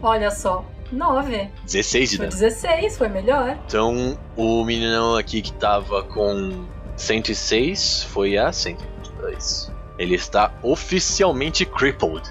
[0.00, 0.64] Olha só.
[0.90, 1.50] 9.
[1.66, 2.40] 16 de Foi dano.
[2.40, 3.58] 16, foi melhor.
[3.66, 6.64] Então, o meninão aqui que tava com
[6.96, 9.70] 106 foi a 122.
[9.98, 12.22] Ele está oficialmente crippled.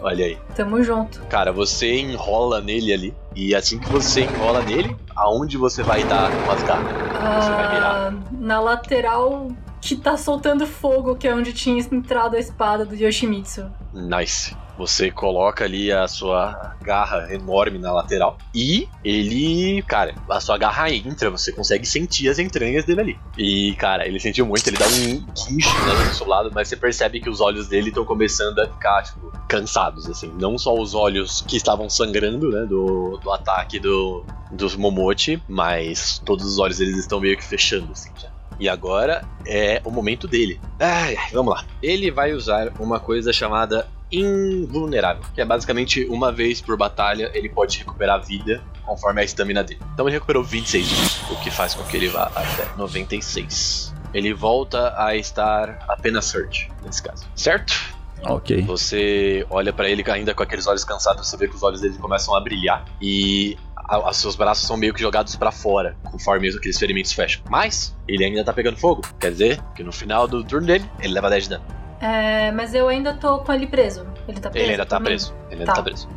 [0.00, 0.38] Olha aí.
[0.56, 1.20] Tamo junto.
[1.26, 3.14] Cara, você enrola nele ali.
[3.34, 6.90] E assim que você enrola nele, aonde você vai dar umas garras?
[7.20, 9.48] Ah, na lateral
[9.84, 13.70] que tá soltando fogo, que é onde tinha entrado a espada do Yoshimitsu.
[13.92, 14.56] Nice.
[14.78, 18.38] Você coloca ali a sua garra enorme na lateral.
[18.52, 23.18] E ele, cara, a sua garra entra, você consegue sentir as entranhas dele ali.
[23.38, 26.76] E, cara, ele sentiu muito, ele dá um guincho né, no seu lado, mas você
[26.76, 30.32] percebe que os olhos dele estão começando a ficar, tipo, cansados, assim.
[30.40, 36.20] Não só os olhos que estavam sangrando, né, do, do ataque do, dos Momote, mas
[36.24, 38.33] todos os olhos deles estão meio que fechando, assim, já.
[38.58, 40.60] E agora é o momento dele.
[40.78, 41.64] Ai, ai, vamos lá.
[41.82, 47.48] Ele vai usar uma coisa chamada invulnerável, que é basicamente uma vez por batalha ele
[47.48, 49.80] pode recuperar vida conforme a estamina dele.
[49.92, 53.92] Então ele recuperou 26 de vida, o que faz com que ele vá até 96.
[54.12, 57.26] Ele volta a estar apenas hurt, nesse caso.
[57.34, 57.94] Certo?
[58.22, 58.62] Ok.
[58.62, 61.98] Você olha pra ele ainda com aqueles olhos cansados, você vê que os olhos dele
[61.98, 63.58] começam a brilhar e
[63.94, 67.42] a- os seus braços são meio que jogados pra fora, conforme aqueles ferimentos fecham.
[67.48, 71.12] Mas ele ainda tá pegando fogo, quer dizer que no final do turno dele ele
[71.14, 71.64] leva 10 de dano.
[72.00, 74.06] É, mas eu ainda tô com ele preso.
[74.28, 74.64] Ele tá preso?
[74.64, 75.12] Ele ainda tá também?
[75.12, 75.34] preso.
[75.50, 75.72] Ele ainda Tá.
[75.74, 76.08] tá preso.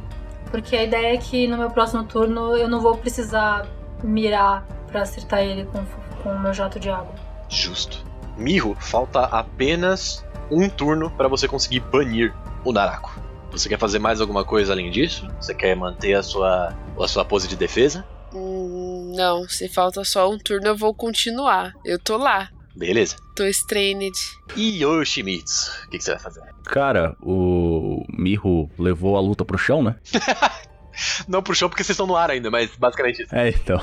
[0.51, 3.65] Porque a ideia é que no meu próximo turno eu não vou precisar
[4.03, 5.83] mirar pra acertar ele com,
[6.23, 7.13] com o meu jato de água.
[7.49, 8.03] Justo.
[8.37, 12.33] Mirro, falta apenas um turno pra você conseguir banir
[12.63, 13.11] o Narako.
[13.51, 15.27] Você quer fazer mais alguma coisa além disso?
[15.41, 18.05] Você quer manter a sua, a sua pose de defesa?
[18.33, 21.73] Hum, não, se falta só um turno, eu vou continuar.
[21.83, 22.49] Eu tô lá.
[22.75, 23.15] Beleza.
[23.35, 24.15] Tô strained.
[24.55, 26.41] E Yoshimitsu, o que, que você vai fazer?
[26.65, 29.95] Cara, o Miho levou a luta pro chão, né?
[31.27, 33.35] Não pro chão porque vocês estão no ar ainda, mas basicamente isso.
[33.35, 33.79] É, então.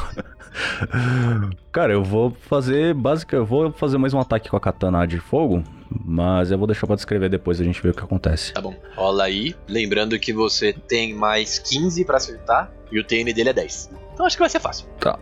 [1.72, 5.18] Cara, eu vou fazer básica, eu vou fazer mais um ataque com a katana de
[5.18, 5.62] fogo,
[6.04, 8.52] mas eu vou deixar pra descrever depois a gente ver o que acontece.
[8.52, 8.74] Tá bom.
[8.94, 9.54] Rola aí.
[9.68, 13.90] Lembrando que você tem mais 15 pra acertar e o TN dele é 10.
[14.12, 14.86] Então acho que vai ser fácil.
[15.00, 15.18] Tá.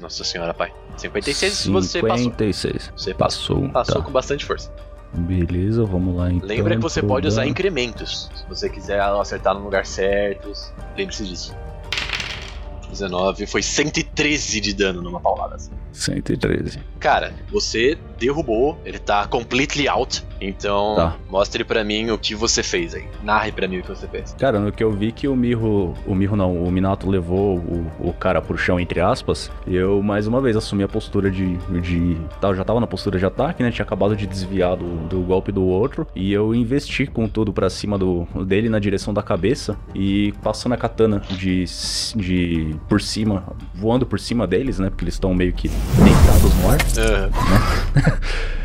[0.00, 0.72] Nossa senhora, pai.
[0.96, 2.24] 56 você passou.
[2.24, 2.92] 56.
[2.96, 3.56] Você passou.
[3.56, 3.72] Passou.
[3.72, 4.02] Passou tá.
[4.02, 4.72] com bastante força.
[5.12, 6.46] Beleza, vamos lá então.
[6.46, 8.30] Lembra que você pode usar incrementos.
[8.34, 10.52] Se você quiser acertar no lugar certo,
[10.96, 11.56] lembre-se disso.
[12.90, 15.56] 19 foi 113 de dano numa paulada.
[15.56, 15.72] assim.
[15.92, 16.78] 113.
[17.00, 20.24] Cara, você derrubou, ele tá completely out.
[20.40, 21.16] Então, Tá.
[21.28, 23.04] mostre pra mim o que você fez aí.
[23.24, 24.34] Narre pra mim o que você fez.
[24.38, 25.94] Cara, no que eu vi que o Mirro.
[26.06, 29.50] O Mirro não, o Minato levou o, o cara pro chão, entre aspas.
[29.66, 31.56] Eu mais uma vez assumi a postura de.
[31.80, 33.70] de tá, eu já tava na postura de ataque, né?
[33.70, 36.06] Tinha acabado de desviar do, do golpe do outro.
[36.14, 39.76] E eu investi com tudo pra cima do dele na direção da cabeça.
[39.94, 41.64] E passando a katana de.
[42.16, 43.44] de por cima,
[43.74, 44.88] voando por cima deles, né?
[44.88, 45.68] Porque eles estão meio que
[46.04, 46.98] deitados mortos.
[46.98, 47.30] Aham.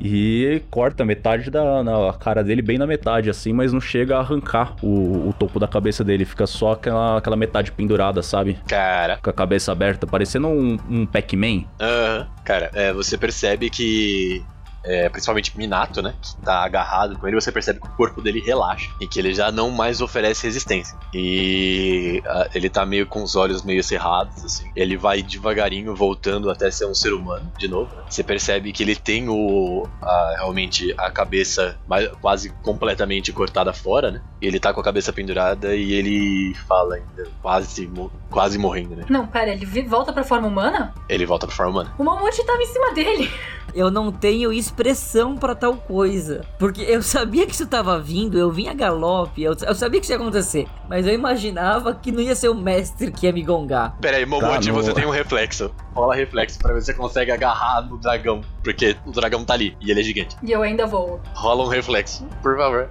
[0.00, 4.20] E corta metade da na cara dele, bem na metade, assim, mas não chega a
[4.20, 6.24] arrancar o, o topo da cabeça dele.
[6.24, 8.56] Fica só aquela, aquela metade pendurada, sabe?
[8.68, 11.64] Cara, Com a cabeça aberta, parecendo um, um Pac-Man.
[11.80, 12.28] aham.
[12.44, 14.42] Cara, é, você percebe que.
[14.84, 16.14] É, principalmente Minato, né?
[16.20, 19.34] Que tá agarrado com ele, você percebe que o corpo dele relaxa e que ele
[19.34, 20.96] já não mais oferece resistência.
[21.32, 24.70] E ah, ele tá meio com os olhos meio cerrados, assim.
[24.74, 27.94] Ele vai devagarinho voltando até ser um ser humano de novo.
[27.94, 28.02] né?
[28.08, 29.86] Você percebe que ele tem o.
[30.02, 34.22] a- realmente a cabeça mais- quase completamente cortada fora, né?
[34.40, 39.04] Ele tá com a cabeça pendurada e ele fala ainda, quase, mo- quase morrendo, né?
[39.08, 40.94] Não, pera, ele volta pra forma humana?
[41.08, 41.94] Ele volta pra forma humana.
[41.98, 43.30] O Mamute tava em cima dele.
[43.74, 46.44] Eu não tenho expressão pra tal coisa.
[46.58, 50.04] Porque eu sabia que isso tava vindo, eu vinha a galope, eu, eu sabia que
[50.06, 50.66] isso ia acontecer.
[50.88, 53.96] Mas eu imaginava que não ia ser o mestre que ia me gongar.
[54.00, 55.70] Pera aí, Momote, Tá, você tem um reflexo.
[55.94, 58.40] Rola reflexo pra ver se você consegue agarrar no dragão.
[58.62, 60.36] Porque o dragão tá ali e ele é gigante.
[60.42, 61.20] E eu ainda vou.
[61.34, 62.88] Rola um reflexo, por favor.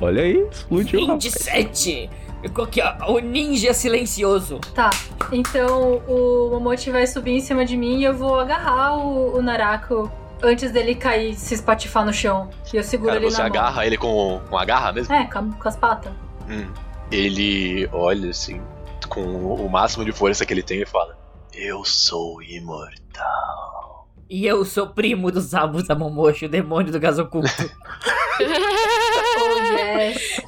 [0.00, 1.00] Olha aí, explodiu.
[1.06, 1.24] rapaz.
[1.24, 2.10] 27!
[2.52, 2.98] Qual que é?
[3.06, 4.58] O ninja silencioso.
[4.74, 4.90] Tá,
[5.30, 9.42] então o Momote vai subir em cima de mim e eu vou agarrar o, o
[9.42, 10.10] Narako
[10.42, 12.50] antes dele cair, se espatifar no chão.
[12.72, 15.14] E eu seguro Cara, ele você na agarra ele com, com a garra mesmo?
[15.14, 15.22] mão.
[15.22, 16.12] É, com, com as patas.
[16.48, 16.70] Hum.
[17.10, 18.60] Ele olha assim,
[19.08, 21.16] com o máximo de força que ele tem e fala:
[21.52, 24.08] Eu sou imortal.
[24.28, 27.48] E eu sou primo do Zabu Zamomoshi, o demônio do gás oculto.
[28.40, 30.41] Oh, yes.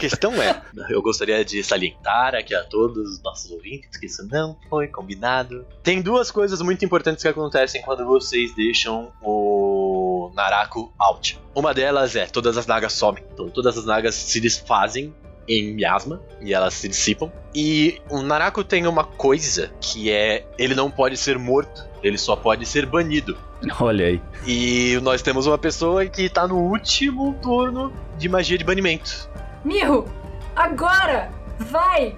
[0.00, 4.26] A questão é, eu gostaria de salientar aqui a todos os nossos ouvintes que isso
[4.26, 5.66] não foi combinado.
[5.82, 11.38] Tem duas coisas muito importantes que acontecem quando vocês deixam o Naraku out.
[11.54, 13.22] Uma delas é todas as nagas somem.
[13.30, 15.14] Então todas as nagas se desfazem
[15.46, 17.30] em miasma e elas se dissipam.
[17.54, 22.34] E o Naraku tem uma coisa que é ele não pode ser morto, ele só
[22.34, 23.36] pode ser banido.
[23.78, 24.22] Olha aí.
[24.46, 29.29] E nós temos uma pessoa que tá no último turno de magia de banimento.
[29.64, 30.08] Mirro,
[30.56, 31.30] agora!
[31.58, 32.16] Vai!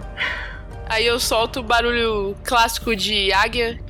[0.89, 3.81] Aí eu solto o barulho clássico de águia.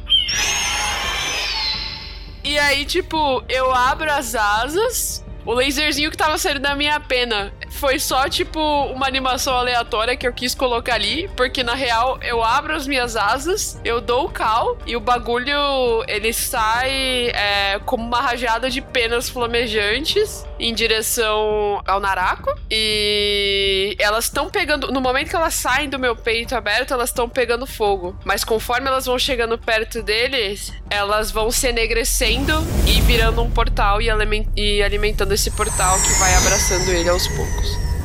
[2.45, 5.24] E aí, tipo, eu abro as asas.
[5.45, 10.27] O laserzinho que tava saindo da minha pena foi só, tipo, uma animação aleatória que
[10.27, 11.28] eu quis colocar ali.
[11.36, 16.05] Porque na real, eu abro as minhas asas, eu dou o cal e o bagulho
[16.07, 22.51] ele sai é, como uma rajada de penas flamejantes em direção ao Naraku.
[22.70, 24.93] E elas estão pegando.
[24.93, 28.16] No momento que elas saem do meu peito aberto, elas estão pegando fogo.
[28.24, 32.53] Mas conforme elas vão chegando perto deles, elas vão se enegrecendo
[32.86, 34.09] e virando um portal e,
[34.57, 37.62] e alimentando esse portal que vai abraçando ele aos poucos.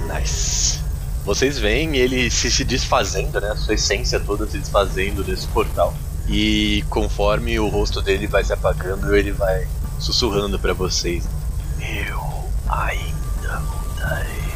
[0.08, 0.80] Nice.
[1.26, 3.52] Vocês veem ele se, se desfazendo, né?
[3.52, 5.94] A sua essência toda se desfazendo desse portal.
[6.28, 9.68] E conforme o rosto dele vai se apagando, ele vai
[10.00, 11.26] sussurrando pra vocês:
[11.82, 14.47] Eu ainda voltarei.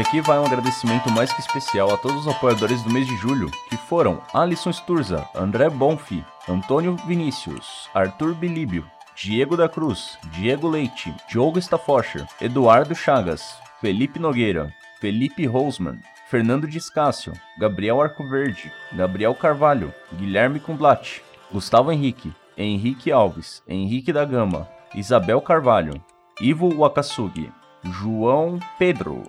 [0.00, 3.14] E aqui vai um agradecimento mais que especial a todos os apoiadores do mês de
[3.18, 10.70] julho, que foram Alisson Sturza, André Bonfi, Antônio Vinícius, Arthur Bilíbio, Diego da Cruz, Diego
[10.70, 14.72] Leite, Diogo Staffoscher, Eduardo Chagas, Felipe Nogueira,
[15.02, 15.98] Felipe Rosman,
[16.30, 21.20] Fernando Discácio, Gabriel Arcoverde, Gabriel Carvalho, Guilherme Kumblat,
[21.52, 26.02] Gustavo Henrique, Henrique Alves, Henrique da Gama, Isabel Carvalho,
[26.40, 27.52] Ivo Wakasugi,
[27.84, 29.24] João Pedro,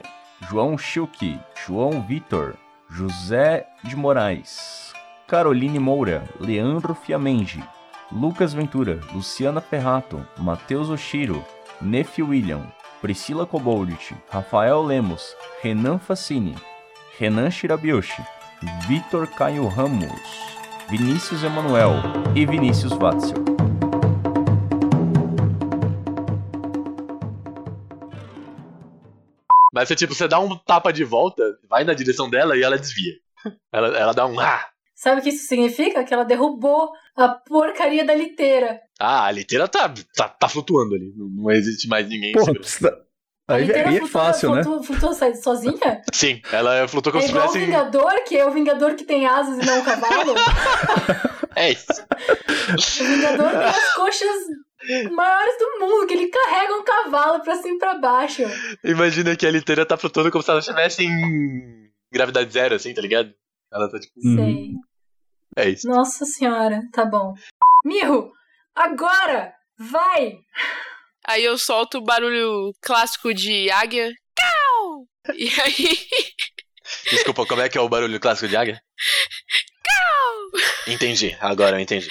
[0.49, 2.55] João Chilke, João Vitor,
[2.89, 4.93] José de Moraes,
[5.27, 7.63] Caroline Moura, Leandro Fiamengi,
[8.11, 11.45] Lucas Ventura, Luciana Ferrato, Matheus Oshiro,
[11.81, 12.63] Nefi William,
[13.01, 16.55] Priscila Coboldit, Rafael Lemos, Renan Facini,
[17.19, 18.25] Renan Shirabiyoshi,
[18.87, 20.11] Vitor Caio Ramos,
[20.89, 21.93] Vinícius Emanuel
[22.35, 23.50] e Vinícius Watzel.
[29.81, 32.77] Mas você, tipo, você dá um tapa de volta, vai na direção dela e ela
[32.77, 33.13] desvia.
[33.73, 34.63] Ela, ela dá um ah.
[34.95, 36.03] Sabe o que isso significa?
[36.03, 38.79] Que ela derrubou a porcaria da liteira.
[38.99, 41.11] Ah, a liteira tá, tá, tá flutuando ali.
[41.17, 42.29] Não, não existe mais ninguém.
[42.29, 42.59] em Pô, cima.
[42.59, 42.95] precisa-
[43.47, 44.63] A aí, liteira aí é flutua- fácil, né?
[44.63, 46.01] flutua- Flutua sai- sozinha?
[46.13, 47.65] Sim, ela flutuou como É se igual o tivesse.
[47.65, 50.35] Vingador, que é o Vingador que tem asas e não o cavalo.
[51.53, 51.85] É isso.
[51.91, 54.29] O Vingador tem as coxas
[55.11, 58.43] maiores do mundo, que ele carrega um cavalo pra cima e pra baixo.
[58.83, 63.01] Imagina que a liteira tá flutuando como se ela estivesse em gravidade zero, assim, tá
[63.01, 63.33] ligado?
[63.71, 64.13] Ela tá tipo.
[64.23, 64.35] Uhum.
[64.35, 64.71] Sei.
[65.57, 65.87] É isso.
[65.87, 67.33] Nossa senhora, tá bom.
[67.85, 68.31] Mirro,
[68.75, 69.53] agora!
[69.77, 70.37] Vai!
[71.27, 74.11] Aí eu solto o barulho clássico de águia.
[74.35, 75.07] Cau!
[75.35, 75.97] E aí.
[77.09, 78.81] Desculpa, como é que é o barulho clássico de águia?
[80.87, 82.09] Entendi, agora eu entendi.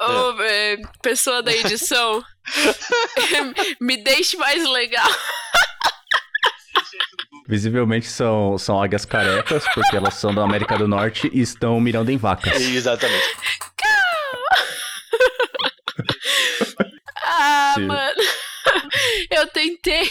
[0.00, 2.24] Ô, é, pessoa da edição,
[3.80, 5.08] me deixe mais legal.
[7.48, 12.10] Visivelmente são, são águias carecas, porque elas são da América do Norte e estão mirando
[12.10, 12.60] em vacas.
[12.60, 13.36] Exatamente.
[17.22, 17.86] Ah, Sim.
[17.86, 18.22] mano.
[19.30, 20.10] Eu tentei.